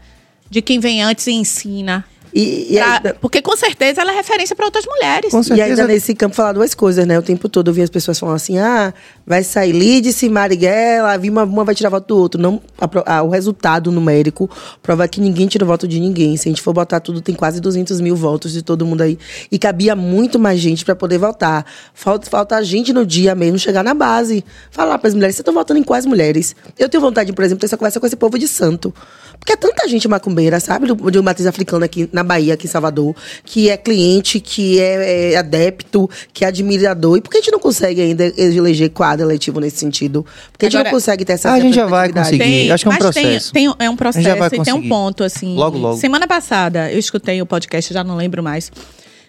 [0.48, 2.04] de quem vem antes e ensina?
[2.32, 5.30] E, e Pra- ainda- Porque com certeza ela é referência para outras mulheres.
[5.30, 5.86] Com E ainda certeza.
[5.86, 7.16] nesse campo falar duas coisas, né?
[7.18, 8.92] O tempo todo eu vi as pessoas falando assim: ah,
[9.26, 12.40] vai sair Lídice, Marighella, uma, uma vai tirar voto do outro.
[12.40, 14.50] Não, a ah, o resultado numérico
[14.82, 16.36] prova que ninguém tira voto de ninguém.
[16.36, 19.18] Se a gente for botar tudo, tem quase 200 mil votos de todo mundo aí.
[19.50, 21.64] E cabia muito mais gente pra poder votar.
[21.94, 24.44] Falta, falta a gente no dia mesmo chegar na base.
[24.70, 26.54] Falar pras mulheres: vocês estão votando em quais mulheres?
[26.78, 28.94] Eu tenho vontade, por exemplo, ter essa conversa com esse povo de santo.
[29.38, 30.86] Porque é tanta gente macumbeira, sabe?
[30.86, 33.14] De uma matriz africana aqui na Bahia, aqui em Salvador,
[33.44, 37.18] que é cliente, que é, é adepto, que é admirador.
[37.18, 40.24] E por que a gente não consegue ainda eleger quadro eletivo nesse sentido?
[40.52, 42.70] Porque a gente Agora, não consegue ter essa a gente já vai conseguir.
[42.72, 43.52] acho que é um mas tem- processo.
[43.52, 44.88] Tem, é um A processo gente já vai e tem um conseguir.
[44.88, 45.54] ponto, assim.
[45.54, 45.96] Logo, logo.
[45.96, 48.70] Semana passada, eu escutei o podcast, já não lembro mais.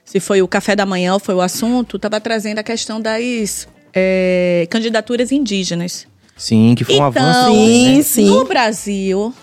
[0.03, 3.67] Se foi o café da manhã ou foi o assunto, estava trazendo a questão das
[3.93, 6.05] é, candidaturas indígenas.
[6.38, 7.51] Sim, que foi um então, avanço.
[7.51, 8.03] Sim, né?
[8.03, 8.29] sim.
[8.29, 9.33] no Brasil,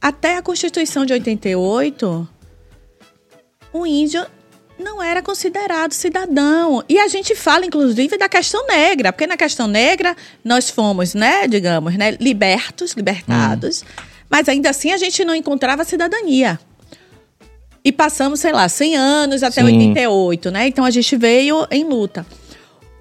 [0.00, 2.28] até a Constituição de 88,
[3.72, 4.24] o índio
[4.80, 6.82] não era considerado cidadão.
[6.88, 11.46] E a gente fala, inclusive, da questão negra, porque na questão negra nós fomos, né,
[11.46, 13.84] digamos, né, libertos, libertados,
[14.28, 16.58] mas ainda assim a gente não encontrava cidadania.
[17.84, 19.78] E passamos, sei lá, 100 anos até Sim.
[19.78, 20.66] 88, né?
[20.66, 22.26] Então a gente veio em luta.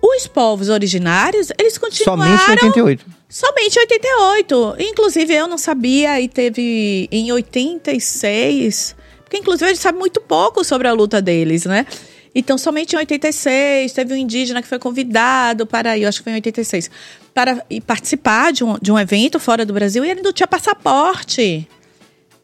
[0.01, 3.05] Os povos originários, eles continuaram Somente em 88.
[3.27, 4.75] Somente em 88.
[4.79, 8.95] Inclusive, eu não sabia e teve em 86.
[9.29, 11.85] Porque, inclusive, a gente sabe muito pouco sobre a luta deles, né?
[12.33, 16.33] Então, somente em 86, teve um indígena que foi convidado para, eu acho que foi
[16.33, 16.89] em 86,
[17.31, 20.47] para ir participar de um, de um evento fora do Brasil e ele não tinha
[20.47, 21.67] passaporte.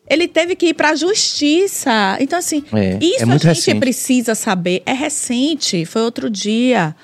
[0.07, 2.17] Ele teve que ir para a justiça.
[2.19, 3.79] Então, assim, É, isso é a gente recente.
[3.79, 4.83] precisa saber.
[4.86, 6.95] É recente, foi outro dia.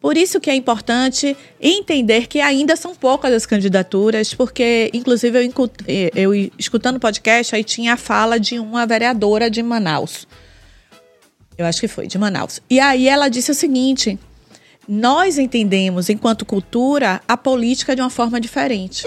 [0.00, 6.32] Por isso que é importante entender que ainda são poucas as candidaturas, porque, inclusive, eu,
[6.32, 10.26] eu escutando o podcast, aí tinha a fala de uma vereadora de Manaus.
[11.58, 12.62] Eu acho que foi, de Manaus.
[12.70, 14.18] E aí ela disse o seguinte:
[14.88, 19.06] nós entendemos, enquanto cultura, a política de uma forma diferente.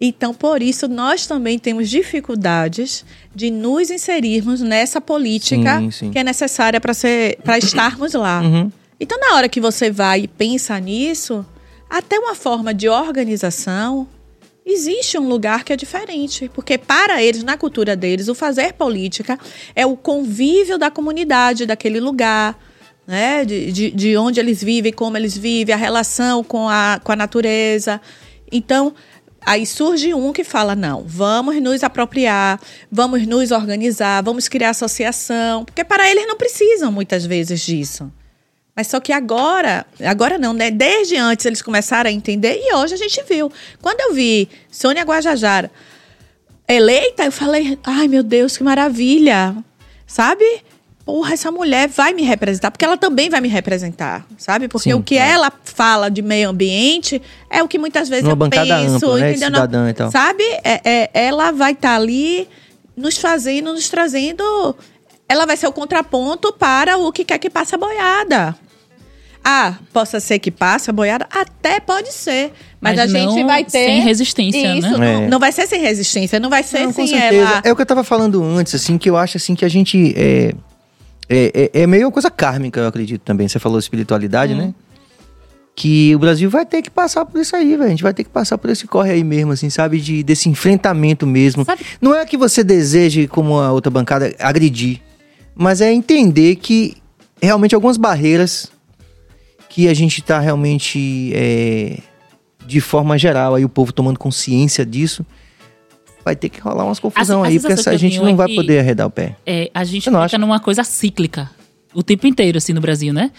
[0.00, 3.04] Então, por isso, nós também temos dificuldades
[3.34, 6.10] de nos inserirmos nessa política Sim, sim.
[6.10, 8.40] que é necessária para estarmos lá.
[8.40, 8.72] Uhum.
[9.00, 11.44] Então, na hora que você vai e pensa nisso,
[11.88, 14.06] até uma forma de organização,
[14.64, 16.50] existe um lugar que é diferente.
[16.54, 19.38] Porque, para eles, na cultura deles, o fazer política
[19.74, 22.58] é o convívio da comunidade daquele lugar.
[23.06, 23.42] Né?
[23.44, 27.16] De, de, de onde eles vivem, como eles vivem, a relação com a, com a
[27.16, 28.00] natureza.
[28.52, 28.94] Então,
[29.40, 32.60] aí surge um que fala: não, vamos nos apropriar,
[32.92, 35.64] vamos nos organizar, vamos criar associação.
[35.64, 38.12] Porque para eles não precisam muitas vezes disso.
[38.74, 40.70] Mas só que agora, agora não, né?
[40.70, 43.50] Desde antes eles começaram a entender e hoje a gente viu.
[43.82, 45.70] Quando eu vi Sônia Guajajara
[46.68, 49.56] eleita, eu falei, ai meu Deus, que maravilha,
[50.06, 50.44] sabe?
[51.04, 54.68] Porra, essa mulher vai me representar, porque ela também vai me representar, sabe?
[54.68, 55.30] Porque Sim, o que é.
[55.30, 57.20] ela fala de meio ambiente
[57.50, 59.48] é o que muitas vezes Numa eu bancada penso, ampla, né, entendeu?
[59.48, 60.10] cidadã e tal.
[60.12, 60.44] Sabe?
[60.62, 62.46] É, é- ela vai estar ali
[62.96, 64.76] nos fazendo, nos trazendo.
[65.30, 68.56] Ela vai ser o contraponto para o que quer que passe a boiada.
[69.44, 71.26] Ah, possa ser que passe a boiada?
[71.30, 72.52] Até pode ser.
[72.80, 73.70] Mas, Mas a gente vai ter.
[73.70, 75.18] sem resistência, Isso, né?
[75.18, 75.28] não, É.
[75.28, 77.42] não vai ser sem resistência, não vai ser Não, com sem certeza.
[77.48, 77.62] ela.
[77.64, 80.12] É o que eu tava falando antes, assim, que eu acho assim que a gente
[80.16, 80.52] é,
[81.28, 83.46] é, é, é meio uma coisa kármica, eu acredito também.
[83.48, 84.74] Você falou espiritualidade, né?
[85.76, 87.84] Que o Brasil vai ter que passar por isso aí, velho.
[87.84, 90.00] A gente vai ter que passar por esse corre aí mesmo, assim, sabe?
[90.00, 91.64] De, desse enfrentamento mesmo.
[91.64, 95.00] Sabe- Não é que você deseje, como a outra bancada, agredir.
[95.54, 96.96] Mas é entender que
[97.42, 98.70] realmente algumas barreiras
[99.68, 101.98] que a gente tá realmente, é,
[102.66, 105.24] de forma geral, aí o povo tomando consciência disso,
[106.24, 108.28] vai ter que rolar umas confusão A- a aí, porque sensação essa eu gente não
[108.30, 109.36] é vai que- poder arredar o pé.
[109.46, 110.38] É, a gente fica acha?
[110.38, 111.50] numa coisa cíclica
[111.94, 113.30] o tempo inteiro, assim, no Brasil, né?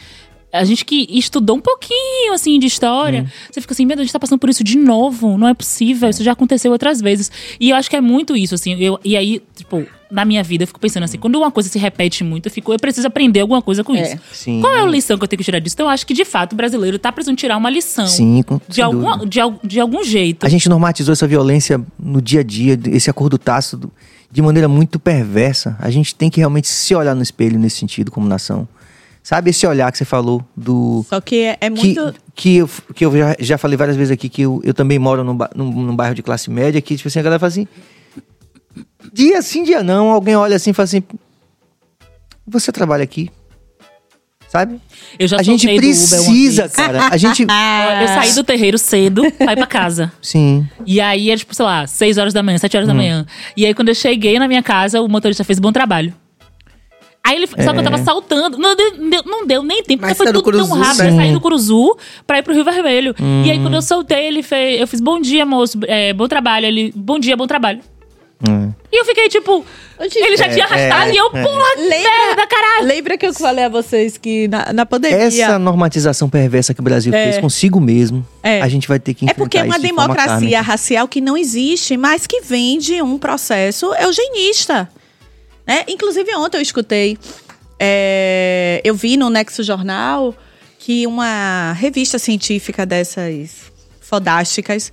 [0.53, 4.05] A gente que estudou um pouquinho, assim, de história, você fica assim, meu Deus, a
[4.05, 7.31] gente tá passando por isso de novo, não é possível, isso já aconteceu outras vezes.
[7.57, 10.63] E eu acho que é muito isso, assim, eu, e aí, tipo, na minha vida
[10.63, 13.39] eu fico pensando assim, quando uma coisa se repete muito, eu fico, eu preciso aprender
[13.39, 14.01] alguma coisa com É.
[14.13, 14.17] isso.
[14.33, 14.59] Sim.
[14.61, 15.73] Qual é a lição que eu tenho que tirar disso?
[15.75, 18.05] Então eu acho que, de fato, o brasileiro tá precisando tirar uma lição.
[18.07, 19.25] Sim, com De sem algum, dúvida.
[19.27, 20.45] de, de algum jeito.
[20.45, 23.91] A gente normatizou essa violência no dia a dia, esse acordo tácito,
[24.29, 25.75] de maneira muito perversa.
[25.79, 28.67] A gente tem que realmente se olhar no espelho nesse sentido, como nação.
[29.23, 31.05] Sabe esse olhar que você falou do.
[31.07, 32.15] Só que é, é Que, muito.
[32.33, 35.23] que eu, que eu já, já falei várias vezes aqui que eu, eu também moro
[35.23, 37.67] num, num, num bairro de classe média, que tipo assim, a galera fala assim.
[39.13, 41.03] Dia sim, dia não, alguém olha assim e fala assim.
[42.47, 43.29] Você trabalha aqui?
[44.47, 44.81] Sabe?
[45.17, 47.07] Eu já a gente precisa, cara.
[47.09, 47.43] A gente.
[48.01, 50.11] Eu saí do terreiro cedo pra ir pra casa.
[50.21, 50.67] Sim.
[50.85, 52.77] E aí era, tipo, sei lá, 6 horas da manhã, 7 Hum.
[52.79, 53.25] horas da manhã.
[53.55, 56.13] E aí, quando eu cheguei na minha casa, o motorista fez bom trabalho.
[57.23, 57.47] Aí ele.
[57.47, 58.03] Só que eu tava É.
[58.03, 58.57] saltando.
[58.57, 60.67] Não deu, deu- não deu nem tempo, Mas porque foi você era tudo do tão
[60.67, 61.03] Curuzu, rápido.
[61.03, 61.09] né?
[61.11, 61.97] Eu saí do Curuzu
[62.27, 63.15] pra ir pro Rio Vermelho.
[63.45, 63.61] E aí, Hum.
[63.61, 64.81] quando eu soltei, ele fez.
[64.81, 65.79] Eu fiz bom dia, moço.
[65.87, 66.65] é, bom trabalho.
[66.65, 67.79] Ele, bom dia, bom trabalho.
[68.47, 68.71] Hum.
[68.91, 69.65] E eu fiquei, tipo.
[69.99, 71.43] Ele já tinha arrastado é, e eu, é.
[71.43, 72.87] porra, merda, caralho.
[72.87, 75.17] Lembra que eu falei a vocês que na, na pandemia.
[75.19, 77.23] Essa normatização perversa que o Brasil É.
[77.25, 78.61] fez consigo mesmo, É.
[78.61, 81.97] a gente vai ter que É enfrentar porque é uma democracia racial que não existe,
[81.97, 84.89] mas que vem de um processo eugenista.
[85.67, 85.83] Né?
[85.87, 87.15] Inclusive, ontem eu escutei,
[87.79, 90.33] é, eu vi no Nexo Jornal
[90.79, 94.91] que uma revista científica dessas fodásticas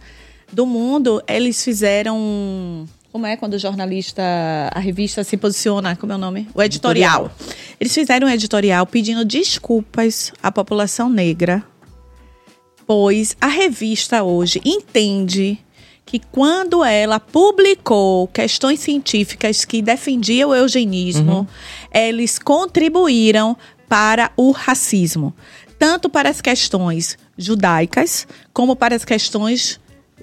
[0.52, 2.86] do mundo, eles fizeram.
[3.10, 4.22] Como é quando o jornalista,
[4.72, 5.96] a revista se posiciona?
[5.96, 6.48] Como é o nome?
[6.54, 7.30] O editorial.
[7.80, 11.64] Eles fizeram um editorial pedindo desculpas à população negra
[12.88, 15.58] pois a revista hoje entende
[16.06, 21.46] que quando ela publicou questões científicas que defendiam o eugenismo,
[21.92, 23.54] eles contribuíram
[23.86, 25.34] para o racismo,
[25.78, 29.78] tanto para as questões judaicas como para as questões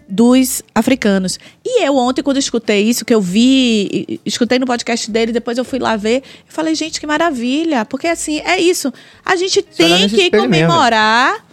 [0.07, 1.39] dos africanos.
[1.65, 5.31] E eu ontem, quando escutei isso, que eu vi, e- e- escutei no podcast dele,
[5.31, 6.23] depois eu fui lá ver, eu
[6.53, 7.85] falei, gente, que maravilha.
[7.85, 8.93] Porque assim, é isso.
[9.25, 11.43] A gente tem que comemorar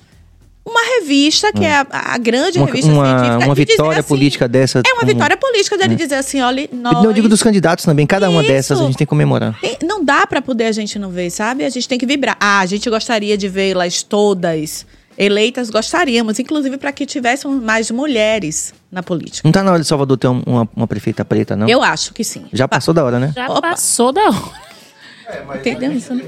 [0.65, 3.45] uma revista, que é a, a grande Uma, revista uma, científica.
[3.47, 4.83] uma e vitória assim, política dessa.
[4.87, 6.93] É uma vitória política dele dizer assim, olha, nós...
[6.95, 8.53] Não, eu digo dos candidatos também, cada uma Isso.
[8.53, 9.59] dessas a gente tem que comemorar.
[9.61, 11.65] Tem- não dá pra poder a gente não ver, sabe?
[11.65, 12.37] A gente tem que vibrar.
[12.39, 14.87] Ah, a gente gostaria de vê-las todas
[15.17, 19.41] eleitas, gostaríamos, inclusive para que tivéssemos mais mulheres na política.
[19.47, 21.69] Não tá na hora de Salvador ter um- uma, uma prefeita preta, não?
[21.69, 22.47] Eu acho que sim.
[22.53, 23.33] Já passou da hora, né?
[23.35, 23.61] Já Opa.
[23.63, 25.59] passou da hora.
[25.59, 26.15] Entendeu isso?
[26.15, 26.25] né?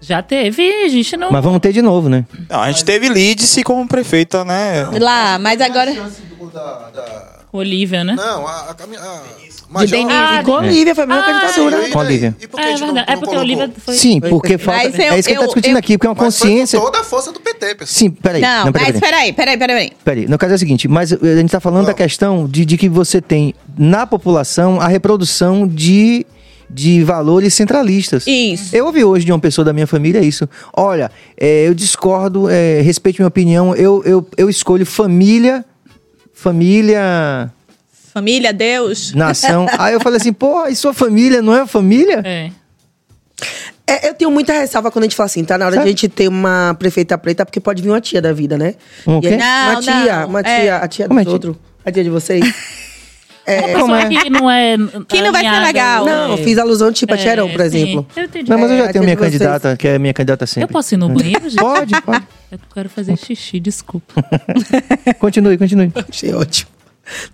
[0.00, 1.30] Já teve, a gente não.
[1.30, 2.24] Mas vamos ter de novo, né?
[2.48, 4.84] Não, a gente teve Lídice como prefeita, né?
[4.98, 5.92] Lá, mas agora.
[7.52, 8.14] Olivia, né?
[8.14, 9.22] Não, a, a, a
[9.68, 9.88] Major...
[9.98, 10.10] Denise.
[10.12, 11.86] Ah, Com a Olivia, foi a mesma Ah, candidatura.
[11.88, 12.02] E Com a?
[12.02, 12.36] Olivia.
[12.40, 13.10] E por que a É gente não- verdade.
[13.10, 13.38] É não porque a?
[13.40, 13.94] Olivia foi.
[13.94, 14.82] Sim, porque falta.
[14.84, 16.16] Mas eu- é isso que a gente tá eu- discutindo eu- aqui, porque é uma
[16.16, 16.78] consciência.
[16.78, 17.86] com toda a força do PT, pessoal.
[17.98, 18.40] Sim, peraí.
[18.42, 19.32] Não, peraí, mas peraí.
[19.32, 19.92] peraí, peraí, peraí.
[20.04, 22.76] Peraí, no caso é o seguinte, mas a gente tá falando da questão de, de
[22.76, 26.26] que você tem na população a reprodução de,
[26.68, 28.24] de valores centralistas.
[28.26, 28.74] Isso.
[28.74, 30.48] Eu ouvi hoje de uma pessoa da minha família isso.
[30.76, 35.64] Olha, é, eu discordo, é, respeite minha opinião, eu, eu, eu escolho família,
[36.40, 37.52] família,
[38.12, 39.12] Família, Deus.
[39.14, 39.66] nação.
[39.78, 42.22] Aí eu falei assim, pô, e sua família não é família?
[42.24, 42.50] É.
[43.86, 45.84] É, eu tenho muita ressalva quando a gente fala assim, tá na hora Sabe?
[45.84, 48.74] de a gente ter uma prefeita preta, porque pode vir uma tia da vida, né?
[49.06, 49.28] Um E quê?
[49.28, 50.60] aí- Não, uma tia, não, uma é.
[50.60, 51.56] tia, a tia Como é outros.
[51.84, 52.44] A tia de vocês.
[53.52, 54.08] É, Como é?
[54.08, 54.76] que não é.
[55.08, 56.04] Que não vai ser legal.
[56.04, 56.36] Não, eu é.
[56.38, 57.64] fiz alusão tipo a É, Tcheron, por sim.
[57.66, 58.06] exemplo.
[58.16, 58.50] Eu entendi.
[58.50, 60.72] Não, mas eu já É, tenho minha vocês- candidata, que é minha candidata Eu sempre.
[60.72, 61.56] posso ir no banheiro, gente?
[61.60, 62.24] Pode, pode.
[62.50, 64.12] Eu quero fazer xixi, desculpa.
[65.20, 65.92] Continue, continue.
[66.08, 66.68] Achei ótimo.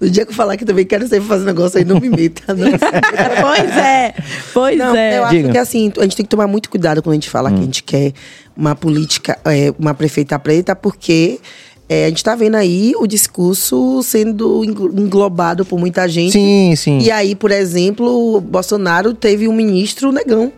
[0.00, 2.54] No dia que eu falar que também quero sempre fazer negócio aí, não me meta.
[2.54, 2.66] Não.
[3.42, 4.14] pois é,
[4.54, 5.18] pois Não, é.
[5.18, 5.50] eu acho Diga.
[5.52, 7.62] que assim, a gente tem que tomar muito cuidado quando a gente fala que a
[7.62, 8.12] gente quer
[8.56, 11.40] uma política, é, uma prefeita preta, porque
[11.88, 16.32] é, a gente tá vendo aí o discurso sendo englo- englobado por muita gente.
[16.32, 16.98] Sim, sim.
[17.00, 20.52] E aí, por exemplo, o Bolsonaro teve um ministro negão.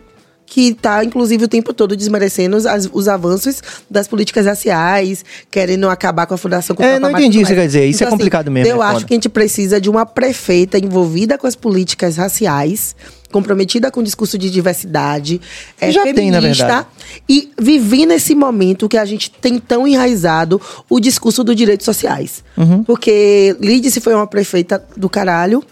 [0.50, 2.64] Que tá, inclusive, o tempo todo desmerecendo os,
[2.94, 3.60] os avanços
[3.90, 7.54] das políticas raciais, querendo acabar com a Fundação Cultural É, não entendi o que você
[7.54, 7.84] quer dizer.
[7.84, 9.04] Isso é complicado mesmo, Eu é acho foda.
[9.04, 12.96] que a gente precisa de uma prefeita envolvida com as políticas raciais,
[13.30, 15.40] comprometida com o discurso de diversidade,
[15.80, 16.86] é, Já tem, na feminista, verdade.
[17.28, 22.42] e vivendo nesse momento que a gente tem tão enraizado o discurso dos direitos sociais.
[22.56, 22.82] Uhum.
[22.82, 25.62] Porque Lídice foi uma prefeita do caralho.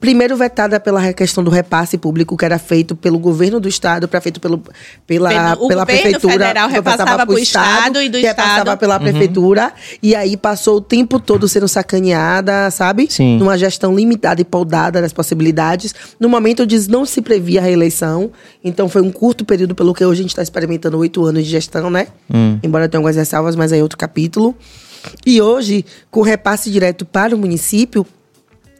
[0.00, 4.20] Primeiro vetada pela questão do repasse público que era feito pelo governo do estado, para
[4.20, 4.62] feito pelo,
[5.06, 6.32] pela, Pelo- o pela governo prefeitura.
[6.32, 9.72] federal repassava pro pro estado e do que repassava estado- pela prefeitura.
[10.02, 13.06] E aí passou o tempo todo sendo sacaneada, sabe?
[13.10, 13.38] Sim.
[13.38, 15.94] Numa gestão limitada e podada das possibilidades.
[16.18, 18.30] No momento onde não se previa a reeleição.
[18.62, 21.50] Então foi um curto período, pelo que hoje a gente está experimentando oito anos de
[21.50, 22.08] gestão, né?
[22.62, 24.54] Embora tenha algumas ressalvas, mas aí é outro capítulo.
[25.26, 28.06] E hoje, com repasse direto para o município,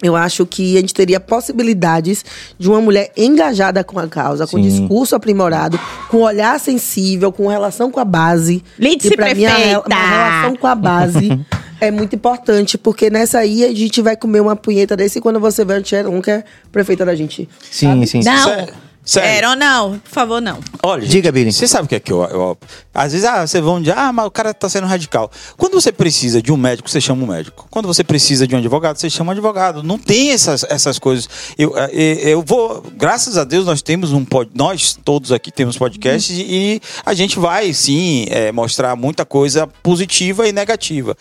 [0.05, 2.24] eu acho que a gente teria possibilidades
[2.59, 4.62] de uma mulher engajada com a causa, com Sim.
[4.62, 8.62] discurso aprimorado, com olhar sensível, com relação com a base.
[8.78, 9.94] Lídice E pra mim, a prefeita.
[9.94, 11.40] relação com a base
[11.81, 15.64] é muito importante, porque nessa aí a gente vai comer uma punheta desse quando você
[15.64, 17.48] vê a Tcheron, que é prefeita da gente.
[17.70, 18.20] Sim, sim.
[18.22, 18.84] Não.
[19.05, 19.28] Sério?
[19.28, 19.48] Sério?
[19.48, 20.60] Quero não, por favor, não.
[20.82, 21.52] Olha, Diga, Billy.
[21.52, 22.59] Você sabe o que é que eu, eu-
[22.94, 25.31] Às vezes, ah, você vão dizer, ah, mas o cara tá sendo radical.
[25.59, 27.66] Quando você precisa de um médico, você chama um médico.
[27.70, 29.82] Quando você precisa de um advogado, você chama um advogado.
[29.82, 31.28] Não tem essas, essas coisas.
[31.59, 32.82] Eu, eh, eh, eu vou.
[32.97, 37.39] Graças a Deus, nós temos um pod, Nós todos aqui temos podcasts e a gente
[37.39, 41.14] vai, sim, eh, mostrar muita coisa positiva e negativa.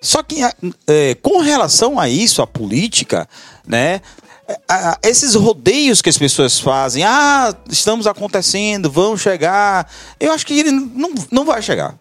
[0.00, 0.42] Só que
[0.86, 3.26] eh, com relação a isso, a política,
[3.66, 4.02] né?
[4.68, 9.90] A- esses rodeios que as pessoas fazem, ah, estamos acontecendo, vão chegar.
[10.20, 11.94] Eu acho que ele não, não vai chegar.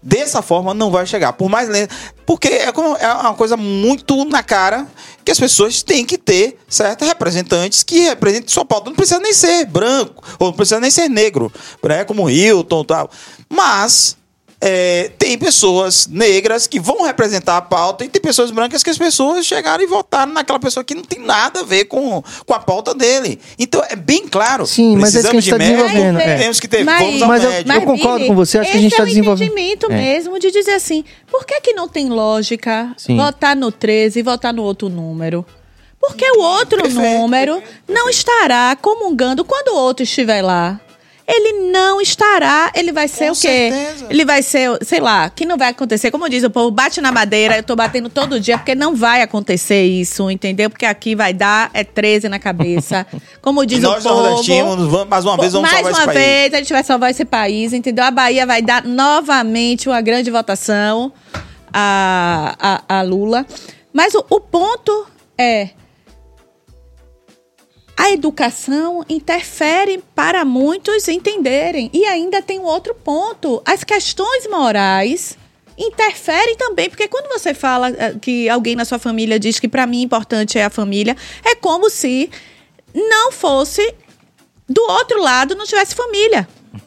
[0.00, 1.32] Dessa forma, não vai chegar.
[1.32, 1.92] Por mais lento.
[2.24, 4.86] Porque é, como- é uma coisa muito na cara
[5.24, 7.04] que as pessoas têm que ter, certo?
[7.04, 8.90] Representantes que representem sua pauta.
[8.90, 11.52] Não precisa nem ser branco, ou não precisa nem ser negro,
[11.82, 12.04] né?
[12.04, 13.10] Como Hilton e tal.
[13.48, 14.16] Mas.
[14.60, 18.98] É, tem pessoas negras que vão representar a pauta e tem pessoas brancas que as
[18.98, 22.58] pessoas chegaram e votaram naquela pessoa que não tem nada a ver com, com a
[22.58, 23.38] pauta dele.
[23.58, 24.66] Então é bem claro.
[24.66, 26.38] Sim, mas é isso que a gente Precisamos de tá desenvolvendo, médico, é.
[26.38, 26.84] Temos que ter.
[26.84, 27.72] Mas- vamos ao Mas eu- médico.
[27.72, 29.94] eu concordo com você, acho que a gente esse tá é o desenvolvendo- entendimento É.
[29.94, 33.16] mesmo de dizer assim, por que que não tem lógica Sim.
[33.16, 35.46] votar no 13 e votar no outro número?
[36.00, 40.80] Porque o outro número não estará comungando quando o outro estiver lá.
[41.30, 43.70] Ele não estará, ele vai ser Com o quê?
[43.70, 44.06] certeza.
[44.08, 46.10] Ele vai ser, sei lá, que não vai acontecer.
[46.10, 49.20] Como diz o povo, bate na madeira, eu tô batendo todo dia, porque não vai
[49.20, 50.70] acontecer isso, entendeu?
[50.70, 53.06] Porque aqui vai dar é 13 na cabeça.
[53.42, 54.22] Como diz Nós o povo.
[54.22, 56.18] nordestinos, vamos, mais uma vez, vamos Mais salvar uma esse país.
[56.18, 58.04] vez, a gente vai salvar esse país, entendeu?
[58.04, 61.12] A Bahia vai dar novamente uma grande votação
[61.70, 63.44] a, a, a Lula.
[63.92, 65.06] Mas o, o ponto
[65.36, 65.70] é.
[67.98, 71.90] A educação interfere para muitos entenderem.
[71.92, 73.60] E ainda tem um outro ponto.
[73.64, 75.36] As questões morais
[75.76, 79.84] interferem também, porque quando você fala eh, que alguém na sua família diz que para
[79.84, 82.30] mim importante é a família, é como se
[82.94, 83.94] não fosse
[84.68, 86.48] do outro lado não tivesse família.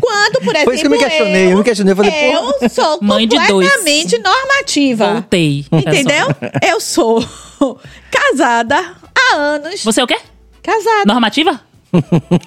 [0.00, 2.68] Quando, por exemplo, Foi isso que eu me questionei, eu me questionei, eu falei, eu
[2.68, 3.68] sou Mãe de dois.
[3.68, 5.12] completamente normativa.
[5.12, 5.64] Voltei.
[5.70, 6.26] Entendeu?
[6.66, 7.24] Eu sou
[8.10, 9.82] casada há anos.
[9.84, 10.18] Você é o quê?
[10.62, 11.04] Casada.
[11.06, 11.60] Normativa?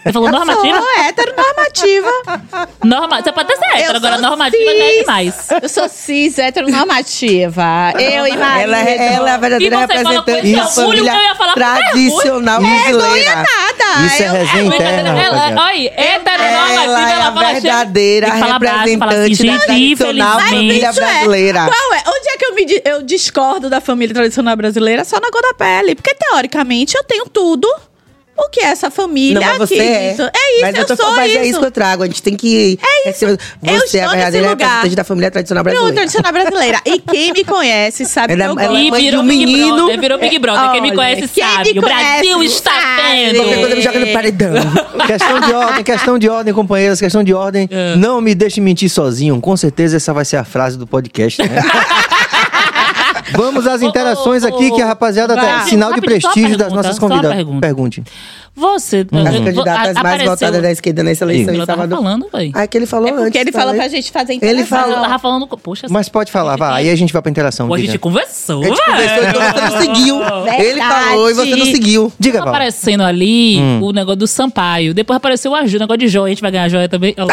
[0.03, 0.77] Você falou Eu normativa?
[0.79, 2.11] Sou heteronormativa.
[2.83, 3.21] Norma...
[3.21, 4.99] Você pode até ser hétero, agora normativa já é cis.
[4.99, 5.47] demais.
[5.63, 7.93] Eu sou cis, heteronormativa.
[7.99, 8.63] Eu e Maria.
[8.63, 13.35] Ela, é- ela é a verdadeira representante da família eu ia falar com tradicional brasileira.
[13.35, 14.05] nada.
[14.05, 18.43] Isso é resenha interna, ela, olha, heteronormativa, Ela é ela a fala cheio- verdadeira assim,
[18.43, 18.99] representante
[19.47, 20.93] da tradicional família é.
[20.93, 21.59] brasileira.
[21.71, 22.03] Qual é?
[22.07, 25.03] Onde é que eu, me, eu discordo da família tradicional brasileira?
[25.05, 25.95] Só na cor da pele.
[25.95, 27.67] Porque, teoricamente, eu tenho tudo
[28.37, 29.83] o que é essa família Não, mas você aqui.
[29.83, 30.11] é.
[30.13, 30.21] Isso.
[30.21, 31.39] É isso, mas eu, tô sou falando, mas isso.
[31.39, 32.03] é isso que eu trago.
[32.03, 32.79] A gente tem que.
[33.05, 33.19] É isso.
[33.19, 35.95] Você Eu é a estou verdadeira representante da família tradicional brasileira.
[35.95, 36.81] tradicional brasileira.
[36.85, 38.97] E quem me conhece sabe Ela- que eu ela- gosto.
[38.97, 39.75] E virou um Big menino.
[39.75, 40.71] Brother, virou Big Brother.
[40.71, 41.73] Quem me Olha, conhece quem sabe.
[41.73, 42.71] me o Brasil conhece está
[43.11, 43.35] vendo.
[43.35, 44.53] Qualquer coisa me joga no paredão.
[45.07, 47.67] Questão de ordem, questão de ordem, companheiras, questão de ordem.
[47.71, 47.95] É.
[47.95, 49.39] Não me deixe mentir sozinho.
[49.39, 51.61] Com certeza essa vai ser a frase do podcast, né?
[53.33, 56.97] Vamos às interações Ô, ô, aqui, que a rapaziada tá sinal de prestígio das nossas
[56.99, 57.45] convidadas.
[57.59, 58.03] Pergunte.
[58.55, 59.05] Você.
[59.11, 62.03] As candidatas mais apareceu- votadas da esquerda nessa eleição em Eu tava Salvador.
[62.03, 62.51] falando, velho.
[62.55, 63.41] Ah, que ele falou É porque antes.
[63.41, 63.81] ele falou também.
[63.81, 64.59] pra gente fazer Ele interação.
[64.59, 64.95] Mas falou.
[64.97, 65.47] eu tava falando.
[65.59, 66.73] Poxa, Mas pode falar, vai.
[66.81, 67.67] Aí a gente vai pra interação.
[67.67, 68.63] Pô, a gente conversou.
[68.63, 70.15] A gente conversou e você não seguiu.
[70.57, 72.11] Ele falou e você não seguiu.
[72.19, 72.47] Diga, Val.
[72.49, 74.91] aparecendo ali o negócio do Sampaio.
[74.91, 76.25] Depois apareceu o Aju, o negócio de joia.
[76.25, 77.13] A gente vai ganhar joia também.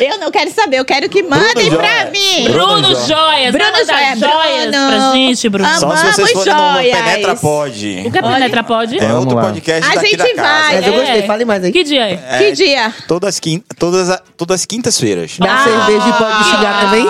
[0.00, 2.44] Eu não quero saber, eu quero que mandem Bruno pra mim.
[2.44, 3.52] Bruno Bruno Joias.
[3.52, 4.86] Bruno Joias, joias Bruno.
[4.88, 5.68] pra gente, Bruno.
[5.78, 6.96] Só se vocês Vamos, forem no joias.
[6.98, 8.02] Penetra Pode.
[8.06, 8.98] O que é Penetra pode?
[8.98, 10.42] É outro podcast A daqui gente da casa.
[10.42, 10.96] vai, Mas eu É.
[10.98, 11.72] gostei, fale mais aí.
[11.72, 12.12] Que dia é?
[12.30, 12.92] É, Que dia?
[13.08, 15.38] Todas, quin todas, a- todas as quintas-feiras.
[15.38, 17.06] Da cerveja pode xingar também?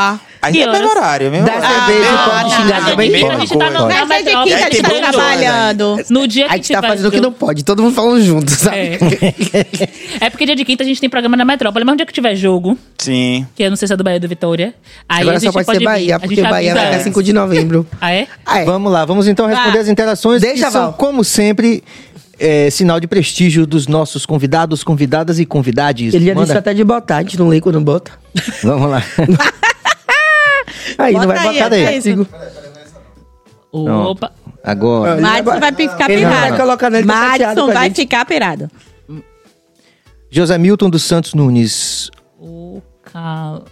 [0.46, 0.96] Aí Que é mesmo horas?
[0.96, 1.86] horário, mesmo Da horário.
[1.86, 3.10] cerveja pode Ah, xingar dia também?
[3.10, 3.86] de quinta, Mesma a gente tá no.
[4.06, 5.96] Mas é de quinta, a gente tá trabalhando.
[6.10, 8.22] No dia que A gente tá tiver fazendo o que não pode, todo mundo falando
[8.22, 8.76] junto, sabe?
[8.76, 10.26] É.
[10.26, 12.12] é porque dia de quinta a gente tem programa na Metrópole, mas um dia que
[12.12, 13.46] tiver jogo, Sim.
[13.54, 14.74] que eu não sei se é do Bahia ou do Vitória,
[15.08, 15.84] aí Agora a gente só pode, ser vir.
[15.84, 17.04] Bahia, A porque gente Bahia vai até antes.
[17.04, 17.86] 5 de novembro.
[18.00, 18.26] Ah, é?
[18.44, 18.64] Ah, é.
[18.64, 19.80] Vamos lá, vamos então responder Vai.
[19.80, 20.40] as interações.
[20.42, 20.92] Deixa, Val.
[20.92, 21.82] como sempre,
[22.38, 26.14] é, sinal de prestígio dos nossos convidados, convidadas e convidades.
[26.14, 26.46] Ele já Manda.
[26.46, 28.12] disse até de botar, a gente não lê quando bota.
[28.62, 29.02] Vamos lá.
[30.98, 32.02] Aí, não Bota vai aí, botar daí.
[32.02, 32.26] Sigo.
[33.72, 34.32] Opa.
[34.64, 35.20] Agora.
[35.20, 36.56] Madison vai ficar Ele não vai pirado.
[36.60, 37.96] colocar nele, chateado Madison vai gente.
[37.96, 38.70] ficar pirado.
[40.30, 42.10] José Milton dos Santos Nunes.
[42.38, 43.64] O Cal...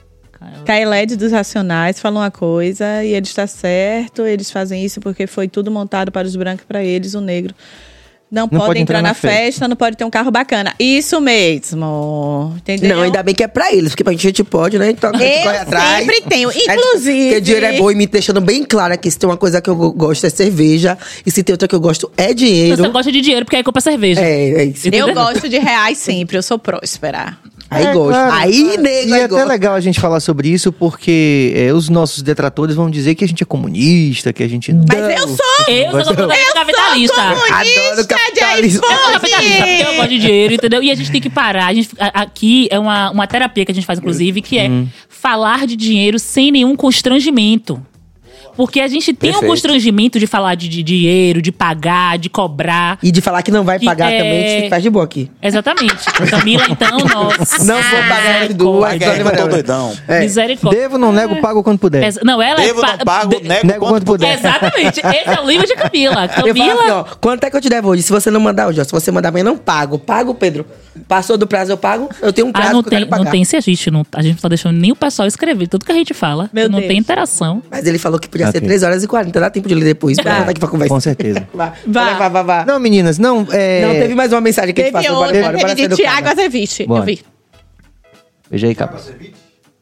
[0.65, 5.49] Kaeled dos Racionais fala uma coisa e ele está certo, eles fazem isso porque foi
[5.49, 7.55] tudo montado para os brancos e para eles, o negro.
[8.35, 10.75] Não, pode, entrar, na festa, não pode ter um carro bacana.
[10.79, 12.53] Isso mesmo.
[12.59, 12.97] Entendeu?
[12.97, 14.91] Não, ainda bem que é pra eles, porque pra gente pode, né?
[14.91, 15.99] Então a gente Eu corre atrás.
[16.05, 16.51] sempre tenho.
[16.51, 19.11] É, Inclusive- Porque dinheiro é bom e me deixando bem claro aqui.
[19.11, 20.99] Se tem uma coisa que eu gosto é cerveja.
[21.25, 22.77] E se tem outra que eu gosto é dinheiro.
[22.77, 24.21] Você gosta de dinheiro porque aí compra cerveja.
[24.21, 24.89] É, é isso.
[24.93, 27.37] Eu gosto de reais sempre, eu sou próspera.
[27.71, 28.11] Aí É, gosto.
[28.11, 28.33] claro.
[28.35, 29.49] Aí, nego, E é aí até gosto.
[29.49, 33.29] legal a gente falar sobre isso, porque é, os nossos detratores vão dizer que a
[33.29, 34.85] gente é comunista, que a gente não.
[34.89, 35.37] Mas eu sou
[35.69, 37.21] Eu sou completamente capitalista.
[37.23, 38.83] Adoro comunista de capitalismo.
[38.85, 40.83] Eu sou capitalista porque eu gosto de dinheiro, entendeu?
[40.83, 41.67] E a gente tem que parar.
[41.67, 44.69] A gente, a- aqui é uma, uma terapia que a gente faz, inclusive, que é
[44.69, 44.87] Uhum.
[45.09, 47.81] falar de dinheiro sem nenhum constrangimento.
[48.57, 49.51] Porque a gente tem um Perfeito.
[49.51, 52.99] constrangimento de falar de, de dinheiro, de pagar, de cobrar.
[53.03, 55.05] E de falar que não vai Que pagar é- também, a gente faz de boa
[55.05, 55.31] aqui.
[55.43, 56.05] Exatamente.
[56.31, 57.65] Camila, então, nossa.
[57.65, 58.97] Não vou pagar as duas.
[58.97, 59.93] Problema eu tô doidão.
[60.09, 60.21] É.
[60.21, 60.81] Misericórdia.
[60.81, 62.13] Devo, não nego, pago quando puder.
[62.23, 62.87] Não, ela Devo, é.
[62.91, 64.39] não pa- pago, de- nego, nego quanto puder.
[64.39, 65.01] Exatamente.
[65.01, 66.25] Esse é o livro de Camila.
[66.25, 66.81] Eu falo Camila.
[66.83, 68.03] assim, ó, quanto é que eu te devo hoje?
[68.03, 69.99] Se você não mandar hoje, ó, se você mandar amanhã, não pago.
[69.99, 70.65] Pago, Pedro.
[71.09, 72.09] Passou do prazo, eu pago.
[72.23, 73.25] Eu tenho um prazo Ah, não que eu tem, quero pagar.
[73.25, 74.07] não tem se a gente não.
[74.13, 76.49] A gente não tá deixando nem o pessoal escrever tudo que a gente fala.
[76.53, 76.89] Meu não Deus.
[76.89, 77.63] tem interação.
[77.71, 78.69] Mas ele falou que podia ser Ok.
[78.69, 79.41] 3 horas e 40.
[79.41, 80.17] Dá tempo de ler depois.
[80.21, 80.95] Pra voltar aqui pra conversa.
[80.95, 81.49] Com certeza.
[81.55, 82.15] Vá, Vá.
[82.15, 82.65] vá, vá, vá.
[82.65, 83.47] Não, meninas, não.
[83.51, 83.87] É...
[83.87, 85.23] Não, teve mais uma mensagem que a gente Teve passou.
[85.25, 85.97] Outra, bora teve ser de.
[85.97, 86.87] Tiago Azeviche.
[86.87, 87.01] Bora.
[87.03, 87.21] Eu vi.
[88.51, 88.99] Veja aí, capa.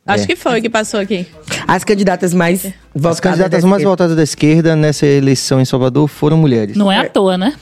[0.04, 0.26] Acho É.
[0.26, 1.26] que foi que passou aqui.
[1.68, 2.62] As candidatas mais
[2.94, 3.90] votadas As candidatas da mais esquerda.
[3.90, 6.76] votadas da esquerda nessa eleição em Salvador foram mulheres.
[6.76, 7.54] Não é à toa, né?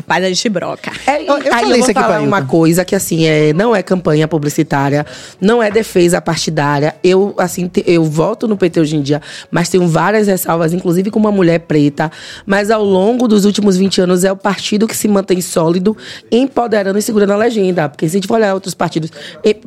[0.00, 0.90] Rapaz, a gente broca.
[1.06, 3.52] É, Eu- eu aí falei eu vou aqui falar pra uma coisa que assim é,
[3.52, 5.04] não é campanha publicitária,
[5.38, 6.94] não é defesa partidária.
[7.04, 9.20] Eu assim te- eu voto no PT hoje em dia,
[9.50, 12.10] mas tenho várias ressalvas, inclusive com uma mulher preta.
[12.46, 15.94] Mas ao longo dos últimos 20 anos é o partido que se mantém sólido,
[16.32, 17.86] empoderando e segurando a legenda.
[17.88, 19.10] Porque se a gente for olhar outros partidos,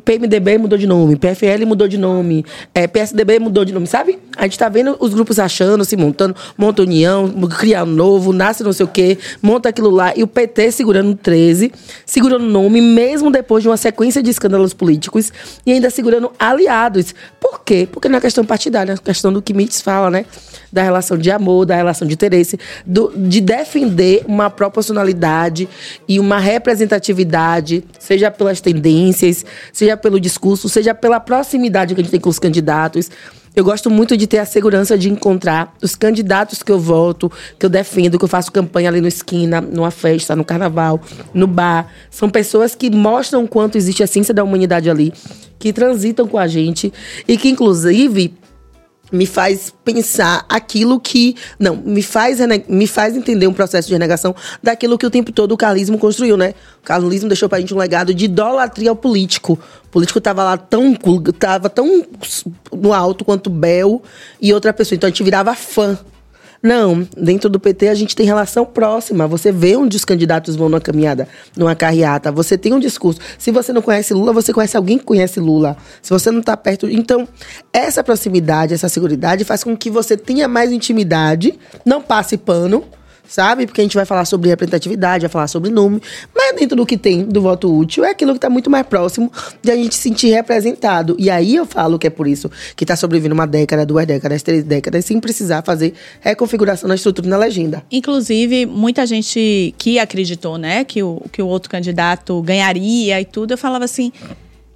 [0.04, 2.44] PMDB mudou de nome, PFL mudou de nome,
[2.74, 4.18] eh, PSDB mudou de nome, sabe?
[4.36, 8.64] A gente tá vendo os grupos achando, se montando, monta união, cria um novo, nasce
[8.64, 10.12] não sei o quê, monta aquilo lá.
[10.16, 11.72] E o PT segurando o 13,
[12.04, 15.32] segurando nome, mesmo depois de uma sequência de escândalos políticos,
[15.64, 17.14] e ainda segurando aliados.
[17.40, 17.88] Por quê?
[17.90, 20.24] Porque não é questão partidária, é questão do que Mitz fala, né?
[20.72, 25.68] Da relação de amor, da relação de interesse, do- de defender uma proporcionalidade
[26.08, 32.10] e uma representatividade, seja pelas tendências, seja pelo discurso, seja pela proximidade que a gente
[32.10, 33.10] tem com os candidatos.
[33.56, 37.64] Eu gosto muito de ter a segurança de encontrar os candidatos que eu voto, que
[37.64, 41.00] eu defendo, que eu faço campanha ali no esquina, numa festa, no carnaval,
[41.32, 41.88] no bar.
[42.10, 45.12] São pessoas que mostram quanto existe a ciência da humanidade ali,
[45.56, 46.92] que transitam com a gente
[47.28, 48.34] e que, inclusive,
[49.12, 51.36] me faz pensar aquilo que.
[51.58, 55.52] Não, me faz, me faz entender um processo de renegação daquilo que o tempo todo
[55.52, 56.54] o carlismo construiu, né?
[56.82, 59.58] O carlismo deixou pra gente um legado de idolatria ao político.
[59.86, 60.96] O político tava lá tão.
[61.38, 62.04] tava tão
[62.72, 64.02] no alto quanto Bel
[64.40, 64.96] e outra pessoa.
[64.96, 65.98] Então a gente virava fã.
[66.64, 69.28] Não, dentro do PT a gente tem relação próxima.
[69.28, 72.32] Você vê onde os candidatos vão numa caminhada, numa carreata.
[72.32, 73.20] Você tem um discurso.
[73.38, 75.76] Se você não conhece Lula, você conhece alguém que conhece Lula.
[76.00, 76.88] Se você não está perto.
[76.88, 77.28] Então,
[77.70, 82.82] essa proximidade, essa segurança faz com que você tenha mais intimidade, não passe pano.
[83.26, 83.66] Sabe?
[83.66, 86.02] Porque a gente vai falar sobre representatividade, vai falar sobre número,
[86.34, 89.30] mas dentro do que tem do voto útil é aquilo que está muito mais próximo
[89.62, 91.16] de a gente se sentir representado.
[91.18, 94.42] E aí eu falo que é por isso que está sobrevivendo uma década, duas décadas,
[94.42, 97.84] três décadas, sem precisar fazer reconfiguração na estrutura e na legenda.
[97.90, 103.52] Inclusive, muita gente que acreditou, né, que o, que o outro candidato ganharia e tudo,
[103.52, 104.12] eu falava assim: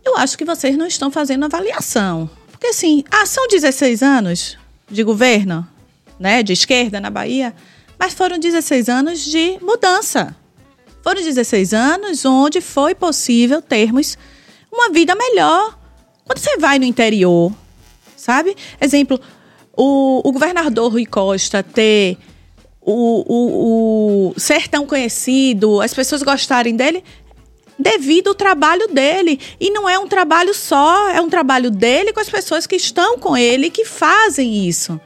[0.05, 2.29] eu acho que vocês não estão fazendo avaliação.
[2.51, 4.59] Porque, assim, ah, são 16 anos
[4.91, 5.67] de governo,
[6.19, 7.55] né, de esquerda na Bahia,
[7.99, 10.35] mas foram 16 anos de mudança.
[11.03, 14.17] Foram 16 anos onde foi possível termos
[14.73, 15.79] uma vida melhor.
[16.25, 17.53] Quando você vai no interior,
[18.17, 18.55] sabe?
[18.81, 19.19] Exemplo,
[19.77, 22.19] o, o governador Rui Costa ter
[22.81, 27.03] o, o, o ser tão conhecido, as pessoas gostarem dele,
[27.79, 29.41] devido ao trabalho dele.
[29.61, 33.19] E não é um trabalho só, é um trabalho dele com as pessoas que estão
[33.19, 35.01] com ele que fazem isso.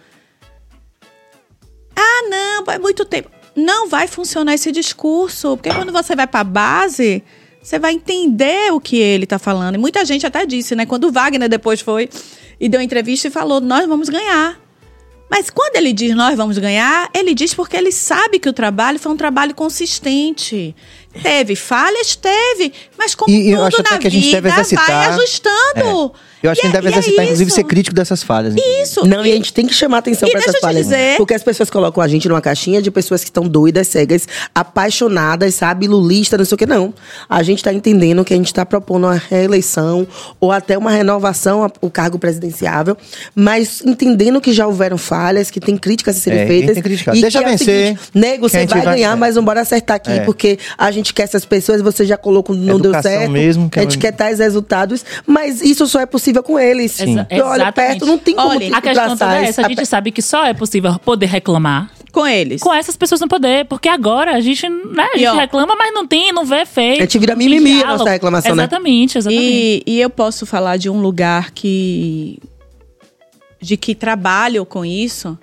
[2.03, 3.31] Ah, não, é muito tempo.
[3.55, 7.23] Não vai funcionar esse discurso, porque quando você vai para a base,
[7.63, 9.75] você vai entender o que ele está falando.
[9.75, 10.87] E muita gente até disse, né?
[10.87, 12.09] Quando o Wagner depois foi
[12.59, 14.61] e deu entrevista e falou: Nós vamos ganhar.
[15.31, 18.99] Mas quando ele diz nós vamos ganhar, ele diz porque ele sabe que o trabalho
[18.99, 20.77] foi um trabalho consistente.
[21.21, 22.15] Teve falhas?
[22.17, 22.73] Teve.
[22.99, 24.87] Mas como E- e eu tudo acho até na que a gente vida, deve exercitar-
[24.87, 26.13] vai ajustando.
[26.43, 27.55] Eu acho que a gente E é- deve e é exercitar, inclusive, isso.
[27.55, 28.55] ser crítico dessas falhas.
[28.55, 28.83] inclusive.
[28.83, 29.07] Isso.
[29.07, 30.87] Não, e a gente tem que chamar atenção e para essas falhas.
[30.87, 34.27] dizer- Porque as pessoas colocam a gente numa caixinha de pessoas que estão doidas, cegas,
[34.77, 36.67] apaixonadas, sabe, lulista, não sei o que.
[36.67, 36.93] Não.
[37.29, 40.07] A gente está entendendo que a gente está propondo uma reeleição
[40.41, 42.97] ou até uma renovação ao cargo presidenciável,
[43.35, 46.75] mas entendendo que já houveram falhas, que tem críticas a serem É, feitas.
[46.75, 47.17] tem que criticar.
[47.17, 49.15] e Deixa que é o vencer, seguinte, Nego, você vai vai- ganhar, é.
[49.15, 50.21] mas vamos embora acertar aqui, É.
[50.21, 53.31] porque a gente quer essas pessoas, você já colocou, não deu Educação certo.
[53.31, 57.01] mesmo, que a é gente quer tais resultados, mas isso só é possível com eles.
[57.01, 59.65] Exa- Porque olha, perto não tem como Olha, A questão toda é essa.
[59.65, 62.61] A gente sabe que só é possível poder reclamar Com eles.
[62.61, 63.65] com essas pessoas no poder.
[63.65, 66.67] Porque agora a gente, né, a E, gente ó, reclama, mas não tem, não vê
[66.67, 66.99] feito.
[66.99, 68.65] A gente vira mimimi a nossa reclamação, né?
[68.65, 69.45] Exatamente, exatamente.
[69.49, 72.39] E, e eu posso falar de um lugar que.
[73.61, 75.39] de que trabalho com isso,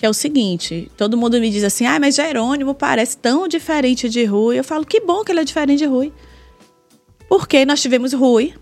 [0.00, 4.08] que é o seguinte: todo mundo me diz assim, ah, mas Jerônimo parece tão diferente
[4.08, 4.58] de Rui.
[4.58, 6.10] Eu falo, que bom que ele é diferente de Rui.
[7.28, 8.54] Porque nós tivemos Rui,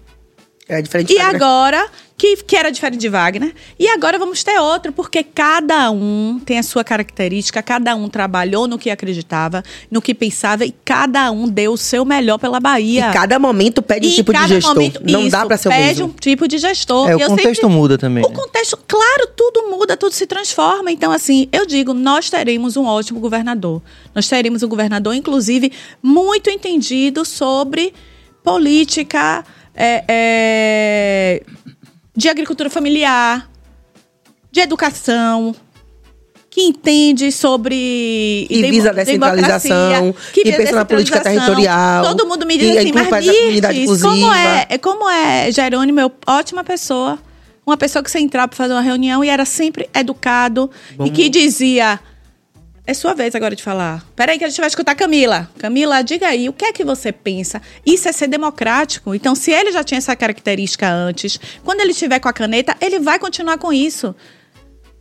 [0.68, 4.92] É diferente e agora, que, que era diferente de Wagner, e agora vamos ter outro,
[4.92, 10.12] porque cada um tem a sua característica, cada um trabalhou no que acreditava, no que
[10.12, 13.08] pensava, e cada um deu o seu melhor pela Bahia.
[13.08, 14.74] E cada momento pede um tipo de cada gestor.
[14.74, 16.06] momento- não isso, dá pra ser o pede mesmo.
[16.06, 17.08] um tipo de gestor.
[17.08, 18.22] É, o Eu contexto sempre- muda também.
[18.22, 18.34] O né?
[18.36, 20.90] contexto, claro, tudo muda, tudo se transforma.
[20.90, 23.80] Então, assim, eu digo, nós teremos um ótimo governador.
[24.14, 25.72] Nós teremos um governador, inclusive,
[26.02, 27.94] muito entendido sobre
[28.44, 29.44] política
[29.80, 31.42] é, é,
[32.16, 33.48] de agricultura familiar,
[34.50, 35.54] de educação,
[36.50, 42.44] que entende sobre Que visa a descentralização, que visa pensa na política territorial, Todo mundo
[42.44, 46.64] me que diz assim, mas Mirtes, como inclusiva." é, é como é Jerônimo, é ótima
[46.64, 47.16] pessoa.
[47.64, 50.70] Uma pessoa que você entrava para fazer uma reunião e era sempre educado
[51.04, 52.00] e que dizia:
[52.88, 54.02] É sua vez agora de falar.
[54.16, 55.50] Peraí, que a gente vai escutar Camila.
[55.58, 57.60] Camila, diga aí, o que é que você pensa?
[57.84, 59.14] Isso é ser democrático.
[59.14, 62.98] Então, se ele já tinha essa característica antes, quando ele estiver com a caneta, ele
[62.98, 64.16] vai continuar com isso.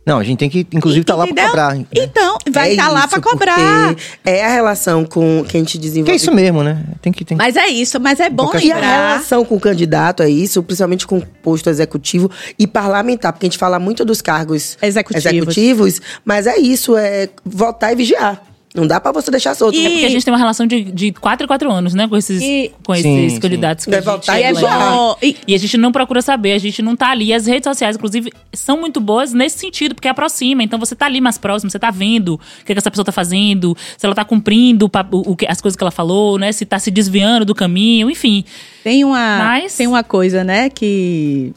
[0.08, 1.50] Não, a gente tem que, inclusive, estar tá lá pra Entendeu?
[1.50, 1.74] cobrar.
[1.74, 1.84] né?
[1.94, 3.94] Então, vai É estar lá para cobrar.
[4.24, 6.06] É a relação com que a gente desenvolve.
[6.06, 6.82] Que é isso mesmo, né?
[7.02, 7.24] Tem que.
[7.24, 7.36] Tem...
[7.36, 9.08] Mas é isso, mas é bom Qualquer- E a lembrar.
[9.10, 13.48] relação com o candidato é isso, principalmente com o posto executivo e parlamentar, porque a
[13.50, 15.26] gente fala muito dos cargos Executivos.
[15.26, 18.42] executivos, mas é isso, é votar e vigiar.
[18.78, 19.76] Não dá pra você deixar solto.
[19.76, 22.06] E- É porque a gente tem uma relação de, de 4 em 4 anos, né?
[22.08, 23.40] Com esses, E- com esses Sim, sim.
[23.40, 25.16] candidatos que Vai a gente voltar E é e bom.
[25.22, 27.32] E, E a gente não procura saber, a gente não tá ali.
[27.34, 30.62] As redes sociais, inclusive, são muito boas nesse sentido, porque aproxima.
[30.62, 33.12] Então você tá ali mais próximo, você tá vendo o que, que essa pessoa tá
[33.12, 36.52] fazendo, se ela tá cumprindo o, o que- as coisas que ela falou, né?
[36.52, 38.44] Se tá se desviando do caminho, enfim.
[38.84, 41.52] Tem uma, Mas- tem uma coisa, né, que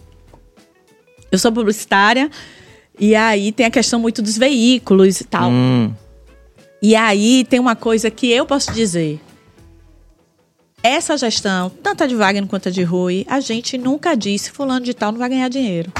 [1.31, 2.29] eu sou publicitária
[2.99, 5.49] e aí tem a questão muito dos veículos e tal.
[5.49, 5.91] Hum,
[6.81, 9.21] E aí tem uma coisa que eu posso dizer.
[10.81, 14.83] Essa gestão, tanto a de Wagner quanto a de Rui, a gente nunca disse fulano
[14.83, 15.93] de tal não vai ganhar dinheiro.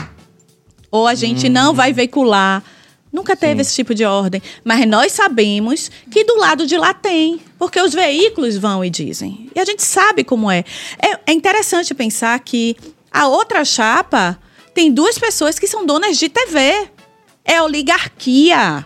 [0.89, 2.63] Ou a gente não vai veicular.
[3.13, 4.41] Nunca teve esse tipo de ordem.
[4.63, 7.39] Mas nós sabemos que do lado de lá tem.
[7.59, 9.51] Porque os veículos vão e dizem.
[9.55, 10.63] E a gente sabe como é.
[10.97, 12.75] É, é interessante pensar que
[13.11, 14.39] a outra chapa
[14.73, 16.89] tem duas pessoas que são donas de TV.
[17.45, 18.85] É oligarquia.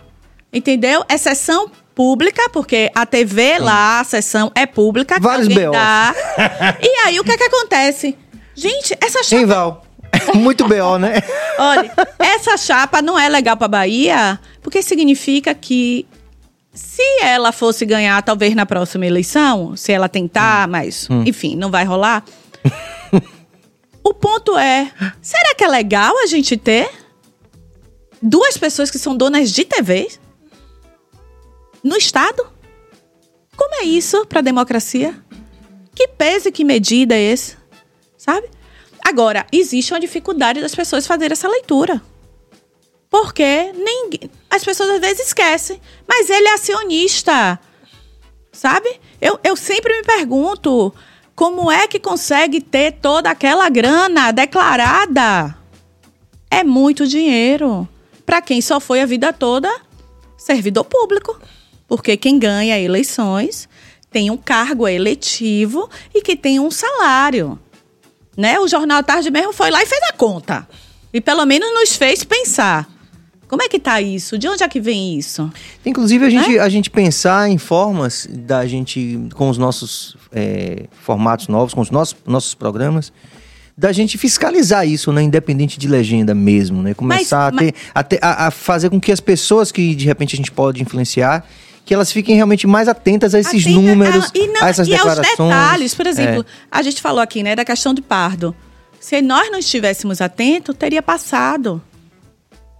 [0.52, 1.04] Entendeu?
[1.18, 5.18] Sessão pública, porque a TV lá, a sessão é pública.
[5.18, 6.14] Vários dá.
[6.80, 8.16] E aí, o que é que acontece?
[8.54, 9.86] Gente, essa chapa Hein, Val?
[10.34, 11.14] Muito B.O., né?
[11.58, 16.06] Olha, essa chapa não é legal para Bahia, porque significa que
[16.72, 21.84] se ela fosse ganhar, talvez na próxima eleição, se ela tentar, mas, enfim, não vai
[21.84, 22.22] rolar.
[24.04, 24.90] o ponto é:
[25.22, 26.90] será que é legal a gente ter
[28.20, 30.08] duas pessoas que são donas de TV
[31.86, 32.44] no Estado?
[33.56, 35.14] Como é isso para a democracia?
[35.94, 37.56] Que peso e que medida é esse?
[38.18, 38.50] Sabe?
[39.04, 42.02] Agora, existe uma dificuldade das pessoas fazerem essa leitura.
[43.08, 45.80] Porque ninguém, as pessoas às vezes esquecem.
[46.06, 47.58] Mas ele é acionista.
[48.52, 49.00] Sabe?
[49.20, 50.92] Eu, eu sempre me pergunto
[51.36, 55.56] como é que consegue ter toda aquela grana declarada?
[56.50, 57.88] É muito dinheiro.
[58.24, 59.86] Para quem só foi a vida toda
[60.36, 61.38] servidor público.
[61.88, 63.68] Porque quem ganha eleições
[64.10, 67.58] tem um cargo eletivo e que tem um salário.
[68.36, 68.58] Né?
[68.58, 70.68] O Jornal Tarde mesmo foi lá e fez a conta.
[71.12, 72.88] E pelo menos nos fez pensar.
[73.48, 74.36] Como é que tá isso?
[74.36, 75.50] De onde é que vem isso?
[75.84, 81.46] Inclusive, a gente, a gente pensar em formas da gente, com os nossos é, formatos
[81.46, 83.12] novos, com os nossos, nossos programas,
[83.78, 85.22] da gente fiscalizar isso, né?
[85.22, 86.92] Independente de legenda mesmo, né?
[86.92, 90.06] Começar Mas- a, ter, a, ter- a- a fazer com que as pessoas que de
[90.06, 91.46] repente a gente pode influenciar,
[91.86, 94.86] que elas fiquem realmente mais atentas a esses Atenta- números, ah, e, não- a essas
[94.88, 95.48] e aos declarações.
[95.48, 95.94] detalhes.
[95.94, 96.44] Por exemplo, É.
[96.70, 98.54] a gente falou aqui, né, da questão de pardo.
[99.00, 101.80] Se nós não estivéssemos atentos, teria passado.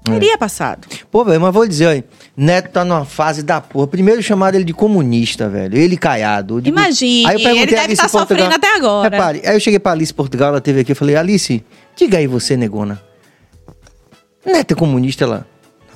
[0.09, 0.13] É.
[0.13, 0.87] Teria passado.
[1.11, 2.05] Pô, velho, mas vou dizer, olha,
[2.37, 3.87] Neto tá numa fase da porra.
[3.89, 5.77] Primeiro chamaram ele de comunista, velho.
[5.79, 6.61] Ele caiado.
[6.61, 9.09] Digo- Imagine, Aí eu perguntei ele a deve estar Portugal- sofrendo até agora.
[9.09, 11.65] Repare, aí eu cheguei pra Alice Portugal, ela teve aqui, eu falei, Alice,
[11.97, 13.01] diga aí você, negona.
[14.45, 15.25] Neto é comunista?
[15.25, 15.47] Ela...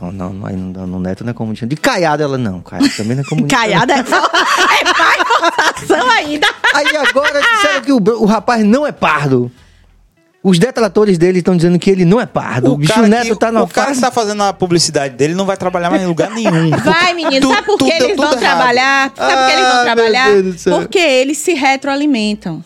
[0.01, 1.67] Não, não, não, não, Neto não é comunista.
[1.67, 3.57] De caiado, ela, não, caiado também não é comunista.
[3.57, 6.47] Caiada é, é mais forçação ainda.
[6.75, 9.51] Aí agora disseram que o, o rapaz não é pardo.
[10.43, 12.73] Os detratores dele estão dizendo que ele não é pardo.
[12.73, 14.01] O, bicho cara Neto que, tá na o cara que fase...
[14.01, 16.71] tá fazendo a publicidade dele não vai trabalhar mais em lugar nenhum.
[16.81, 17.47] Vai, menino.
[17.47, 18.39] Tu- sabe por que eles vão errado.
[18.39, 19.13] trabalhar?
[19.15, 20.29] Sabe por que eles Ah, vão meu trabalhar?
[20.81, 22.65] Porque eles se retroalimentam.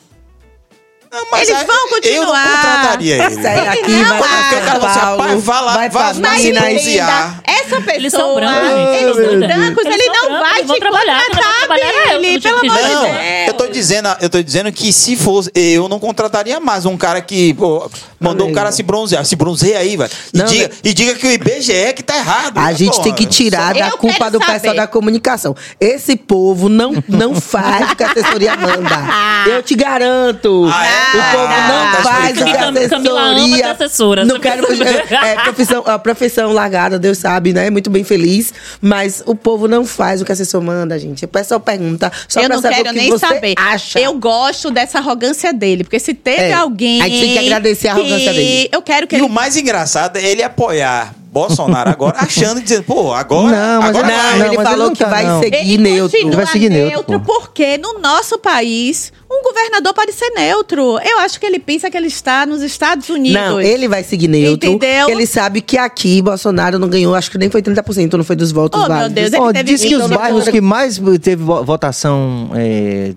[1.30, 2.50] Mas Eles vão Eu não continuar.
[2.50, 3.42] contrataria ele.
[3.42, 6.20] Sai daqui, Não, vai pra o cara São fala assim, vá lá, vai vá- se
[6.52, 7.40] bronzear.
[7.44, 11.22] essa pessoa, Eles são brancos, eles são brancos, Eles ele não brancos, vai te trabalhar,
[11.26, 13.48] contratar dele, não pelo amor de Deus.
[13.48, 17.20] eu tô dizendo, eu tô dizendo que se fosse, eu não contrataria mais um cara
[17.20, 18.58] que pô, mandou o Amigo.
[18.58, 19.24] cara se bronzear.
[19.24, 20.10] Se bronzeia aí, velho.
[20.32, 20.74] E, Não, diga, né?
[20.82, 22.58] e diga que o IBGE que tá errado.
[22.58, 23.04] A né, gente porra?
[23.04, 24.52] tem que tirar da culpa do saber.
[24.54, 25.54] pessoal da comunicação.
[25.80, 28.96] Esse povo não, não faz o que a assessoria manda.
[29.46, 30.68] Eu te garanto.
[30.72, 31.03] Ah, é?
[31.14, 32.88] O povo não tá faz o que a explicado.
[32.90, 33.56] Camila ama assessoria.
[33.64, 34.66] ter assessora, Não quero.
[34.72, 37.70] É, profissão, a profissão largada, Deus sabe, né?
[37.70, 38.52] Muito bem feliz.
[38.80, 41.24] Mas o povo não faz o que a assessor manda, gente.
[41.24, 43.54] O pessoal pergunta só eu pra não saber quero o que nem você saber.
[43.56, 44.00] acha.
[44.00, 47.00] Eu gosto dessa arrogância dele, porque se teve É, alguém.
[47.02, 48.68] a gente tem que agradecer a arrogância que dele.
[48.72, 49.26] Eu quero que E ele.
[49.26, 53.50] o mais engraçado é ele apoiar Bolsonaro agora, achando e dizendo, pô, agora.
[53.56, 54.06] Não, mas agora.
[54.06, 55.40] Não, Não, ele mas falou ele que tá, vai não.
[55.42, 56.16] seguir Ele neutro.
[56.16, 57.40] Ele vai seguir neutro, pô.
[57.40, 60.96] porque no nosso país, um governador pode ser neutro.
[61.04, 63.40] Eu acho que ele pensa que ele está nos Estados Unidos.
[63.40, 64.70] Não, ele vai seguir neutro.
[64.70, 65.06] Entendeu?
[65.06, 68.36] porque Ele sabe que aqui Bolsonaro não ganhou, acho que nem foi 30%, não foi
[68.36, 69.30] dos votos Oh, meu válidos.
[69.30, 73.12] Deus, ele teve diz que os bairros que mais teve vo- votação é,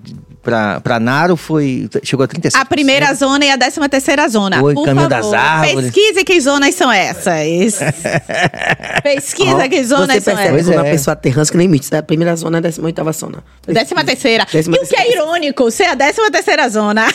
[0.47, 1.89] pra, pra Naro foi.
[2.03, 2.61] Chegou a 36.
[2.61, 4.63] A primeira zona e a décima terceira zona.
[4.63, 5.91] Oi, Por caminho favor, das árvores.
[5.91, 7.79] Pesquise que zonas são essas.
[9.03, 10.65] Pesquisa Ó, que zonas Você são essas.
[10.65, 10.77] quando é.
[10.77, 13.43] uma pessoa terrânea que nem Mitch, é a primeira zona, a décima oitava zona.
[13.67, 14.47] Décima terceira.
[14.49, 17.07] Décima e o que é irônico, ser a décima terceira zona.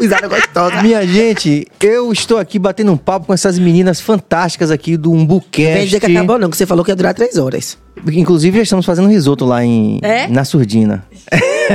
[0.00, 0.82] Risada gostosa.
[0.82, 5.20] Minha gente, eu estou aqui batendo um papo com essas meninas fantásticas aqui do Não
[5.20, 5.72] Umbucast.
[5.72, 7.78] vem dizer que acabou não, que você falou que ia durar três horas.
[8.12, 10.26] Inclusive, já estamos fazendo risoto lá em, É?
[10.28, 11.04] na Surdina.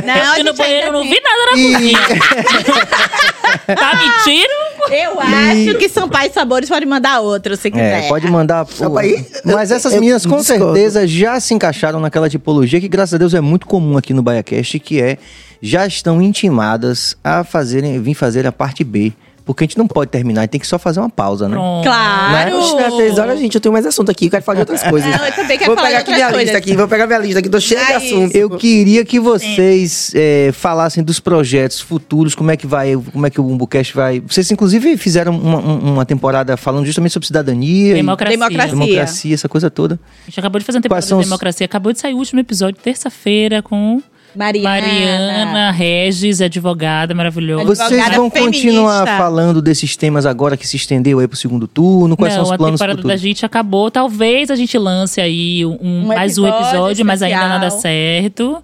[0.06, 2.00] Não, Eu no banheiro, ainda não vi nada na E- cozinha.
[3.76, 4.54] tá mentindo?
[4.94, 8.06] Eu acho que são pais sabores pode mandar outro, se quiser.
[8.06, 8.66] É, pode mandar.
[8.98, 10.74] aí, Mas eu- essas eu meninas com discordo.
[10.74, 14.22] certeza já se encaixaram naquela tipologia que, graças a Deus, é muito comum aqui no
[14.22, 15.18] BaiaCast, que é
[15.62, 19.12] já estão intimadas a fazerem, vir fazer a parte B.
[19.44, 21.56] Porque a gente não pode terminar, a gente tem que só fazer uma pausa, né?
[21.56, 21.84] Pronto.
[21.84, 22.96] Claro.
[22.98, 25.10] Três horas, gente, eu tenho mais assunto aqui, eu quero falar de outras coisas.
[25.18, 26.44] Não, eu também quero vou falar de pegar aqui outras minha coisas.
[26.44, 27.96] lista aqui, vou pegar minha lista aqui, tô cheia de Aí.
[28.08, 28.36] assuntos.
[28.36, 33.30] Eu queria que vocês é, falassem dos projetos futuros, como é que vai, como é
[33.30, 34.20] que o Umbucast vai.
[34.22, 38.38] Vocês, inclusive, fizeram uma, um- uma temporada falando justamente sobre cidadania, e Democracia.
[38.38, 38.76] Democracia.
[38.76, 40.00] democracia, essa coisa toda.
[40.24, 41.66] A gente acabou de fazer uma temporada de os- democracia.
[41.66, 44.02] Acabou de sair o último episódio, terça-feira, com
[44.36, 44.70] Mariana.
[44.70, 47.66] Mariana Regis, advogada maravilhosa.
[47.66, 48.40] Vocês vão feminista.
[48.66, 52.18] continuar falando desses temas agora que se estendeu aí pro segundo turno?
[52.18, 53.22] Quais não, são a os planos temporada da futuros?
[53.22, 53.92] gente acabou.
[53.92, 57.60] Talvez a gente lance aí um, Um mais um episódio episódio, mas ainda especial.
[57.60, 58.64] nada certo.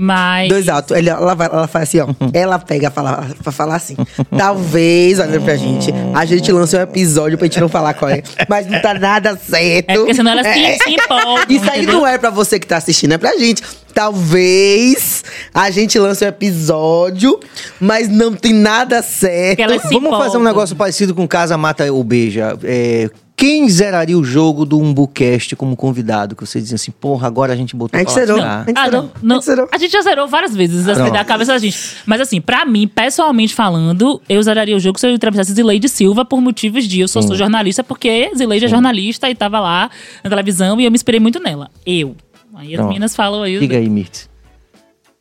[0.00, 0.48] Mas.
[0.48, 0.96] Dois altos.
[0.96, 2.06] Ele- Ela, vai- ela faz assim, ó.
[2.32, 3.96] Ela pega fala, pra falar assim.
[4.36, 5.92] Talvez, olha pra gente.
[6.14, 8.22] A gente lance um episódio pra gente não falar qual é.
[8.48, 9.90] Mas não tá nada certo.
[9.90, 10.76] É porque senão elas se, É.
[10.78, 11.44] se empolgam.
[11.50, 11.94] Isso aí entendeu?
[12.00, 13.60] não é pra você que tá assistindo, é pra gente.
[13.92, 17.40] Talvez a gente lance um episódio,
[17.80, 19.56] mas não tem nada certo.
[19.56, 22.56] Porque elas se Vamos fazer um negócio parecido com Casa Mata ou Beija.
[22.62, 26.34] É, quem zeraria o jogo do Umbucast como convidado?
[26.34, 28.42] Que vocês dizem assim, porra, agora a gente botou A gente zerou.
[28.42, 29.02] A gente Ah, zerou.
[29.02, 29.36] não, não.
[29.36, 29.68] A gente zerou.
[29.72, 31.78] A gente já zerou várias vezes assim, da cabeça da gente.
[32.04, 36.24] Mas assim, pra mim, pessoalmente falando, eu zeraria o jogo se eu entrevistasse Zileide Silva
[36.24, 39.88] por motivos de eu sou, sou jornalista, porque Zileide é jornalista e tava lá
[40.24, 41.70] na televisão e eu me inspirei muito nela.
[41.86, 42.16] Eu.
[42.56, 42.88] Aí as Pronto.
[42.88, 43.56] meninas falam aí.
[43.60, 44.28] Diga aí, Mirtz.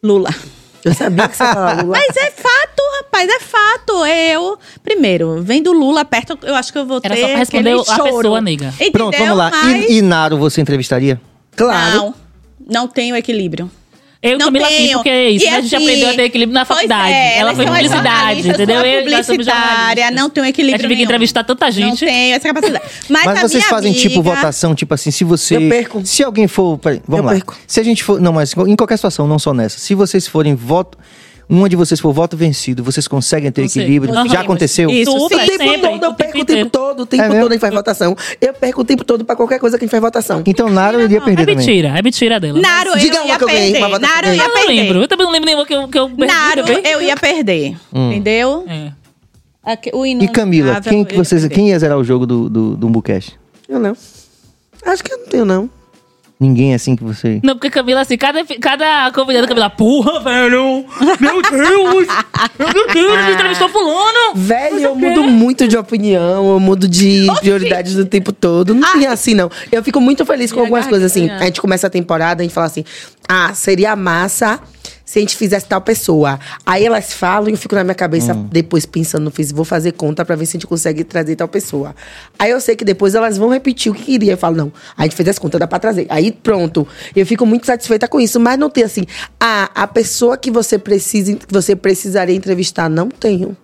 [0.03, 0.29] Lula.
[0.87, 1.97] Eu sabia que você falava Lula.
[1.97, 4.05] Mas é fato, rapaz, é fato.
[4.05, 7.73] Eu, primeiro, vendo Lula perto, eu acho que eu vou Era ter só pra responder
[7.73, 8.03] a choro.
[8.17, 8.67] pessoa, nega.
[8.75, 8.91] Entendeu?
[8.91, 9.51] Pronto, vamos lá.
[9.51, 11.19] Mas, E, e Naro você entrevistaria?
[11.55, 11.95] Claro.
[11.97, 12.15] Não,
[12.69, 13.69] não tenho equilíbrio.
[14.21, 14.97] Eu e Não Camila sim, tenho.
[14.97, 15.45] porque é isso.
[15.45, 15.57] E né?
[15.57, 17.13] A gente assim, aprendeu a ter equilíbrio na faculdade.
[17.13, 18.81] é, Ela foi publicidade, entendeu?
[18.81, 21.03] Eu publicitária, não tenho A equilíbrio gente fica nenhum.
[21.05, 22.03] entrevistar tanta gente.
[22.03, 22.83] Não tenho essa capacidade.
[23.09, 25.57] Mas, Mas a vocês minha fazem tipo amiga- votação, tipo assim, se você.
[25.57, 26.01] Eu perco.
[26.05, 26.77] Se alguém for.
[26.79, 27.31] peraí, vamos Eu lá.
[27.33, 27.55] perco.
[27.67, 28.19] Se a gente for.
[28.19, 29.77] Não, mas em qualquer situação, não só nessa.
[29.79, 30.97] Se vocês forem voto.
[31.49, 34.13] Uma de vocês for voto vencido, vocês conseguem ter equilíbrio?
[34.13, 34.27] Aham.
[34.27, 34.89] Já aconteceu?
[34.89, 36.99] Isso, Tudo, é O tempo sempre, todo, eu perco o tempo todo.
[37.03, 38.17] O tempo É todo a gente faz votação.
[38.41, 40.43] Eu perco o tempo todo pra qualquer coisa que a gente faz votação.
[40.45, 41.57] Então Naro iria perder É também.
[41.65, 42.59] mentira, é mentira dela.
[42.59, 43.99] Naro, eu Diga uma ia que eu ganhei, perder.
[43.99, 44.67] Naro, eu eu ia Eu não perder.
[44.67, 45.01] lembro.
[45.01, 47.77] Eu também não lembro nenhuma que eu, que eu perdi Naro, eu ia perder.
[47.93, 48.11] Hum.
[48.11, 48.65] Entendeu?
[48.67, 48.91] É.
[50.21, 51.41] E Camila, quem eu que ia vocês.
[51.41, 51.55] perder.
[51.55, 53.37] Quem ia zerar o jogo do, do, do Umbucast?
[53.69, 53.95] Eu não.
[54.85, 55.69] Acho que eu não tenho, não.
[56.39, 57.39] Ninguém assim que você.
[57.43, 60.85] Não, porque Camila, assim, cada, cada convidada, Camila, porra, velho!
[61.19, 62.07] Meu Deus!
[62.59, 64.35] Meu Deus, ele entrevistou fulano!
[64.35, 68.75] Velho, eu mudo muito de opinião, eu mudo de prioridades do tempo todo.
[68.75, 69.49] Não tem assim, não.
[69.71, 71.27] Eu fico muito feliz com algumas coisas assim.
[71.27, 72.85] A gente começa a temporada, a gente fala assim:
[73.27, 74.59] ah, seria massa
[75.07, 76.37] se a gente fizesse tal pessoa.
[76.65, 80.25] Aí elas falam e eu fico na minha cabeça depois pensando, fiz, vou fazer conta
[80.25, 81.95] pra ver se a gente consegue trazer tal pessoa.
[82.37, 84.33] Aí eu sei que depois elas vão repetir o que queria.
[84.33, 86.07] Eu falo, não, a gente fez as contas, dá pra trazer.
[86.09, 86.85] Aí pronto.
[87.15, 89.05] Eu fico muito satisfeita com isso, mas não tem assim,
[89.39, 93.55] ah, a pessoa que você precisa, que você precisaria entrevistar, não tenho.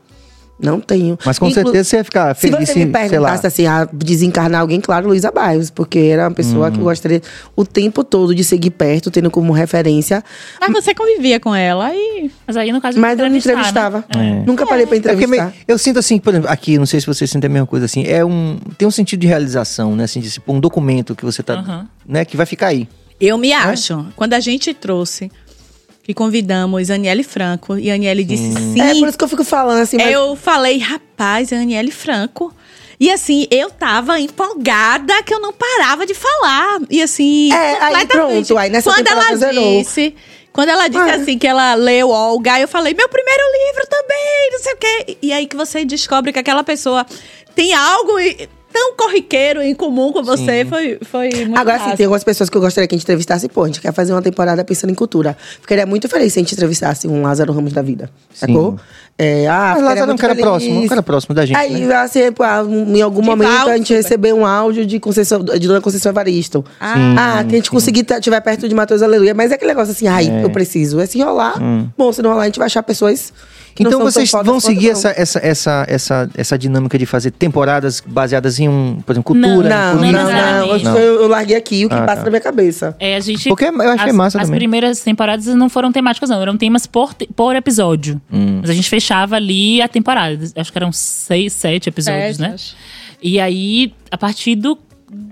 [0.62, 1.18] Não tenho.
[1.26, 3.10] Mas com Inclu- certeza você ia ficar Se feliz você se, me sei lá.
[3.10, 6.72] perguntasse assim, a desencarnar alguém, claro, Luísa Bairros, porque era uma pessoa Uhum.
[6.74, 7.22] que eu gostaria
[7.56, 10.24] o tempo todo de seguir perto, tendo como referência.
[10.62, 12.32] Mas você convivia com ela e.
[12.48, 13.38] Mas aí, no caso, Mas eu não né?
[13.40, 14.06] entrevistava.
[14.46, 15.46] Nunca parei pra É entrevistar.
[15.48, 17.86] me- eu sinto assim, por exemplo, aqui, não sei se vocês sentem a mesma coisa
[17.86, 21.26] assim, é um tem um sentido de realização, né, assim, de tipo, um documento que
[21.26, 22.88] você tá, né, que vai ficar aí.
[23.20, 24.06] Eu me acho.
[24.16, 25.32] Quando a gente trouxe,
[26.04, 28.82] que convidamos Aniele Franco, e a Aniele disse sim.
[28.82, 32.54] É por isso que eu fico falando assim, mas Eu falei, rapaz, é Aniele Franco.
[33.00, 36.80] E assim, eu tava empolgada que eu não parava de falar.
[36.90, 38.08] E assim, É, aí completamente.
[38.48, 39.36] pronto, aí nessa quando ela
[39.80, 40.16] disse,
[40.52, 41.16] quando ela disse Ah.
[41.16, 45.18] assim que ela leu Olga, eu falei, meu primeiro livro também, não sei o quê.
[45.22, 47.06] E aí que você descobre que aquela pessoa
[47.56, 51.98] tem algo e- tão corriqueiro em comum com você, foi, foi muito Agora sim, massa.
[51.98, 53.48] tem algumas pessoas que eu gostaria que a gente entrevistasse.
[53.48, 55.38] Pô, a gente quer fazer uma temporada pensando em cultura.
[55.62, 58.10] Ficaria muito feliz se a gente entrevistasse um Lázaro Ramos da vida.
[58.34, 58.78] Sacou?
[59.16, 60.46] É, ah, Mas Lázaro é um muito cara feliz.
[60.48, 61.96] próximo, um cara próximo da gente, Aí, né?
[61.98, 64.02] assim, pô, ah, em algum De momento a gente super.
[64.02, 66.66] recebeu um áudio de, Conceição, de Dona Conceição Evaristo.
[66.80, 67.38] Ah.
[67.40, 69.36] Ah, que a gente conseguir estiver perto de Matheus Aleluia.
[69.36, 71.00] Mas é aquele negócio assim, ai, eu preciso.
[71.00, 71.62] É se rolar.
[71.96, 73.32] Bom, se não rolar, a gente vai achar pessoas.
[73.80, 78.70] Então vocês vão seguir essa, essa, essa, essa, essa dinâmica de fazer temporadas baseadas em
[78.70, 80.98] um, por exemplo, cultura, Não, Não, não, não.
[80.98, 82.24] Eu, eu larguei aqui o que Ah, passa tá.
[82.26, 82.96] na minha cabeça.
[83.00, 83.50] É, a gente.
[83.50, 84.60] Porque eu achei as, massa As também.
[84.60, 86.42] primeiras temporadas não foram temáticas, não.
[86.42, 88.22] Eram temas por, por episódio.
[88.32, 88.60] Hum.
[88.62, 90.44] Mas a gente fechava ali a temporada.
[90.56, 92.54] Acho que eram seis, sete episódios, Sete, né?
[92.54, 92.76] acho.
[93.22, 94.78] E aí, a partir do.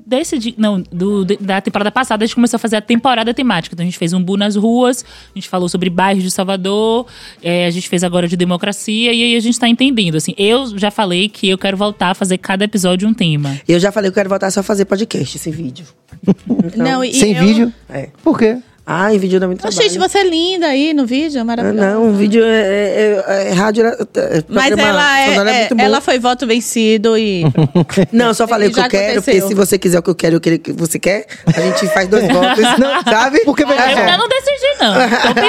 [0.05, 3.73] Desse não, do, da temporada passada, a gente começou a fazer a temporada temática.
[3.73, 7.07] Então, a gente fez um Bu nas ruas, a gente falou sobre bairros de Salvador,
[7.41, 10.15] é, a gente fez agora de democracia, e aí a gente tá entendendo.
[10.15, 13.59] Assim, eu já falei que eu quero voltar a fazer cada episódio um tema.
[13.67, 15.85] Eu já falei que eu quero voltar só a fazer podcast sem vídeo.
[16.27, 17.73] Então, Não, e Sem eu- vídeo?
[17.89, 18.09] É.
[18.23, 18.57] Por quê?
[18.85, 19.89] Ah, em vídeo dá muito Ô, trabalho.
[19.89, 21.91] gente, você é linda aí no vídeo, é Ah, maravilhosa.
[21.93, 23.85] não, o vídeo é, é- é- é rádio.
[23.85, 25.83] É, é, Mas ela é, sonoro é- muito bom.
[25.83, 27.43] ela foi voto vencido e
[28.11, 29.33] Não, eu só falei o que eu quero, aconteceu.
[29.41, 31.87] porque se você quiser o que eu quero e o que você quer, a gente
[31.93, 32.63] faz dois votos.
[32.79, 33.41] Não, sabe?
[33.45, 33.99] Porque, veja eu só.
[33.99, 34.93] ainda não decidi, não.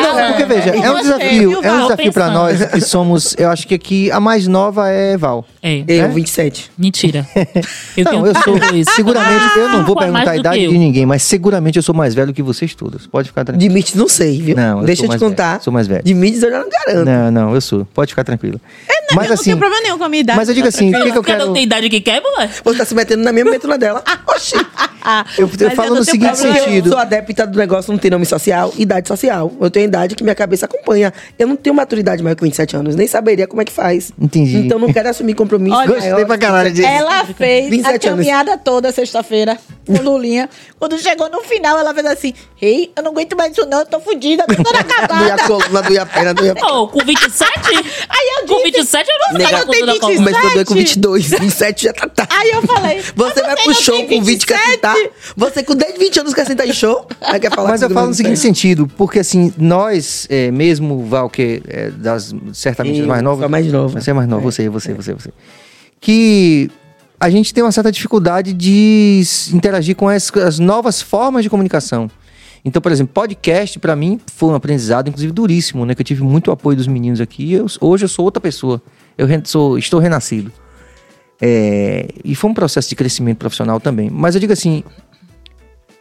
[0.02, 3.66] Não, porque veja, é um desafio, é um desafio pra nós que somos, eu acho
[3.66, 5.44] que aqui a mais nova é Val.
[5.62, 5.84] É.
[5.88, 6.70] Eu, 27.
[6.76, 7.26] Mentira.
[7.96, 8.88] Eu não, tenho eu sou, 32.
[8.94, 10.70] seguramente, eu não vou Ah, perguntar a idade eu.
[10.72, 13.06] de ninguém, mas seguramente eu sou mais velho que vocês todos.
[13.06, 13.68] Pode Pode ficar tranquilo.
[13.68, 14.56] De Mites não sei, viu?
[14.56, 15.52] Não, eu Deixa eu te contar.
[15.52, 16.02] velho, sou mais velho.
[16.02, 17.04] De Mites eu já não garanto.
[17.06, 17.86] Não, não, eu sou.
[17.94, 18.60] Pode ficar tranquilo.
[19.10, 20.38] Não, mas eu não assim, tenho problema nenhum com a minha idade.
[20.38, 21.52] mas eu digo assim, o que, que eu Cada um quero.
[21.52, 22.50] tem idade que quer, mulher?
[22.64, 24.02] Você tá se metendo na minha meto na dela.
[24.26, 24.54] Oxi.
[25.36, 26.86] Eu, eu falo eu não no seguinte sentido.
[26.86, 29.52] eu sou adepta do negócio, não tem nome social, idade social.
[29.60, 31.12] Eu tenho idade que minha cabeça acompanha.
[31.38, 34.12] Eu não tenho maturidade maior que 27 anos, nem saberia como é que faz.
[34.18, 34.56] Entendi.
[34.58, 35.76] Então não quero assumir compromisso.
[35.76, 36.86] Olha, maior Gostei pra caralho disso.
[36.88, 38.24] Ela fez 27 a anos.
[38.24, 40.48] caminhada toda sexta-feira com Lulinha.
[40.78, 43.86] Quando chegou no final, ela fez assim: Ei, eu não aguento mais isso, não, eu
[43.86, 45.42] tô fudida, tô toda Doia a acabada.
[45.44, 47.50] coluna, doia a perna, doia a Ô, com 27?
[48.08, 50.16] Aí eu com disse, 27 eu não Nega, sei eu tenho quando 27.
[50.16, 52.34] Começou a doer com 22, 27 já tá tarde.
[52.34, 54.96] Aí eu falei: Você vai "Mas pro show com 20 quer 27?" sentar.
[55.36, 57.06] Você com 10, 20 anos quer sentar em show.
[57.20, 61.28] Aí quer falar Mas eu falo no seguinte sentido, porque assim, nós, é, mesmo, Val,
[61.30, 63.38] que é das certamente Eu mais novas.
[63.38, 64.00] sou a mais nova.
[64.00, 65.30] Você é mais nova, você, você, você, você.
[66.00, 66.70] Que
[67.20, 69.22] a gente tem uma certa dificuldade de
[69.52, 72.10] interagir com as, as novas formas de comunicação.
[72.64, 75.94] Então, por exemplo, podcast pra mim foi um aprendizado, inclusive duríssimo, né?
[75.94, 77.52] Que eu tive muito apoio dos meninos aqui.
[77.52, 78.80] Eu- hoje eu sou outra pessoa.
[79.18, 80.52] Eu sou, estou renascido.
[81.40, 84.08] É, e foi um processo de crescimento profissional também.
[84.10, 84.84] Mas eu digo assim,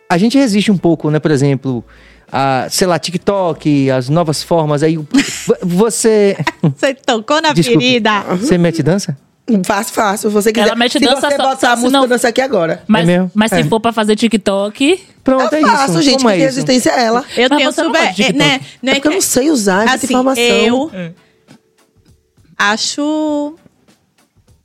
[0.08, 1.20] a gente resiste um pouco, né?
[1.20, 1.84] Por exemplo,
[2.32, 4.84] a, sei lá, TikTok, as novas formas.
[4.84, 5.00] Aí
[5.64, 6.38] você.
[6.78, 7.82] Você tocou na Desculpa.
[7.82, 8.22] ferida.
[8.36, 9.18] Você mete dança?
[9.66, 10.30] Fácil, fácil.
[10.30, 10.68] Se você quiser.
[10.68, 12.84] Ela mete se dança você só- botar só a música, não- eu danço aqui agora.
[12.88, 13.32] Mas, É mesmo?
[13.34, 13.64] mas se É.
[13.64, 15.04] for pra fazer TikTok.
[15.24, 15.76] Pronto, é eu isso.
[15.78, 16.18] faço, gente.
[16.18, 16.48] Como é que isso?
[16.48, 17.24] resistência é ela.
[17.38, 18.02] Eu Mas tenho super.
[18.02, 20.44] é, né, não É porque eu não sei usar, é assim, informação.
[20.44, 20.92] Eu
[22.58, 23.56] acho.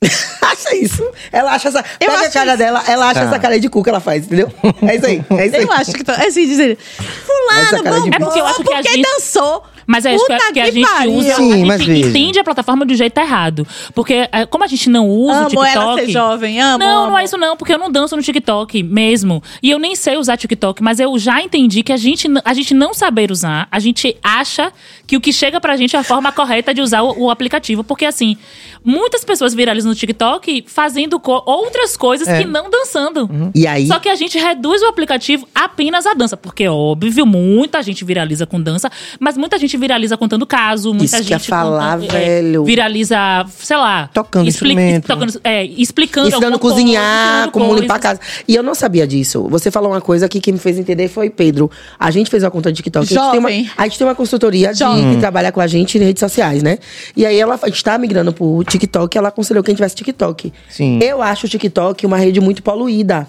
[0.41, 1.03] acha isso.
[1.31, 1.79] Ela acha essa.
[1.99, 2.57] Eu Pega a cara isso.
[2.57, 3.25] dela, ela acha Tá.
[3.27, 4.51] essa cara aí de cu que ela faz, entendeu?
[4.83, 5.23] É isso aí.
[5.31, 5.63] É isso aí.
[5.63, 6.03] Eu acho que.
[6.03, 6.77] tô- Assim, dizer.
[6.99, 9.63] Essa Fulano, cara de bom, É porque eu acho que a porque gente- dançou.
[9.87, 11.13] Mas é isso que, que a que gente pariu.
[11.13, 11.35] usa.
[11.35, 12.09] Sim, a mas gente veja.
[12.09, 13.65] entende a plataforma do jeito errado.
[13.95, 15.69] Porque, é, como a gente não usa o Amo TikTok.
[15.75, 16.77] ela ser jovem, amo.
[16.79, 17.11] Não, amo.
[17.11, 19.41] não é isso não, porque eu não danço no TikTok mesmo.
[19.63, 22.73] E eu nem sei usar TikTok, mas eu já entendi que a gente, a gente
[22.73, 24.71] não saber usar, a gente acha
[25.07, 27.81] que o que chega pra gente é a forma correta de usar o, o aplicativo.
[27.83, 28.35] Porque, assim,
[28.83, 32.39] muitas pessoas viralizam no TikTok fazendo co- outras coisas É.
[32.39, 33.29] que não dançando.
[33.55, 33.87] E aí?
[33.87, 36.35] Só que a gente reduz o aplicativo apenas à dança.
[36.35, 41.17] Porque, óbvio, muita gente viraliza com dança, mas muita gente viraliza contando caso, muita Isso
[41.17, 41.29] gente.
[41.31, 42.63] ia falar, conta- é, velho.
[42.63, 43.17] viraliza,
[43.59, 44.09] sei lá.
[44.13, 45.05] Tocando instrumento.
[45.07, 46.27] tocando- é, explicando.
[46.27, 47.81] Ensinando a alguma coisa, cozinhar, como coisas.
[47.81, 48.19] limpar a casa.
[48.47, 49.47] E eu não sabia disso.
[49.49, 51.69] Você falou uma coisa aqui que me fez entender foi Pedro.
[51.99, 53.05] A gente fez uma conta de TikTok.
[53.05, 53.69] A gente, tem uma, Jovem.
[53.77, 55.13] a gente tem uma consultoria de, Jovem.
[55.15, 56.77] que trabalha com a gente em redes sociais, né?
[57.15, 59.95] E aí ela a gente tá migrando pro TikTok ela aconselhou que a gente tivesse
[59.95, 60.53] TikTok.
[60.69, 60.99] Sim.
[61.01, 63.27] Eu acho o TikTok uma rede muito poluída.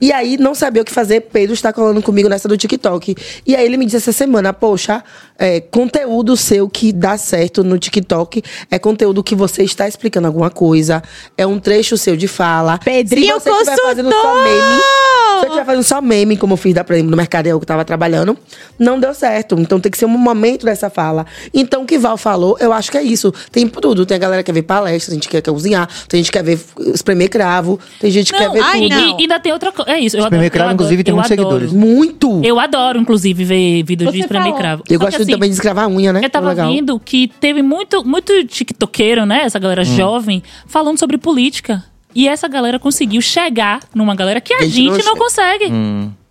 [0.00, 3.14] E aí, não sabia o que fazer, Pedro está colando comigo nessa do TikTok.
[3.46, 5.02] E aí ele me disse essa semana, poxa,
[5.38, 10.50] é, conteúdo seu que dá certo no TikTok é conteúdo que você está explicando alguma
[10.50, 11.02] coisa,
[11.38, 12.78] é um trecho seu de fala.
[12.78, 14.44] Pedrinho Se você estiver fazendo só consultor!
[14.44, 17.64] meme, se eu estiver fazendo só meme, como eu fiz da, exemplo, no Mercadel que
[17.64, 18.36] eu tava trabalhando,
[18.78, 19.56] não deu certo.
[19.58, 21.24] Então tem que ser um momento dessa fala.
[21.52, 23.32] Então o que Val falou, eu acho que é isso.
[23.50, 24.04] Tem tudo.
[24.04, 26.38] Tem a galera que quer ver palestra, tem gente que quer cozinhar, tem gente que
[26.38, 26.58] quer ver
[26.94, 28.94] espremer cravo, tem gente que quer Não, ver ai, tudo.
[28.94, 29.83] e ainda tem outra coisa.
[29.86, 30.16] É isso.
[30.16, 31.50] Eu Espremer adoro, cravo, eu adoro, inclusive, tem eu muitos adoro.
[31.60, 31.72] seguidores.
[31.72, 32.40] Muito!
[32.44, 34.58] Eu adoro, inclusive, ver vídeos de espremer falou.
[34.58, 34.84] cravo.
[34.88, 36.20] Eu Só gosto que, assim, também de escravar a unha, né?
[36.24, 36.72] Eu tava Legal.
[36.72, 39.42] vendo que teve muito, muito tiktokeiro, né?
[39.44, 39.84] Essa galera Hum.
[39.84, 41.84] jovem, falando sobre política.
[42.14, 45.64] E essa galera conseguiu chegar numa galera que a Gente, gente, não não, consegue.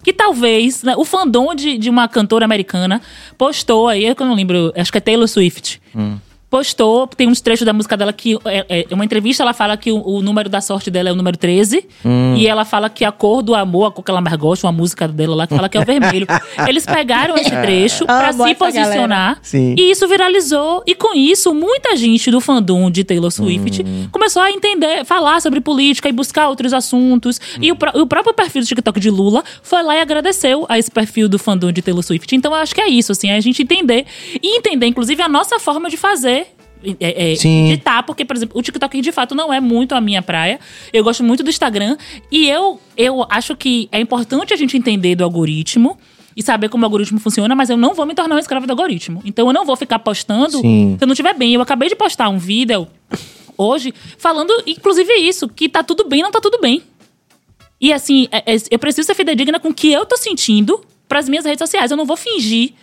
[0.02, 3.02] Que talvez, né, o fandom de, de uma cantora americana
[3.38, 5.82] postou aí, eu não lembro, acho que é Taylor Swift.
[6.58, 8.38] Postou, tem uns trechos da música dela que.
[8.46, 11.16] É, é uma entrevista, ela fala que o, o número da sorte dela é o
[11.16, 11.84] número 13.
[12.38, 14.72] E ela fala que a cor do amor, a cor que ela mais gosta, uma
[14.72, 16.28] música dela lá que fala que é o vermelho.
[16.70, 18.54] Eles pegaram esse trecho pra Amo se
[18.84, 19.40] posicionar.
[19.80, 20.84] E isso viralizou.
[20.86, 25.60] E com isso, muita gente do fandom de Taylor Swift começou a entender, falar sobre
[25.60, 27.42] política e buscar outros assuntos.
[27.60, 30.78] E o, pró- o próprio perfil do TikTok de Lula foi lá e agradeceu a
[30.78, 32.36] esse perfil do fandom de Taylor Swift.
[32.36, 34.06] Então eu acho que é isso, assim, é a gente entender.
[34.40, 36.43] E entender, inclusive, a nossa forma de fazer.
[37.00, 37.66] É, é, Sim.
[37.66, 40.60] digitar, porque, por exemplo, o TikTok de fato não é muito a minha praia.
[40.92, 41.98] Eu gosto muito do Instagram.
[42.32, 45.98] E eu, eu acho que é importante a gente entender do algoritmo
[46.36, 48.72] e saber como o algoritmo funciona, mas eu não vou me tornar uma escrava do
[48.72, 49.22] algoritmo.
[49.24, 50.96] Então eu não vou ficar postando Sim.
[50.98, 51.54] se eu não estiver bem.
[51.54, 52.88] Eu acabei de postar um vídeo
[53.58, 56.82] hoje falando, inclusive, isso, que tá tudo bem, não tá tudo bem.
[57.80, 61.30] E assim, é- é- eu preciso ser fidedigna com o que eu tô sentindo pras
[61.30, 61.92] minhas redes sociais.
[61.92, 62.74] Eu não vou fingir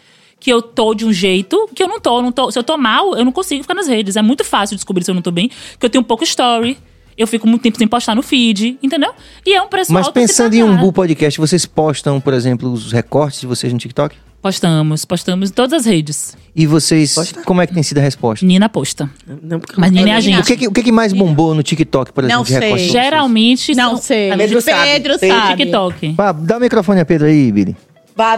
[0.41, 2.21] que eu tô de um jeito que eu não tô.
[2.23, 2.51] não tô.
[2.51, 4.17] Se eu tô mal, eu não consigo ficar nas redes.
[4.17, 6.79] É muito fácil descobrir se eu não tô bem, que eu tenho um pouco story.
[7.19, 9.13] Eu fico muito tempo sem postar no feed, entendeu?
[9.45, 10.73] E é um preço Mas pensando em pagar.
[10.73, 14.17] Umbu Podcast, vocês postam, por exemplo, os recortes de vocês no TikTok?
[14.41, 16.35] Postamos, postamos em todas as redes.
[16.57, 17.43] E vocês, Posta.
[17.43, 18.47] como é que tem sido a resposta?
[18.47, 19.11] Nina posta.
[19.27, 20.41] Não, Mas não Nina é a gente.
[20.41, 22.69] O que, que- o que, que mais bombou no TikTok, por exemplo, Não de recorte
[22.69, 22.87] sei.
[22.87, 23.05] de vocês?
[23.05, 24.35] Geralmente Não são- sei.
[24.35, 24.89] Pedro sabe.
[24.91, 25.57] Pedro sabe.
[25.59, 26.13] TikTok.
[26.15, 27.77] Pá, dá o microfone a Pedro aí, Billy.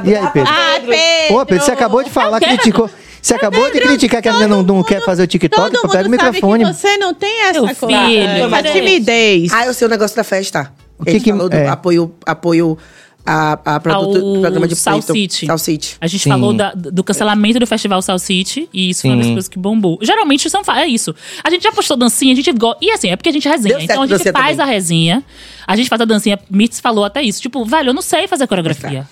[0.05, 0.51] E aí, Pedro?
[0.53, 1.29] Ai, Pedro.
[1.29, 2.89] Pô, Pedro, você acabou de falar, criticou.
[3.21, 5.93] Você acabou de criticar que a menina não, não quer fazer o TikTok, Todo mundo
[5.93, 6.65] pega o microfone.
[6.65, 8.07] que você não tem essa Meu coisa.
[8.07, 8.73] filho, essa cadê?
[8.73, 9.53] timidez.
[9.53, 10.73] Ah, eu sei o negócio da festa.
[10.99, 11.69] O que que que- falou do é?
[11.69, 12.77] apoio, apoio
[13.25, 15.35] a, a produto, Ao programa de South pleito.
[15.35, 15.47] City.
[15.47, 15.97] South City.
[16.01, 16.31] A gente Sim.
[16.31, 19.33] falou da- do cancelamento do Festival South City e isso foi uma das Sim.
[19.35, 19.99] coisas que bombou.
[20.03, 21.15] Geralmente são, é isso.
[21.45, 22.85] A gente já postou dancinha, a gente gosta.
[22.85, 23.77] E assim, é porque a gente resenha.
[23.77, 24.61] Deu Então a gente faz também.
[24.61, 25.23] a resenha,
[25.65, 26.41] a gente faz a dancinha.
[26.51, 27.41] Mitz falou até isso.
[27.41, 29.07] Tipo, velho, eu não sei fazer coreografia.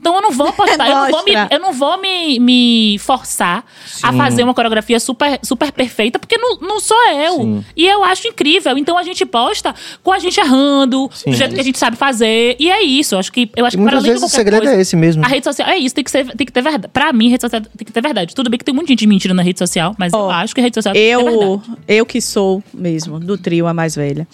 [0.00, 3.64] Então eu não vou postar, eu não vou me, eu não vou me, me forçar
[4.02, 7.62] a fazer uma coreografia super, super perfeita, porque não, não sou eu.
[7.76, 8.78] E eu acho incrível.
[8.78, 12.56] Então a gente posta com a gente errando, do jeito que a gente sabe fazer.
[12.58, 13.14] E é isso.
[13.14, 14.80] Eu acho que eu acho que muitas para além de vezes o segredo coisa, é
[14.80, 15.24] esse mesmo.
[15.24, 16.88] A rede social é isso, tem que, ser, tem que ter verdade.
[16.88, 18.34] Pra mim, rede social tem que ter verdade.
[18.34, 20.60] Tudo bem que tem muita gente mentindo na rede social, mas eu Ó, acho que
[20.60, 21.78] a rede social tem que ter Eu, verdade.
[21.86, 24.26] eu que sou mesmo, do trio a mais velha.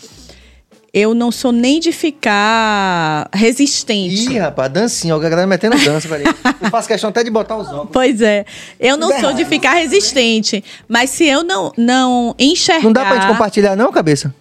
[0.98, 4.32] Eu não sou nem de ficar resistente.
[4.32, 6.24] Ih, rapaz, dancinha, a galera metendo dança, velho.
[6.58, 7.90] Eu faço questão até de botar os óculos.
[7.92, 8.46] Pois é.
[8.80, 10.64] Eu não sou de ficar resistente.
[10.88, 12.82] Mas se eu não, não enxergar.
[12.82, 14.34] Não dá pra gente compartilhar, não, cabeça?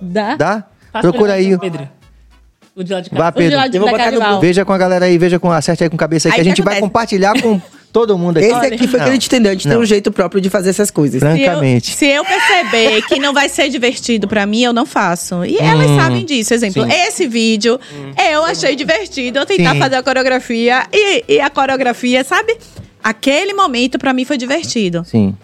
[0.00, 0.36] Dá?
[0.36, 0.64] Dá?
[0.92, 1.58] Faz Procura pra aí.
[1.58, 1.88] Pedro.
[2.76, 3.16] O de lá de cá.
[3.16, 3.56] Vai, O de Pedro.
[3.56, 4.40] lá de Eu vou botar no.
[4.40, 6.44] Veja com a galera aí, veja com, acerte aí com cabeça aí, que Aí a
[6.44, 6.88] gente que vai acontece?
[6.88, 7.60] compartilhar com
[7.96, 8.46] todo mundo aqui.
[8.48, 9.06] Esse aqui foi que Não.
[9.06, 9.50] a gente entendeu.
[9.50, 9.76] A gente Não.
[9.76, 11.18] tem um jeito próprio de fazer essas coisas.
[11.18, 11.90] Fran- Se eu, Francamente.
[11.92, 15.42] se eu perceber que não vai ser divertido pra mim, eu não faço.
[15.46, 16.52] E elas sabem disso.
[16.52, 16.90] Exemplo, Hum.
[16.90, 16.96] sim.
[17.08, 17.80] esse vídeo
[18.30, 19.38] eu achei divertido.
[19.38, 19.78] Eu tentar Sim.
[19.78, 20.86] fazer a coreografia.
[20.92, 22.54] E, e a coreografia, sabe?
[23.02, 25.02] Aquele momento pra mim foi divertido.
[25.06, 25.34] Sim.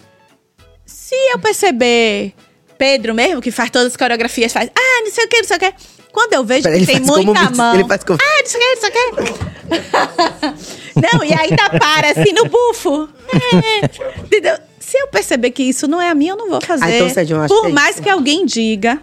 [0.85, 2.33] Se eu perceber,
[2.77, 5.57] Pedro mesmo, que faz todas as coreografias, faz, ah, não sei o que, não sei
[5.57, 5.73] o que.
[6.13, 7.73] Quando eu vejo Pera, que tem muita mão.
[7.73, 10.53] ele faz como- Ah, não sei o que,
[10.95, 13.09] não e ainda para assim no bufo.
[13.33, 13.85] É,
[14.23, 14.55] entendeu?
[14.79, 16.83] Se eu perceber que isso não é a minha, eu não vou fazer.
[16.85, 18.03] Ah, então, Sérgio, eu acho Por que é mais isso.
[18.03, 19.01] que alguém diga.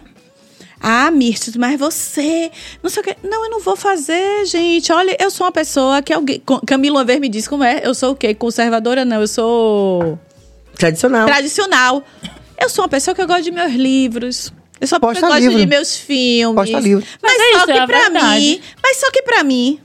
[0.79, 2.49] Ah, Mirtes, mas você.
[2.81, 3.15] Não sei o que.
[3.27, 4.91] Não, eu não vou fazer, gente.
[4.91, 6.41] Olha, eu sou uma pessoa que alguém.
[6.65, 7.81] Camila uma vez me disse como é.
[7.83, 8.33] Eu sou o quê?
[8.33, 9.03] Conservadora?
[9.05, 10.17] Não, eu sou
[10.77, 11.25] Tradicional.
[11.27, 12.03] tradicional.
[12.59, 14.51] Eu sou uma pessoa que eu gosto de meus livros.
[14.81, 15.57] Eu uma Posta que gosto livro.
[15.59, 16.55] de meus filmes.
[16.55, 17.05] Posta livro.
[17.21, 18.39] Mas, Mas é só isso, que é pra verdade.
[18.39, 18.61] mim.
[18.81, 19.79] Mas só que pra mim.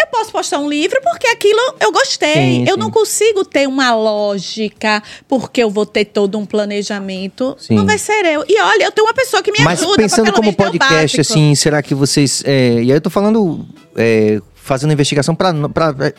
[0.00, 2.32] Eu posso postar um livro porque aquilo eu gostei.
[2.32, 2.80] Sim, eu sim.
[2.80, 7.56] não consigo ter uma lógica porque eu vou ter todo um planejamento.
[7.58, 7.74] Sim.
[7.74, 8.44] Não vai ser eu.
[8.48, 9.96] E olha, eu tenho uma pessoa que me Mas ajuda.
[9.96, 12.42] pra pensando como podcast, assim, será que vocês.
[12.46, 13.66] é, e aí eu tô falando.
[13.96, 15.52] é, fazendo investigação para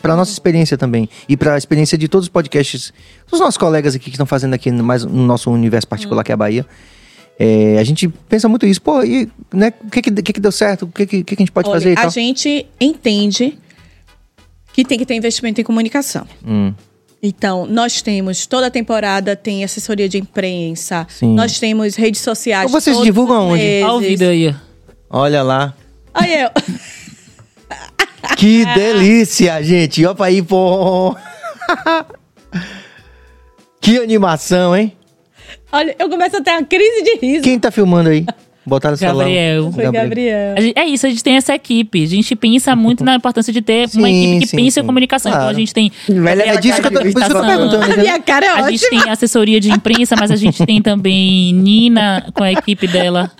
[0.02, 2.92] para nossa experiência também e para a experiência de todos os podcasts
[3.30, 6.34] dos nossos colegas aqui que estão fazendo aqui mais, no nosso universo particular que é
[6.34, 6.66] a Bahia
[7.38, 10.40] É, a gente pensa muito isso pô e né, o que que, o que que
[10.40, 12.02] deu certo o que que, o que que a gente pode Olha, fazer e a
[12.02, 13.58] tal gente entende
[14.72, 16.26] que tem que ter investimento em comunicação.
[16.46, 16.72] Hum,
[17.22, 21.34] Então, nós temos, toda temporada tem assessoria de imprensa, Sim.
[21.34, 22.68] nós temos redes sociais.
[22.70, 23.62] Então vocês todos divulgam onde?
[23.62, 23.84] meses.
[23.84, 24.56] Olha o vídeo aí.
[25.10, 25.74] olha lá
[26.14, 26.50] Olha eu.
[28.36, 31.16] que delícia gente opa aí pô
[33.80, 34.96] que animação hein
[35.72, 37.42] Olha, eu começo a ter uma crise de riso.
[37.42, 38.26] quem tá filmando aí
[38.64, 39.72] botaram o celular Gabriel.
[39.72, 40.54] Foi Gabriel.
[40.60, 42.04] Gente- é isso, a gente tem essa equipe.
[42.04, 44.80] A gente pensa muito na importância de ter uma Sim, equipe que sim, pensa sim.
[44.80, 45.30] em comunicação.
[45.32, 45.56] Então Claro.
[45.56, 45.90] a gente tem.
[46.08, 48.46] Velha é disso que eu tô, por isso que eu tô perguntando A minha cara
[48.46, 48.70] é A ótima.
[48.70, 53.32] gente tem assessoria de imprensa, mas a gente tem também Nina com a equipe dela,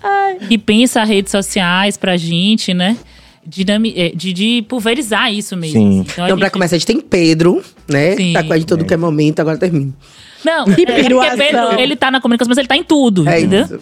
[0.48, 2.96] que pensa redes sociais pra gente, né?
[3.46, 5.78] Dinami é, de, de pulverizar isso mesmo.
[5.80, 6.00] Sim.
[6.00, 8.16] Então, pra gente- começar, a gente tem Pedro, né?
[8.16, 8.32] Sim.
[8.32, 9.92] Tá com a gente todo que é momento, agora termina.
[10.44, 11.36] Não, Que é porque piruação.
[11.38, 13.64] Pedro, ele tá na comunicação, mas ele tá em tudo, É entendeu?
[13.64, 13.80] isso.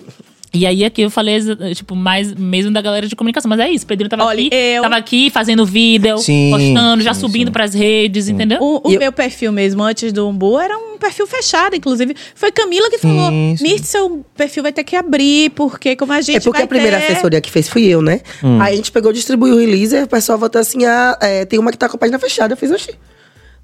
[0.53, 1.39] E aí aqui eu falei,
[1.77, 3.49] tipo, mais mesmo da galera de comunicação.
[3.49, 7.15] Mas é isso, Pedro tava Olha, aqui, eu- tava aqui fazendo vídeo, Sim, postando, já
[7.15, 7.53] sim, subindo sim.
[7.53, 8.59] pras redes, entendeu?
[8.61, 12.17] O, o E eu- meu perfil mesmo, antes do Umbu, era um perfil fechado, inclusive.
[12.35, 13.57] Foi Camila que Sim, falou: sim.
[13.63, 16.39] Mirth, seu perfil vai ter que abrir, porque como a gente.
[16.39, 17.13] É porque vai a primeira ter...
[17.13, 18.21] assessoria que fez fui eu, né?
[18.43, 18.61] Hum.
[18.61, 21.61] Aí a gente pegou, distribuiu o release, e o pessoal votou assim: ah, é, tem
[21.61, 22.55] uma que tá com a página fechada.
[22.55, 22.91] Eu fiz, oxi.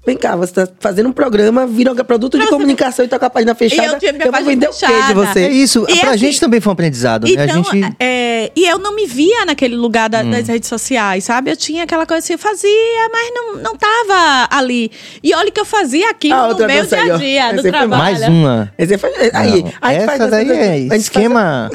[0.07, 3.25] Vem cá, você tá fazendo um programa, vira um produto de comunicação e tá com
[3.25, 3.89] a página fechada.
[3.91, 5.13] eu tinha minha vou página vender o quê de fechada.
[5.13, 5.39] você?
[5.41, 7.41] É isso, E pra assim- gente também foi um aprendizado, né?
[7.41, 7.95] A Então, gente...
[7.99, 10.31] é, e eu não me via naquele lugar da- Hum.
[10.31, 11.51] das redes sociais, sabe?
[11.51, 14.89] Eu tinha aquela coisa assim, eu fazia, mas não, não tava ali.
[15.21, 17.65] E olha que eu fazia aquilo Ah, no outra meu dia aí, a dia, do
[17.65, 18.01] aí trabalho.
[18.01, 18.73] Mais uma.
[18.77, 21.69] Esse foi, aí, Não, a gente essa faz daí é gente faz- esquema...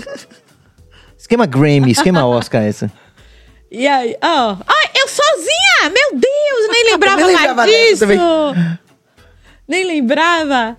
[1.19, 2.91] Esquema Grammy, esquema Oscar essa.
[3.71, 4.51] E aí, ó.
[4.51, 4.57] Eu
[5.83, 5.91] sozinha!
[5.91, 8.01] Meu Deus, nem lembrava Nem lembrava disso.
[8.01, 8.19] também.
[9.69, 10.77] Nem lembrava.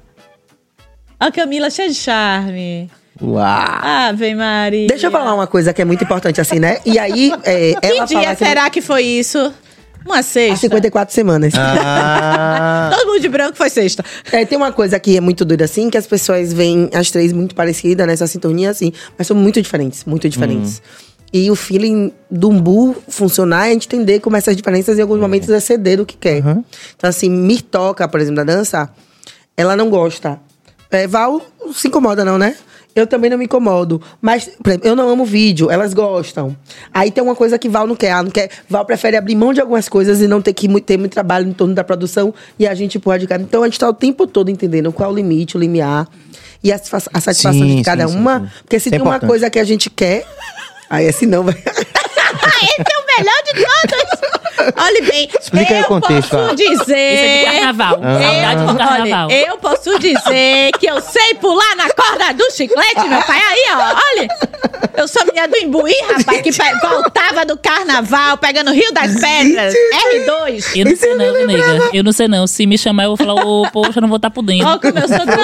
[1.20, 2.90] A Camila cheia de charme.
[3.22, 3.42] Uau!
[3.82, 4.88] Ave Maria.
[4.88, 6.80] Deixa eu falar uma coisa que é muito importante, assim, né?
[6.86, 9.54] E aí, é, Que ela dia fala que será que foi isso?
[10.06, 10.58] Uma há sexta.
[10.58, 11.54] 54 semanas.
[11.56, 14.04] Ah, Todo mundo de branco foi sexta.
[14.34, 17.32] É, tem uma coisa que é muito doida, assim, que as pessoas veem as três
[17.32, 20.82] muito parecidas nessa sintonia, assim, mas são muito diferentes, muito diferentes.
[21.34, 25.20] E o feeling do umbu funcionar é a gente entender como essas diferenças em alguns
[25.20, 26.38] momentos é ceder do que quer.
[26.38, 28.88] Então, assim, me toca, por exemplo, da dança,
[29.58, 30.40] ela não gosta.
[30.92, 31.42] É, Val
[31.74, 32.56] se incomoda, não, né?
[32.96, 34.00] Eu também não me incomodo.
[34.22, 36.56] Mas, por exemplo, eu não amo vídeo, elas gostam.
[36.94, 38.14] Aí tem uma coisa que Val não quer.
[38.24, 38.52] Não quer.
[38.70, 41.54] Val prefere abrir mão de algumas coisas e não ter que ter muito trabalho em
[41.54, 43.28] torno da produção e a gente pode.
[43.42, 46.08] Então a gente tá o tempo todo entendendo qual é o limite, o limiar
[46.64, 48.42] e a, a satisfação Sim, de cada sim, uma.
[48.42, 48.48] sim.
[48.62, 49.30] Porque se é tem uma importante.
[49.30, 50.28] coisa que a gente quer,
[50.94, 51.56] aí assim não vai.
[51.58, 54.53] Esse é o melhor de todos.
[54.78, 56.56] Olhe bem, Explica aí eu o contexto, posso Fábio.
[56.56, 56.74] dizer...
[56.74, 58.00] Isso é de carnaval.
[58.04, 58.22] Ah.
[58.22, 59.28] Saudade do carnaval.
[59.28, 63.40] Olha, eu posso dizer que eu sei pular na corda do chiclete, meu pai.
[63.40, 64.28] Aí, ó, olha.
[64.96, 70.76] Eu sou menina do Imbuí, rapaz, que voltava do carnaval, pegando Rio das Pedras, R2.
[70.76, 71.90] Eu não sei não, nega.
[71.94, 72.46] Eu não sei não.
[72.46, 74.68] Se me chamar, eu vou falar, ô, poxa, eu não vou estar por dentro.
[74.68, 75.38] Ó, como eu sou tão...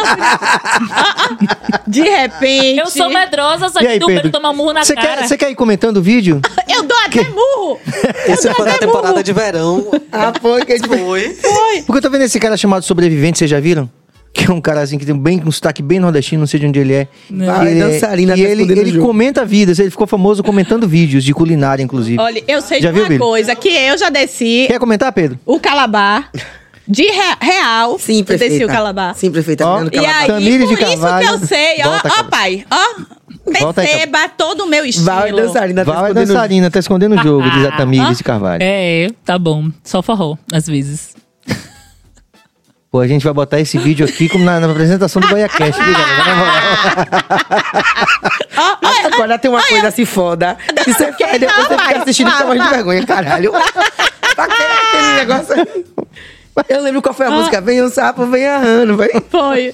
[1.88, 2.80] De repente...
[2.80, 4.32] Eu sou medrosa, só que aí, tu Pedro?
[4.32, 5.18] tomar um murro na Você cara.
[5.18, 6.42] quer, você quer ir comentando o vídeo?
[6.68, 7.80] Eu dou até murro.
[8.28, 9.24] Esse Eu foi dou na até temporada murro.
[9.24, 9.88] de verão.
[10.12, 11.82] ah, foi que a gente Foi.
[11.86, 13.90] Porque eu tô vendo esse cara chamado Sobrevivente, vocês já viram?
[14.32, 16.68] Que é um cara assim que tem bem, um sotaque bem nordestino, não sei de
[16.68, 17.08] onde ele é.
[17.32, 17.64] Não.
[17.66, 19.08] E ele, Ah, dançarina e ele, ele jogo.
[19.08, 22.20] comenta vidas, ele ficou famoso comentando vídeos de culinária, inclusive.
[22.22, 23.20] Olha, eu sei Já de viu, uma Billy?
[23.20, 25.40] coisa, que eu já desci Quer comentar, Pedro?
[25.48, 26.30] o calabar
[26.88, 27.98] de re- real.
[27.98, 28.52] Sim, eu prefeita.
[28.54, 29.16] desci o calabar.
[29.16, 29.66] Sim, prefeita.
[29.68, 33.02] Ó, Fernando E aí, Tamires por isso que eu sei, ó, ó, pai, ó,
[33.60, 35.06] Volta aí, perceba todo o meu estilo.
[35.08, 35.86] Val é dançarina.
[35.86, 38.62] tá Val é escondendo- dançarina, tá escondendo o jogo, diz a Tamires de Carvalho.
[38.62, 39.70] É, tá bom.
[39.84, 41.16] Só forró, às vezes.
[42.92, 45.94] Pô, a gente vai botar esse vídeo aqui como na, na apresentação do GoiaCast, viu,
[45.94, 46.34] galera?
[49.14, 50.58] Agora tem uma coisa assim foda.
[50.84, 52.70] Que você Que faz, depois não, você vai, fica assistindo e vai, toma de vai.
[52.72, 53.52] vergonha, caralho.
[54.36, 55.86] Pra que aquele negócio aí?
[56.68, 57.62] Eu lembro qual foi a música.
[57.62, 59.10] Vem um sapo, vem arrando, vai.
[59.30, 59.74] foi.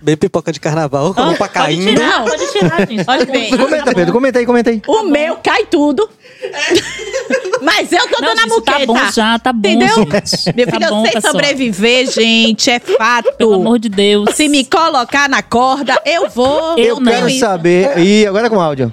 [0.00, 1.88] Bem pipoca de carnaval, roupa Pode caindo.
[1.94, 2.24] tirar, Não.
[2.24, 3.04] pode tirar, gente.
[3.06, 4.82] Olha bem, Comenta, Pedro, comenta aí, comenta aí.
[4.86, 6.08] o meu cai tudo.
[7.62, 8.86] Mas eu tô Não, dando a tá muqueta.
[8.86, 9.88] bom já, tá bom, Entendeu?
[9.94, 10.56] gente.
[10.56, 11.32] Meu Tá filho, eu bom, sei pessoal.
[11.32, 13.32] sobreviver, gente, é fato.
[13.34, 14.34] Pelo amor de Deus.
[14.34, 16.76] Se me colocar na corda, eu vou.
[16.76, 17.12] Eu Eu não.
[17.12, 17.96] quero saber.
[17.98, 18.92] Ih, agora com áudio.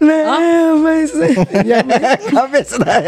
[0.00, 1.12] Não, mas.
[2.32, 3.00] Cabeça da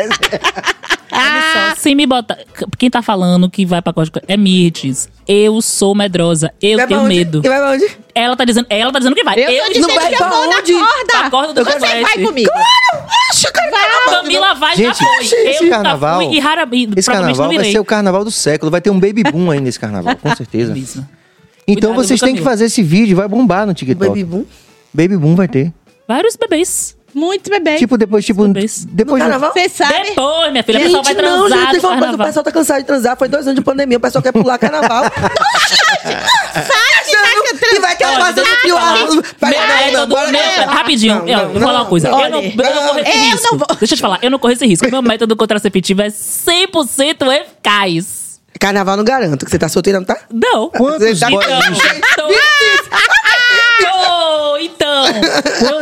[1.19, 1.65] resenha.
[1.67, 2.39] Olha só, se me botar.
[2.79, 5.09] Quem tá falando que vai pra corda é Mirtes.
[5.27, 6.53] Eu sou medrosa.
[6.61, 7.43] Eu Vai tenho medo.
[7.45, 7.97] E vai pra onde?
[8.15, 9.35] Ela tá dizendo, ela tá dizendo que vai.
[9.39, 10.73] Eu, tô dizendo não vai que eu pra vou onde?
[10.73, 11.07] na corda.
[11.13, 12.51] Pra corda do Você vai comigo.
[14.11, 15.25] Camila vai, Gente, já foi.
[15.25, 18.71] esse eu carnaval- fui e rara, e Esse carnaval vai ser o carnaval do século.
[18.71, 20.77] Vai ter um baby boom aí nesse carnaval, com certeza.
[20.77, 20.99] Isso.
[21.67, 24.09] Então Cuidado, vocês têm que fazer esse vídeo, vai bombar no TikTok.
[24.09, 24.45] Baby boom.
[24.93, 25.73] Baby boom vai ter.
[26.09, 26.97] Vários bebês.
[27.15, 27.77] Muito bebê.
[27.77, 28.43] Tipo, depois, tipo.
[28.47, 28.85] Bebês.
[28.89, 29.23] Depois.
[29.23, 29.53] No carnaval?
[29.53, 30.09] Você sabe?
[30.11, 32.53] Depois, minha filha, o pessoal vai Gente, não, transar gente, no coisa, o pessoal tá
[32.53, 33.17] cansado de transar.
[33.17, 35.05] Foi dois anos de pandemia, o pessoal quer pular carnaval.
[37.75, 38.81] e vai querer fazer o pior.
[39.93, 40.67] não, não, não.
[40.75, 42.09] rapidinho, Não, eu não, vou falar uma coisa.
[42.11, 42.23] não.
[42.25, 43.49] Eu não, eu não vou esse Eu risco.
[43.53, 43.77] não vou.
[43.79, 44.91] Deixa eu te falar, eu não corro esse risco.
[44.91, 48.23] Meu método contraceptivo é 100% eficaz.
[48.59, 50.17] Carnaval não garanto, que você tá solteira, não tá?
[50.33, 50.71] Não.
[50.71, 51.47] Quantos Você tá- boys-
[54.61, 55.05] Então,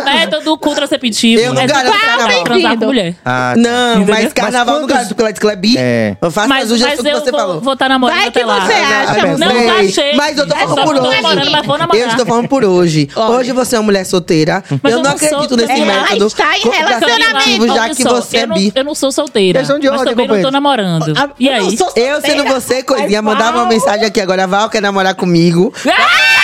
[0.01, 2.45] o método contraceptivo Eu não é garanto pra carnaval.
[2.45, 3.15] transar com mulher.
[3.25, 4.15] Ah, Não, Entendeu?
[4.15, 6.17] mas carnaval Mas não quantos- garanto, porque Let's Club É.
[6.21, 7.61] Eu faço Mas, as ujas mas tudo que eu você vou, falou.
[7.61, 8.61] vou estar namorando Vai até que lá.
[8.61, 9.27] você acha.
[9.27, 10.17] Não, sei, tá cheio.
[10.17, 11.23] Mas eu tô É falando por que eu tô hoje.
[11.23, 12.01] namorando, mas vou namorar.
[12.03, 13.09] Eu estou falando por hoje.
[13.17, 14.63] Hoje você é uma mulher solteira.
[14.83, 16.27] Mas eu eu não não sou- acredito nesse Ela método.
[16.27, 17.67] está em contraceptivo, relacionamento.
[17.67, 18.73] Já Olha que só, você é eu não, bi.
[18.75, 19.59] eu não sou solteira.
[19.61, 20.53] Questão de mas ordem, também não tô companheiro.
[20.53, 21.15] namorando.
[21.17, 21.61] Ah, E eu aí?
[21.63, 22.61] não sou Eu sendo solteira.
[22.61, 24.47] você, coisinha, mandava uma mensagem aqui agora.
[24.47, 25.73] Val quer namorar comigo.
[25.87, 26.40] A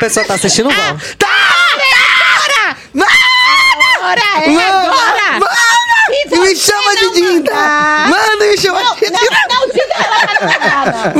[0.00, 0.96] pessoa tá assistindo o Val.
[3.96, 5.40] Agora é agora!
[6.10, 7.52] E E me chama de não Dinda.
[7.54, 8.08] mandar.
[8.08, 9.18] Mano, me chama Não, de Dinda.
[9.20, 11.12] não, não, diga ela pra não mandar, não.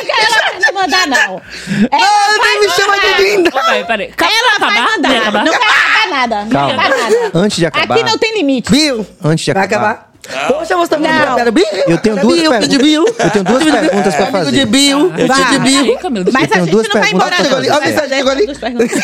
[0.00, 1.42] Diga ela pra não mandar, não.
[1.90, 3.50] Ela Mano, vai me chama de Dinda.
[3.50, 4.14] Peraí, peraí.
[4.18, 4.72] Ela vai acabar?
[4.72, 5.44] Vai mandar.
[5.44, 6.44] Não vai acabar nada.
[6.44, 7.30] Não vai acabar nada.
[7.34, 7.94] Antes de acabar.
[7.94, 8.70] Aqui não tem limite.
[8.70, 9.06] Bill.
[9.22, 10.07] Antes de Vai acabar.
[10.48, 11.52] Poxa, você tá falando Não.
[11.52, 11.64] Bill?
[11.72, 11.82] Bill?
[11.88, 12.68] Eu tenho Bill, duas filho perguntas.
[12.68, 13.04] de Bill.
[13.18, 14.50] Eu tenho duas perguntas pra Amigo fazer.
[14.52, 15.10] de Bill.
[15.26, 15.50] Vai.
[15.50, 15.98] De Bill.
[16.32, 17.36] Mas a gente não vai embora.
[17.56, 18.24] Olha a mensagem
[18.58, 19.02] perguntas.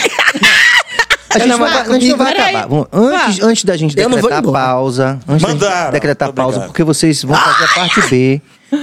[1.30, 2.68] A gente, Não, vai, a gente não vai acabar.
[2.68, 5.82] Vamos- antes, antes da gente decretar pausa, antes da Mandaram.
[5.86, 6.68] gente decretar pausa, Obrigado.
[6.68, 8.40] porque vocês vão fazer a parte B.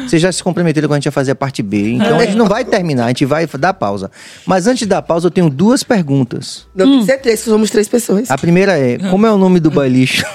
[0.07, 1.93] Vocês já se comprometeram que a gente ia fazer a parte B.
[1.93, 4.11] Então a gente não vai terminar, a gente vai dar pausa.
[4.45, 6.65] Mas antes da pausa, eu tenho duas perguntas.
[6.75, 8.29] Não, tem certeza que somos três pessoas.
[8.29, 10.25] A primeira é: como é o nome do bailixo?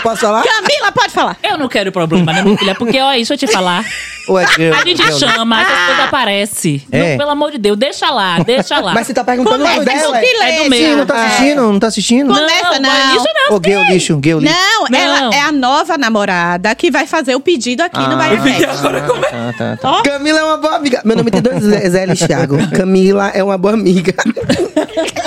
[0.00, 0.42] Eu posso falar?
[0.42, 1.36] Camila, pode falar.
[1.42, 2.74] Eu não quero problema, né, minha filha?
[2.74, 3.84] Porque, ó, deixa eu te falar.
[4.26, 4.74] Ou é girl?
[4.74, 5.18] A gente girl?
[5.18, 6.82] chama, essas coisas aparecem.
[6.90, 7.10] É.
[7.10, 8.94] Não, pelo amor de Deus, deixa lá, deixa lá.
[8.94, 10.14] Mas você tá perguntando Começa o dela.
[10.14, 10.78] com que É do meu.
[10.78, 11.62] Sim, não tá assistindo?
[11.62, 12.34] Não tá assistindo?
[12.34, 12.90] Começa, não.
[12.90, 13.16] não.
[13.16, 13.56] Isso não.
[13.56, 14.54] Ô, gay lixo, gay lixo.
[14.54, 14.98] Não, Não.
[14.98, 18.60] ela é a nova namorada que vai fazer o pedido aqui no Bahia Fest.
[18.60, 20.02] Tá, tá, tá.
[20.02, 21.02] Camila é uma boa amiga.
[21.04, 22.56] Meu nome tem dois Zé, Zé Thiago.
[22.74, 24.14] Camila é uma boa amiga.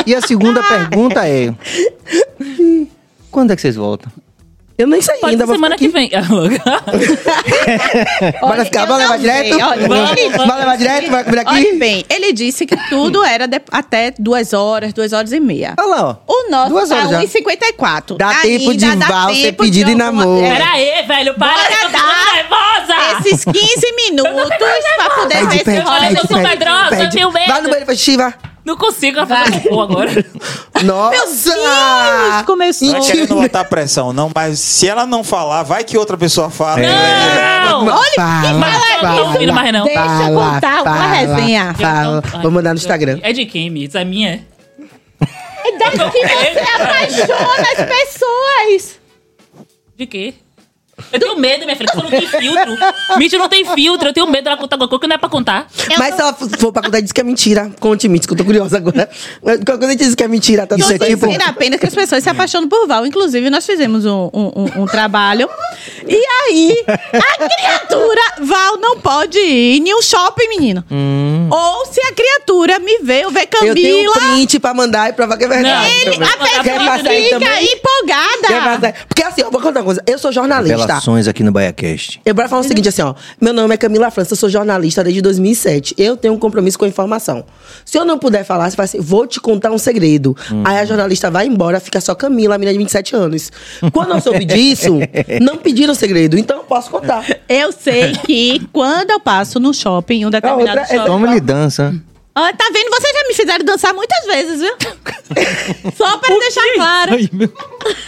[0.05, 1.53] E a segunda pergunta é...
[3.29, 4.11] Quando é que vocês voltam?
[4.83, 5.45] Eu nem sei Pode ainda.
[5.45, 6.09] vou semana que aqui.
[8.41, 9.57] Bora ficar, não levar direto?
[9.57, 9.87] Vamos,
[10.37, 10.55] vamos.
[10.57, 11.09] Levar direto?
[11.09, 11.53] Vai comer aqui?
[11.53, 15.73] Olha bem, ele disse que tudo era de- até duas horas, duas horas e meia.
[15.79, 16.33] Olha lá, ó.
[16.33, 17.21] O nosso Duas tá horas já.
[17.21, 18.17] 1,54.
[18.17, 20.41] Dá tempo de Val tempo pedido de em namoro.
[20.41, 21.89] Pera aí, velho, para, Bora
[22.87, 23.19] dar.
[23.21, 23.57] Esses 15
[23.95, 24.49] minutos
[24.97, 27.47] pra poder ver se olha, eu sou medrosa, eu tenho medo.
[27.47, 28.33] Vai no banheiro pra xixi, vai.
[28.65, 30.25] Não consigo eu fazer cocô agora.
[30.83, 32.43] Nossa!
[32.45, 32.89] começou.
[32.89, 36.49] Não é querendo botar pressão, não, mas se ela não falar, vai que outra pessoa
[36.49, 36.81] fala.
[36.81, 37.87] Não!
[37.87, 39.85] Olha, fala, Mas eu não ouvindo mais, não.
[39.85, 41.73] Deixa eu contar uma resenha.
[41.73, 42.23] Fala.
[42.41, 43.19] Vou mandar no Instagram.
[43.21, 43.95] É de quem, Mitz?
[43.95, 44.45] É minha?
[45.65, 48.99] É daí que você apaixona as pessoas.
[49.95, 50.33] De quê?
[51.11, 52.77] Eu tenho medo, minha filha, porque você não tem filtro.
[53.17, 55.29] Mitch não tem filtro, eu tenho medo dela contar alguma coisa que não é pra
[55.29, 55.67] contar.
[55.97, 57.71] Mas se ela for pra contar, diz que é mentira.
[57.79, 59.09] Conte, Mitz, que eu tô curiosa agora.
[59.43, 61.53] Mas Quando a gente diz que é mentira, tá Isso tudo é tipo- Vale a
[61.53, 63.05] pena que as pessoas se apaixonam por Val.
[63.05, 65.49] Inclusive, nós fizemos um, um- um- um trabalho.
[66.07, 70.83] E aí, a criatura, Val, não pode ir em um shopping, menino.
[71.49, 74.33] Ou se a criatura me vê, eu ver Eu tenho um Camila.
[74.35, 75.89] print pra mandar e provar que é verdade.
[76.01, 78.93] Ele, a pessoa fica empolgada.
[79.07, 80.03] Porque assim, eu vou contar uma coisa.
[80.07, 80.92] Eu sou jornalista.
[80.93, 82.21] Revelações aqui no BaiaCast.
[82.25, 83.13] Eu bora falar o seguinte, assim, ó.
[83.41, 85.95] Meu nome é Camila França, eu sou jornalista desde 2007.
[85.97, 87.43] Eu tenho um compromisso com a informação.
[87.85, 90.35] Se eu não puder falar, você fala assim, vou te contar um segredo.
[90.63, 93.51] Aí a jornalista vai embora, fica só Camila, a menina de 27 anos.
[93.91, 94.99] Quando eu soube disso,
[95.41, 97.25] não pediram segredo, então eu posso contar.
[97.49, 101.05] Eu sei que quando eu passo no shopping, um determinado outra é- shopping.
[101.11, 101.93] Toma-lhe dança.
[102.35, 102.89] Ó, tá vendo?
[102.89, 104.73] Vocês já me fizeram dançar muitas vezes, viu?
[105.95, 107.11] Só pra deixar claro.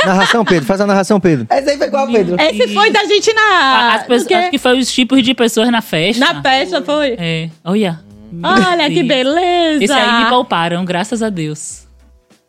[0.06, 0.66] Narração, Pedro.
[0.66, 1.46] Faz a narração, Pedro.
[1.50, 2.36] Essa aí foi qual, Pedro?
[2.40, 3.96] Esse foi da gente na.
[3.96, 6.26] As pessoas, acho que foi os tipos de pessoas na festa.
[6.26, 7.16] Na festa foi.
[7.20, 8.04] É, olha.
[8.44, 9.84] Olha que beleza.
[9.84, 11.86] Esse aí me pouparam, graças a Deus.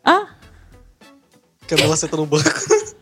[0.03, 0.27] Ah,
[1.67, 2.49] Camila senta no banco.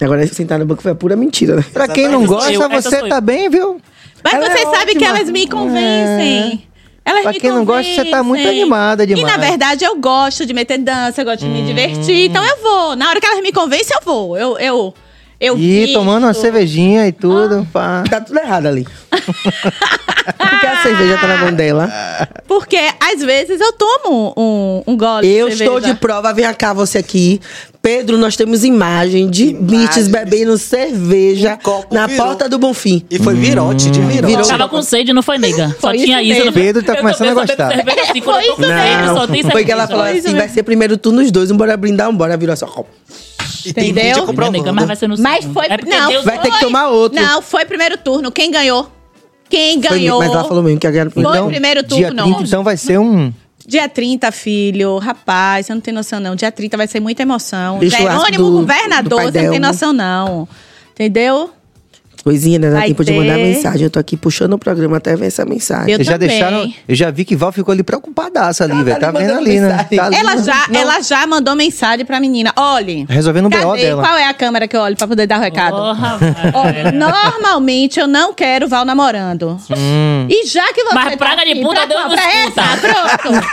[0.00, 1.64] Agora, sentar no banco foi a pura mentira, né?
[1.72, 3.08] Pra quem não eu, gosta, essa você eu.
[3.08, 3.80] tá bem, viu?
[4.24, 6.66] mas Ela vocês é sabem que elas me convencem.
[7.10, 9.40] Elas Pra quem não gosta, você tá muito animada E na demais.
[9.40, 12.30] verdade eu gosto de meter dança, eu gosto de me divertir.
[12.30, 12.96] Então eu vou.
[12.96, 14.36] Na hora que elas me convencem, eu vou.
[14.36, 14.58] Eu.
[14.58, 14.94] eu
[15.42, 15.94] eu E visto.
[15.94, 17.66] tomando uma cervejinha e tudo.
[17.72, 18.04] pá.
[18.10, 18.86] Tá tudo errado ali.
[19.10, 21.90] Porque a cerveja tá na mão dela.
[22.46, 26.74] Porque às vezes eu tomo um, um gole Eu de estou de prova, vem cá
[26.74, 27.40] você aqui.
[27.82, 32.26] Pedro, nós temos imagem de Mitch bebendo cerveja Um na virou.
[32.26, 33.02] porta do Bonfim.
[33.10, 34.26] E foi virote de virote.
[34.34, 34.46] Virou.
[34.46, 35.68] Tava com sede, não foi, nega?
[35.80, 36.40] Só Foi tinha isso isso.
[36.44, 36.52] mesmo.
[36.52, 37.74] Pedro tá Eu começando a gostar.
[37.74, 39.86] cerveja assim, Foi isso sede, só tem Não, foi que ela cerveja.
[39.88, 40.54] falou Foi assim, vai mesmo.
[40.54, 42.66] ser primeiro turno os dois, um bora brindar, um bora virou só.
[43.64, 44.26] E tem Entendeu?
[44.52, 45.54] nega, mas vai ser no Mas segundo.
[45.54, 45.66] foi.
[45.66, 47.20] É não, Deus vai ter que foi- tomar outro.
[47.20, 48.30] Não, foi primeiro turno.
[48.30, 48.90] Quem ganhou?
[49.48, 50.18] Quem Foi, ganhou?
[50.20, 51.50] mas ela falou mesmo que ia ganhar no primeiro Foi turno.
[51.50, 52.22] primeiro Dia turno.
[52.24, 53.32] 30, então vai ser um...
[53.66, 54.98] Dia 30, filho.
[54.98, 56.34] Rapaz, você não tem noção, não.
[56.34, 57.78] Dia 30 vai ser muita emoção.
[57.88, 60.48] Jerônimo, do- governador, do você não tem noção, não.
[60.92, 61.50] Entendeu?
[62.22, 62.70] Coisinha, né?
[62.70, 63.42] Dá tempo de mandar ter.
[63.42, 63.82] mensagem.
[63.82, 65.90] Eu tô aqui puxando o programa até ver essa mensagem.
[65.90, 66.28] Eu Eles já também.
[66.28, 66.72] deixaram.
[66.88, 68.98] Eu já vi que Val ficou ali preocupadaça ali, velho.
[69.00, 69.86] tá Tá vendo ali, né?
[69.96, 70.80] Tá ali, Ela já, Não.
[70.80, 72.52] ela já mandou mensagem pra menina.
[72.56, 73.06] Olhe.
[73.08, 74.02] Resolvendo o BO dela.
[74.02, 75.76] Qual é a câmera que eu olho pra poder dar o recado?
[76.72, 76.98] Velho.
[76.98, 79.58] normalmente eu não quero Val namorando.
[79.76, 80.26] Hum.
[80.28, 80.94] E já que você.
[80.94, 83.46] Mas tá praga de aqui puta pra, Deus pra essa, pronto.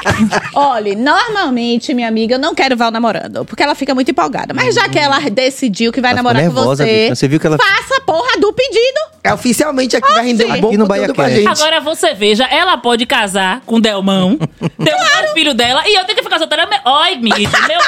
[0.53, 3.45] Olha, normalmente, minha amiga, eu não quero Val namorando.
[3.45, 4.53] Porque ela fica muito empolgada.
[4.53, 7.03] Mas já que ela decidiu que vai Ela namorar com nervosa, você.
[7.09, 7.15] bicho.
[7.15, 8.99] Você viu que ela- Faça a porra do pedido.
[9.23, 11.47] É oficialmente aqui vai render um Aqui bom no conteúdo pra gente.
[11.47, 14.37] Agora você veja, ela pode casar com Delmão,
[14.83, 16.65] ter um filho dela, e eu tenho que ficar solteira.
[16.65, 17.79] me- Oi, Mitch, meu.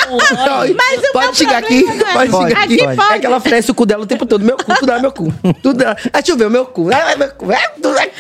[0.60, 0.74] Oi.
[0.78, 2.78] Mas o pode chegar aqui, é- pode Pode, chegar aqui.
[2.96, 3.14] pode.
[3.14, 4.44] É que ela oferece o cu dela o tempo todo.
[4.44, 5.34] Meu cu, tudo é meu cu.
[5.64, 5.88] Tudo é...
[5.92, 6.90] Ah, deixa eu ver, o meu cu.
[6.94, 7.52] Ah, meu cu.
[7.52, 8.12] É, tudo é...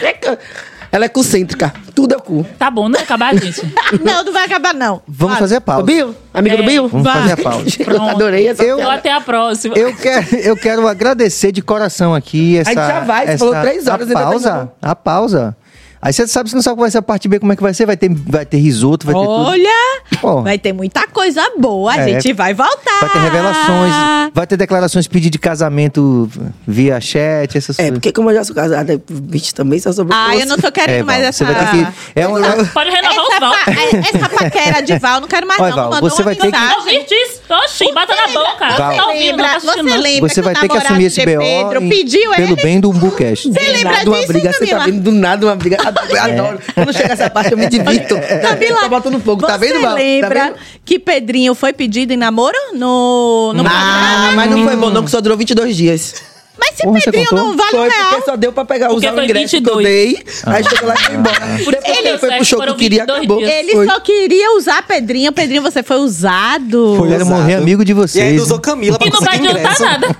[0.91, 1.71] Ela é concêntrica.
[1.93, 2.45] Tudo é o cu.
[2.57, 3.61] Tá bom, não vai acabar, gente.
[4.03, 5.01] Não, não vai acabar, não.
[5.07, 5.39] Vamos Vai.
[5.39, 5.83] fazer a Ô, pausa.
[5.83, 6.15] Bill?
[6.33, 6.87] Amigo do É, Bill?
[6.87, 7.65] Vamos fazer a pausa.
[7.83, 8.09] Pronto.
[8.09, 8.93] Adorei essa Eu- piada.
[8.93, 9.75] até a próxima.
[9.77, 12.69] Eu quero, eu quero agradecer de coração aqui essa.
[12.69, 14.49] A gente já vai, você essa, falou três horas, A ainda tá pausa.
[14.61, 14.71] indo.
[14.81, 15.57] A pausa.
[16.01, 17.61] Aí você sabe, você não sabe qual vai ser a parte B, como é que
[17.61, 17.85] vai ser?
[17.85, 19.31] Vai ter, vai ter risoto, vai ter tudo.
[19.31, 21.91] Olha, vai ter muita coisa boa.
[21.91, 22.13] A É.
[22.13, 22.99] gente vai voltar.
[23.01, 23.93] Vai ter revelações,
[24.33, 26.29] vai ter declarações, pedido de casamento
[26.65, 27.93] via chat, essas É, coisas.
[27.99, 30.43] porque como eu já sou casada, bicho também só sobrou Ah, você.
[30.43, 31.45] eu não tô querendo É, mais Val, essa...
[31.45, 31.93] você vai ter que.
[32.15, 32.33] É um,
[32.73, 33.51] Pode renovar essa, o Val.
[33.51, 35.75] pa- é- essa paquera de Val, não quero mais Olha, não.
[35.75, 38.69] Val, Mandou você uma vai ter que- Oxi, bata na boca.
[38.77, 38.95] Val.
[38.95, 42.55] Tá Lembra, você lembra Você vai ter que assumir esse BO Pedro em- pediu pelo
[42.55, 43.51] bem do Umbucast.
[43.51, 45.77] Você lembra nada, uma disso, briga, você tá vendo do nada uma briga.
[46.09, 46.59] Eu adoro.
[46.73, 48.15] Quando chega essa parte, eu me divirto.
[48.41, 49.91] Camila, tá botando fogo, tá vendo, Você Val?
[49.91, 50.55] Tá lembra vendo?
[50.85, 55.11] que Pedrinho foi pedido em namoro no, no Ah, mas não foi bom, não, que
[55.11, 56.15] só durou 22 dias.
[56.61, 57.45] Mas se Porra, você Pedrinho contou?
[57.45, 58.09] não vale um Foi real.
[58.09, 59.85] porque só deu pra pegar, Porque o foi ingresso que eu 22.
[59.87, 60.23] dei.
[60.45, 61.39] Aí chegou lá e foi embora.
[61.39, 62.99] Por isso Depois que que deu ele foi pro certo, show que foram eu queria,
[63.05, 63.37] 22 acabou.
[63.39, 63.51] dias.
[63.53, 63.85] Ele Foi.
[63.87, 65.31] só queria usar Pedrinho.
[65.31, 66.95] Pedrinho, você foi usado.
[66.97, 67.07] Foi.
[67.11, 68.41] Quero morrer amigo de E ainda vocês.
[68.41, 69.83] usou Camila pra E não vai conseguir adiantar ingresso.
[69.83, 70.07] nada.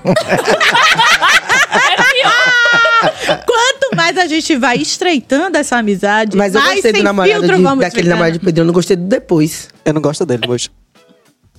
[1.90, 3.44] é pior.
[3.46, 7.62] Quanto mais a gente vai estreitando essa amizade, Mas eu gostei do namorado filtro de,
[7.62, 8.08] daquele ficando.
[8.08, 8.60] namorado de Pedro.
[8.62, 9.68] Eu não gostei do depois.
[9.84, 10.70] Eu não gosto dele hoje.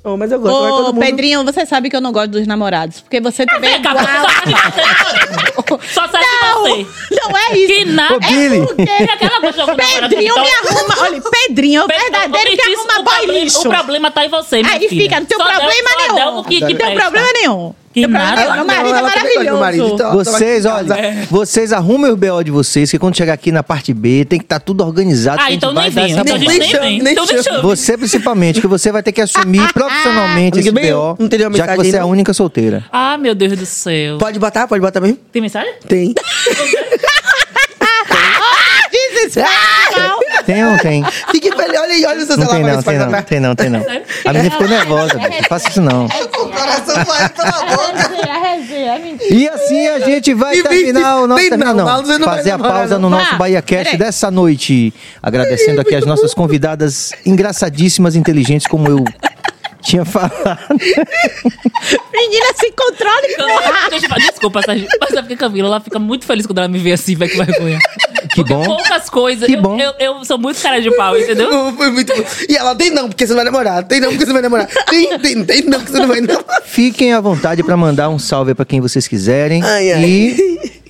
[0.03, 0.55] Oh, mas eu gosto.
[0.55, 1.05] Ô, todo mundo...
[1.05, 3.01] Pedrinho, você sabe que eu não gosto dos namorados.
[3.01, 5.79] Porque você também é cá, igual.
[5.93, 6.87] só serve Não, você.
[7.11, 7.67] não é isso.
[7.73, 8.15] Que nada.
[8.15, 8.57] Ô, Billy.
[8.57, 8.81] É porque
[9.11, 10.95] aquela coisa que Pedrinho me arruma.
[11.01, 13.59] Olha, Pedrinho é o verdadeiro que arruma o boy problema- lixo.
[13.59, 15.03] O problema tá em você, minha Aí filha.
[15.03, 16.35] fica, não tem problema nenhum.
[16.35, 16.43] Não
[16.77, 17.75] tem problema nenhum.
[17.93, 18.41] Que Tem problema nada.
[18.41, 18.55] nenhum.
[18.55, 19.59] Meu marido é ela também gosta do maravilhoso.
[19.59, 23.61] marido, então- Vocês, olha, vocês arrumem os BO de vocês, que quando chegar aqui na
[23.63, 25.41] parte B, tem que estar tudo organizado.
[25.41, 26.05] Ah, então nem vem.
[26.13, 27.01] essa Então Nem nem chame, vem.
[27.01, 27.41] nem Então chame.
[27.43, 31.75] deixa Você, principalmente, que você vai ter que assumir profissionalmente esse BO, não já que
[31.75, 32.85] você é a única solteira.
[32.91, 34.17] Ah, meu Deus do céu.
[34.17, 34.67] Pode botar?
[34.67, 35.17] Pode botar mesmo?
[35.31, 35.73] Tem mensagem?
[35.87, 36.15] Tem.
[40.53, 41.03] Tem ou não tem?
[41.31, 41.79] Fique feliz.
[41.79, 42.63] Olha aí, olha o seu Não celular.
[42.63, 44.01] tem não, tem não, tem não, tem não.
[44.25, 45.29] A menina ficou nervosa, bicho.
[45.41, 46.05] Não faça isso não.
[46.05, 46.09] O
[46.49, 48.11] coração vai pela boca.
[48.27, 49.33] É resenha, é mentira.
[49.33, 53.33] E assim a gente vai terminar o nosso terminar, não, fazer a pausa no nosso
[53.33, 53.97] Ah, Bahia Cast peraí.
[53.97, 59.03] dessa noite, agradecendo aqui as nossas convidadas engraçadíssimas, inteligentes como eu
[59.81, 60.33] tinha falado.
[62.13, 64.17] Menina, se controle, porra.
[64.17, 64.87] Desculpa, Sérgio.
[64.99, 67.37] Mas é porque Camila, ela fica muito feliz quando ela me vê assim, vai que
[67.37, 67.79] vergonha.
[68.33, 68.63] Que bom.
[68.63, 69.45] poucas coisas.
[69.45, 69.79] Que eu, bom.
[69.79, 71.73] Eu, eu sou muito cara de pau, entendeu?
[71.75, 72.23] Foi muito bom.
[72.47, 73.83] E ela tem não, porque você não vai namorar.
[73.83, 74.67] Tem não, porque você vai namorar.
[74.89, 76.61] Tem, tem, tem não, porque você não vai namorar.
[76.63, 80.03] Fiquem à vontade para mandar um salve para quem vocês quiserem Ai, ai.
[80.05, 80.80] e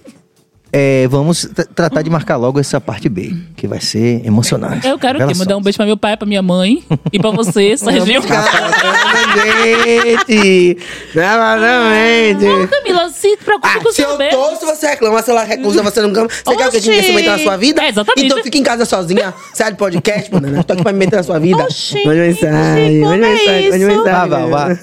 [0.74, 4.88] é, vamos tra- tratar de marcar logo essa parte B, que vai ser emocionante.
[4.88, 5.28] Eu quero o quê?
[5.28, 5.38] Revelações.
[5.40, 8.06] Mandar um beijo pra meu pai, pra minha mãe e pra você, Sérgio.
[8.06, 8.28] Gente,
[11.14, 12.68] novamente.
[12.70, 14.36] Camila, se preocupe Ah, com o se eu seu beijo.
[14.38, 16.28] tô, se você reclama, se ela recusa, você não cama.
[16.30, 17.08] Você quer que gente Oxi.
[17.08, 17.84] se meta na sua vida?
[17.84, 18.26] É, exatamente.
[18.26, 19.34] Então fica em casa sozinha.
[19.54, 20.58] Sai do podcast, mano.
[20.58, 21.64] Eu tô aqui pra me meter na sua vida.
[21.64, 24.30] Oxi, Mande mensagem, mande é mensagem, mande mensagem.
[24.30, 24.74] Vá, vá.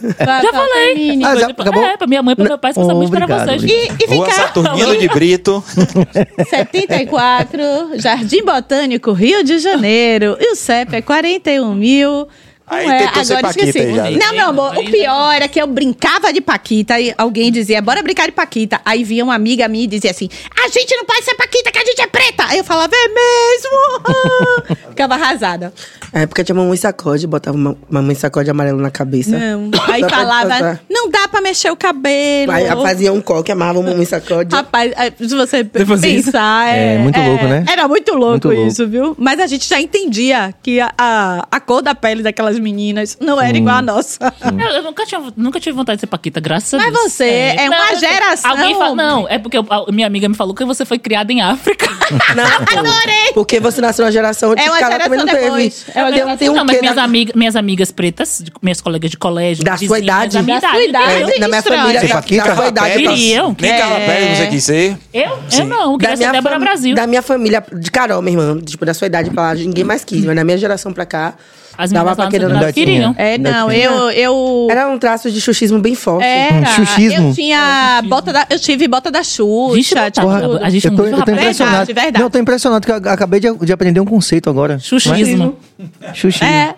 [0.42, 1.20] Já falei.
[1.24, 1.84] Ah, já acabou?
[1.84, 3.62] É, pra minha mãe, pro meu pai, especialmente pra Obrigado, vocês.
[3.62, 5.64] E, e Rua ficar Saturnino de Brito.
[6.48, 7.62] 74,
[7.94, 10.36] Jardim Botânico, Rio de Janeiro.
[10.40, 12.28] E o CEP é 41 mil.
[12.70, 14.00] Aí é, ser agora Paquita esqueci.
[14.00, 14.26] aí já.
[14.26, 18.02] Não, meu amor, o pior era que eu brincava de Paquita e alguém dizia, bora
[18.02, 18.80] brincar de Paquita.
[18.84, 20.28] Aí vinha uma amiga minha e dizia assim,
[20.62, 22.44] a gente não pode ser Paquita, que a gente é preta.
[22.46, 24.78] Aí eu falava, é mesmo?
[24.90, 25.72] Ficava arrasada.
[26.12, 29.30] É porque tinha mamãe sacode, botava uma mamãe sacode amarelo na cabeça.
[29.38, 29.70] Não.
[29.88, 32.50] Aí Só falava, não dá pra mexer o cabelo.
[32.52, 34.54] Aí fazia um coque, uma mamãe sacode.
[34.54, 36.00] Rapaz, é, se você isso?
[36.32, 36.68] pensar.
[36.68, 37.64] É, É, muito louco, né?
[37.68, 38.66] Era muito louco Muito louco.
[38.66, 39.14] isso, viu?
[39.18, 43.40] Mas a gente já entendia que a, a, a cor da pele daquelas meninas não
[43.40, 44.32] era igual a nossa.
[44.44, 47.12] Eu, eu nunca, tinha, nunca tive vontade de ser Paquita, graças a Mas Deus.
[47.12, 47.24] você
[47.58, 48.50] é uma eu- geração.
[48.50, 51.32] Alguém fala, não, é porque eu- a minha amiga me falou que você foi criada
[51.32, 51.86] em África.
[52.34, 52.44] Não,
[52.78, 53.32] Adorei!
[53.34, 55.97] porque você nasceu na geração de É uma que ela também não geração teve.
[55.98, 58.52] É uma Tem- tem um não, mas quê minhas, na- amigas, minhas amigas pretas, de-
[58.62, 60.32] minhas colegas de colégio, Da sua vizinhas, idade.
[60.34, 61.12] da minha Da sua idade.
[61.32, 62.44] É, na minha família, da, Paquita?
[62.44, 62.92] da sua idade.
[62.94, 63.08] Queria.
[63.10, 63.56] Queriam.
[63.60, 63.78] Nem É.
[63.78, 64.96] Carla Pérez você quis ser.
[65.12, 65.38] Eu?
[65.58, 66.94] Eu não, eu Da queria ser Débora Brasil.
[66.94, 70.04] Da minha família, de Carol, minha irmã, tipo, da sua idade pra lá, ninguém mais
[70.04, 70.24] quis.
[70.24, 71.34] Mas na minha geração pra cá,
[71.80, 73.14] As dava meninas lá do Ainda lado queriam.
[73.14, 73.24] tinha.
[73.24, 74.10] É, Ainda não, eu.
[74.10, 74.66] eu...
[74.68, 76.26] Era um traço de xuxismo bem forte.
[76.26, 76.56] Era.
[76.56, 77.28] Um xuxismo?
[77.28, 79.76] Eu tinha bota da, eu tive bota da Xuxa.
[79.76, 80.10] Gente, não tá.
[80.10, 81.86] tipo, Porra, A gente eu não tô, eu impressionado.
[81.86, 82.18] Verdade, verdade.
[82.18, 84.80] Não, eu tô impressionado que eu acabei de, de aprender um conceito agora.
[84.80, 85.56] Xuxismo.
[85.78, 86.14] Não é?
[86.14, 86.48] Xuxismo.
[86.48, 86.74] É.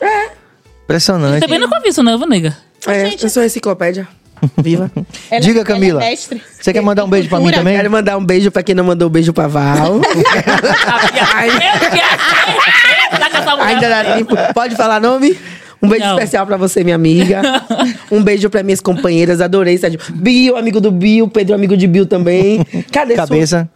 [0.85, 1.40] Impressionante.
[1.40, 2.55] Também nunca vi isso, não, nega.
[2.86, 4.06] É, eu sou enciclopédia.
[4.56, 4.90] Viva.
[5.31, 6.05] Ela- Diga, ela Camila.
[6.05, 6.14] é.
[6.16, 7.77] Você quer mandar um beijo pra mim também?
[7.77, 10.01] Quero mandar um beijo pra quem não mandou um beijo pra Val.
[10.01, 13.66] Eu quero tá com essa mulher.
[13.74, 14.35] Ainda dá tempo.
[14.55, 15.37] Pode falar nome?
[15.82, 16.12] Um beijo Não.
[16.15, 17.41] especial pra você, minha amiga.
[18.12, 19.41] Um beijo pra minhas companheiras.
[19.41, 19.99] Adorei, Sérgio.
[20.11, 21.27] Bill, amigo do Bill.
[21.28, 22.65] Pedro, amigo de Bill também.
[22.93, 23.69] Cadê sua- Cabeça.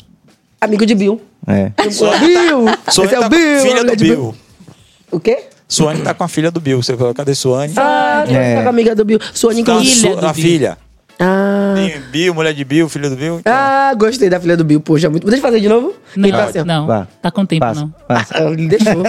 [0.60, 1.20] Amigo de Bill.
[1.46, 1.70] É.
[1.78, 2.64] Bill!
[2.90, 3.60] Suane Esse é tá o com Bill.
[3.60, 4.34] filha do de Bill.
[5.10, 5.38] O quê?
[5.68, 6.82] Suane tá com a filha do Bill.
[6.82, 7.72] Você falou, cadê Suane?
[7.76, 8.56] Ah, É.
[8.56, 9.18] tá com a amiga do Bill.
[9.32, 9.80] Suane, Com a.
[9.80, 10.34] Filha a Bill.
[10.34, 10.78] filha.
[11.20, 11.74] Ah.
[11.76, 13.38] Tem Bill, mulher de Bill, filho do Bill.
[13.38, 14.80] Então, Ah, gostei da filha do Bill.
[14.80, 15.24] Poxa, muito.
[15.26, 15.94] Deixa eu fazer de novo?
[16.16, 16.86] Não, tá assim, não.
[16.86, 17.06] Vá.
[17.22, 17.94] Tá com tempo, Passa, não.
[18.08, 18.34] passa.
[18.36, 18.92] Ah, ele deixou.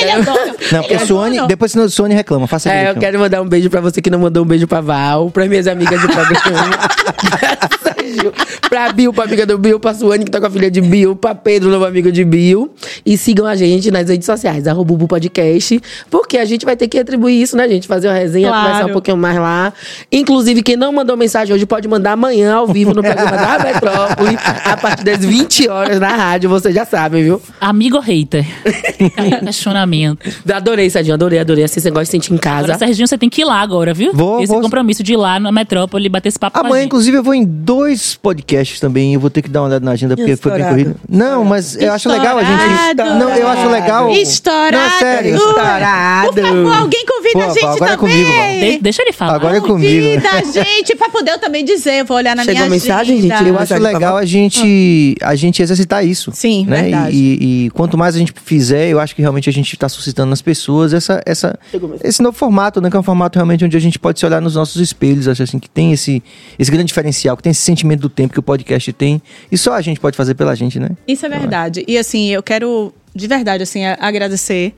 [0.00, 0.54] Ele adora.
[0.72, 1.48] Não, porque Suane, adora.
[1.48, 2.46] depois senão Suane reclama.
[2.46, 4.80] Faça É, eu quero mandar um beijo pra você que não mandou um beijo pra
[4.80, 6.32] Val, pra minhas amigas de programa.
[8.02, 8.32] beijo
[8.68, 11.14] pra Bill, pra amiga do Bill, pra Suane, que tá com a filha de Bill,
[11.16, 12.70] pra Pedro, novo amigo de Bill.
[13.04, 15.80] E sigam a gente nas redes sociais, arroba Bubu Podcast,
[16.10, 17.86] porque a gente vai ter que retribuir isso, né, gente?
[17.86, 18.66] Fazer uma resenha, Claro.
[18.66, 19.72] conversar um pouquinho mais lá.
[20.10, 24.36] Inclusive, quem não mandou mensagem hoje pode mandar amanhã ao vivo no programa da Metrópole,
[24.64, 27.40] a partir das 20 horas na rádio, vocês já sabem, viu?
[27.60, 28.44] Amigo hater?
[29.44, 30.18] Questionamento.
[30.52, 31.64] Adorei, Sadinho, adorei, adorei.
[31.64, 32.64] Assim, você gosta de sentir em casa.
[32.64, 34.12] Agora, Serginho, você tem que ir lá agora, viu?
[34.12, 34.60] Vou, Esse vou.
[34.62, 37.91] compromisso de ir lá na metrópole bater esse papo Amanhã, inclusive, eu vou em dois
[38.16, 39.14] podcasts também.
[39.14, 40.84] Eu vou ter que dar uma olhada na agenda porque foi bem Estourado.
[40.84, 41.00] corrido.
[41.08, 42.60] Não, mas eu acho legal a gente.
[42.62, 43.18] Estourado.
[43.18, 44.10] Não, eu acho legal.
[44.12, 44.76] Estourado.
[44.76, 45.36] Não, sério.
[45.36, 46.32] Estourado.
[46.32, 47.96] Por favor, alguém convida Pô, a gente agora é também.
[47.96, 48.60] comigo, vamos.
[48.60, 49.34] De- deixa ele falar.
[49.34, 49.72] Agora é comigo.
[49.72, 52.00] Convida a gente pra poder eu também dizer.
[52.00, 53.36] Eu vou olhar na Chegou minha a mensagem, agenda.
[53.38, 53.48] gente?
[53.48, 56.30] Eu acho legal a gente, a gente exercitar isso.
[56.34, 56.82] Sim, né?
[56.82, 57.16] verdade.
[57.16, 59.88] E, e- e quanto mais a gente fizer, eu acho que realmente a gente está
[59.88, 61.58] suscitando nas pessoas essa, essa,
[62.02, 62.90] esse novo formato, né?
[62.90, 65.28] Que é um formato realmente onde a gente pode se olhar nos nossos espelhos.
[65.28, 66.22] Acho assim que tem esse,
[66.58, 69.20] esse grande diferencial, que tem esse sentimento do tempo que o podcast tem.
[69.50, 70.90] E só a gente pode fazer pela gente, né?
[71.06, 71.84] Isso é verdade.
[71.86, 74.74] E assim, eu quero de verdade assim agradecer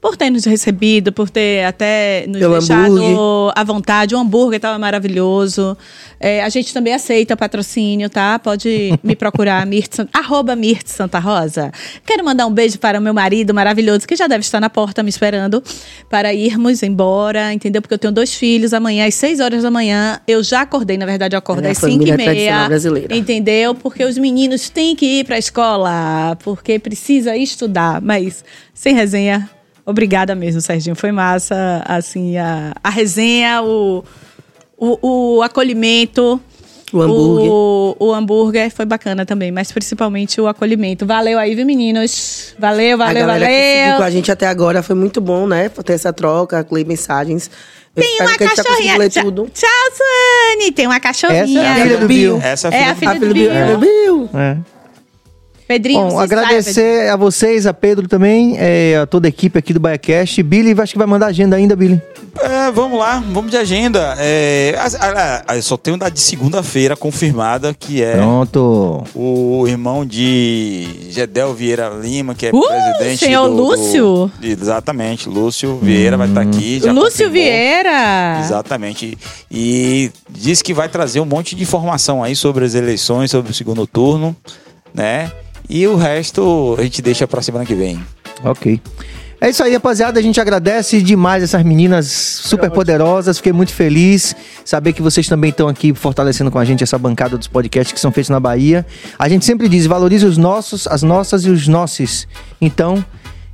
[0.00, 3.52] por ter nos recebido, por ter até nos Pelo deixado hambúrguer.
[3.54, 4.14] à vontade.
[4.14, 5.76] O hambúrguer estava maravilhoso.
[6.18, 8.38] É, a gente também aceita patrocínio, tá?
[8.38, 11.70] Pode me procurar, Mirt, San- arroba Mirt Santa Rosa.
[12.06, 15.02] Quero mandar um beijo para o meu marido maravilhoso, que já deve estar na porta
[15.02, 15.62] me esperando,
[16.08, 17.82] para irmos embora, entendeu?
[17.82, 18.72] Porque eu tenho dois filhos.
[18.72, 21.72] Amanhã, às 6 horas da manhã, eu já acordei, na verdade, eu acordo É a
[21.72, 22.68] às 5 e meia.
[22.68, 23.14] brasileira.
[23.14, 23.74] Entendeu?
[23.74, 28.00] Porque os meninos têm que ir pra escola, porque precisa estudar.
[28.00, 29.48] Mas, sem resenha,
[29.90, 30.96] obrigada mesmo, Serginho.
[30.96, 34.02] Foi massa, assim, a, a resenha, o,
[34.78, 36.40] o, o acolhimento.
[36.92, 37.48] O hambúrguer.
[37.50, 41.06] O, o hambúrguer foi bacana também, mas principalmente o acolhimento.
[41.06, 42.52] Valeu aí, viu, meninos?
[42.58, 44.06] Valeu, valeu, a galera que com valeu.
[44.06, 45.68] a gente até agora foi muito bom, né?
[45.68, 47.48] Ter essa troca, ler mensagens.
[47.94, 48.96] Eu Tem uma já cachorrinha.
[48.98, 49.50] ler Tchau, tudo.
[49.54, 50.72] tchau, Suane.
[50.72, 51.60] Tem uma cachorrinha.
[51.60, 52.40] Essa é a filha do Bill.
[52.42, 53.78] Essa é a É filha filha A filha do do Bill.
[53.78, 54.28] Bill.
[54.28, 54.40] Bill.
[54.40, 54.56] É.
[55.70, 59.78] Pedrinho, Bom, agradecer a vocês, a Pedro também, é, a toda a equipe aqui do
[59.78, 60.42] BaiaCast.
[60.42, 62.02] Billy, acho que vai mandar agenda ainda, Billy.
[62.40, 64.16] É, vamos lá, vamos de agenda.
[64.18, 69.04] É, ah, ah, eu só tenho da de segunda-feira confirmada, que é Pronto.
[69.14, 74.32] o irmão de Gedel Vieira Lima, que é Uh, presidente senhor do, do- Lúcio?
[74.42, 76.80] exatamente, Lúcio Vieira vai estar aqui.
[76.82, 77.32] já Lúcio confirmou.
[77.32, 78.40] Vieira.
[78.40, 79.16] Exatamente.
[79.48, 83.54] E diz que vai trazer um monte de informação aí sobre as eleições, sobre o
[83.54, 84.34] segundo turno,
[84.92, 85.30] né?
[85.72, 88.04] E o resto a gente deixa pra semana que vem.
[88.42, 88.80] Ok.
[89.40, 90.18] É isso aí, rapaziada.
[90.18, 93.38] A gente agradece demais essas meninas super poderosas.
[93.38, 94.34] Fiquei muito feliz
[94.64, 98.00] saber que vocês também estão aqui fortalecendo com a gente essa bancada dos podcasts que
[98.00, 98.84] são feitos na Bahia.
[99.16, 102.26] A gente sempre diz, valorize os nossos, as nossas e os nossos.
[102.60, 103.02] Então,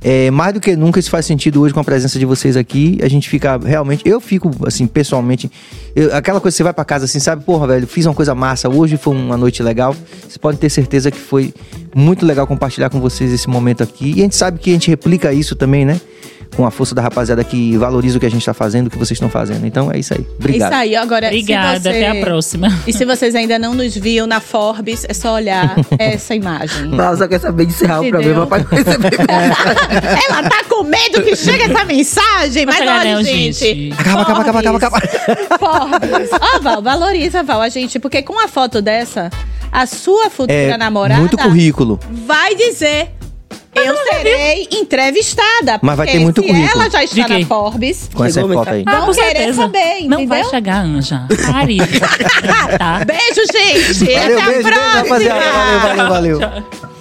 [0.01, 2.99] é, mais do que nunca isso faz sentido hoje com a presença de vocês aqui.
[3.01, 5.51] A gente fica realmente, eu fico assim, pessoalmente,
[5.95, 8.35] eu- aquela coisa que você vai pra casa assim, sabe, porra, velho, fiz uma coisa
[8.35, 9.95] massa, hoje foi uma noite legal.
[10.27, 11.53] Você pode ter certeza que foi
[11.95, 14.11] muito legal compartilhar com vocês esse momento aqui.
[14.15, 15.99] E a gente sabe que a gente replica isso também, né?
[16.57, 18.97] Com a força da rapaziada que valoriza o que a gente tá fazendo, o que
[18.97, 19.65] vocês estão fazendo.
[19.65, 20.21] Então é isso aí.
[20.21, 20.71] É Obrigado.
[20.71, 20.95] isso aí.
[20.95, 21.89] Agora, Obrigada, você...
[21.89, 22.67] até a próxima.
[22.87, 26.91] E se vocês ainda não nos viam na Forbes, é só olhar essa imagem.
[26.91, 29.11] Ela só quer saber de encerrar o programa pra receber.
[30.29, 33.53] Ela tá com medo que chegue essa mensagem, mas olha, não, gente.
[33.59, 33.93] gente.
[33.93, 34.99] Acaba, acaba, acaba, acaba, acaba.
[35.59, 36.29] Forbes.
[36.41, 39.29] Ó, Val, valoriza, Val, a gente, porque com uma foto dessa,
[39.71, 41.99] a sua futura É namorada muito currículo.
[42.25, 43.16] vai dizer.
[43.85, 45.79] Eu serei entrevistada.
[45.81, 46.81] Mas vai porque ter muito se currículo.
[46.81, 48.83] ela já está na Forbes, Com essa foto aí.
[48.83, 49.61] Vão com querer certeza.
[49.61, 51.27] saber, Não vai chegar, Anja.
[51.51, 51.77] Pare.
[52.77, 53.05] tá.
[53.05, 54.05] Beijo, gente.
[54.05, 54.97] Valeu, Até a beijo, beijo, próxima.
[54.97, 55.41] rapaziada.
[55.41, 56.96] Valeu, valeu, valeu.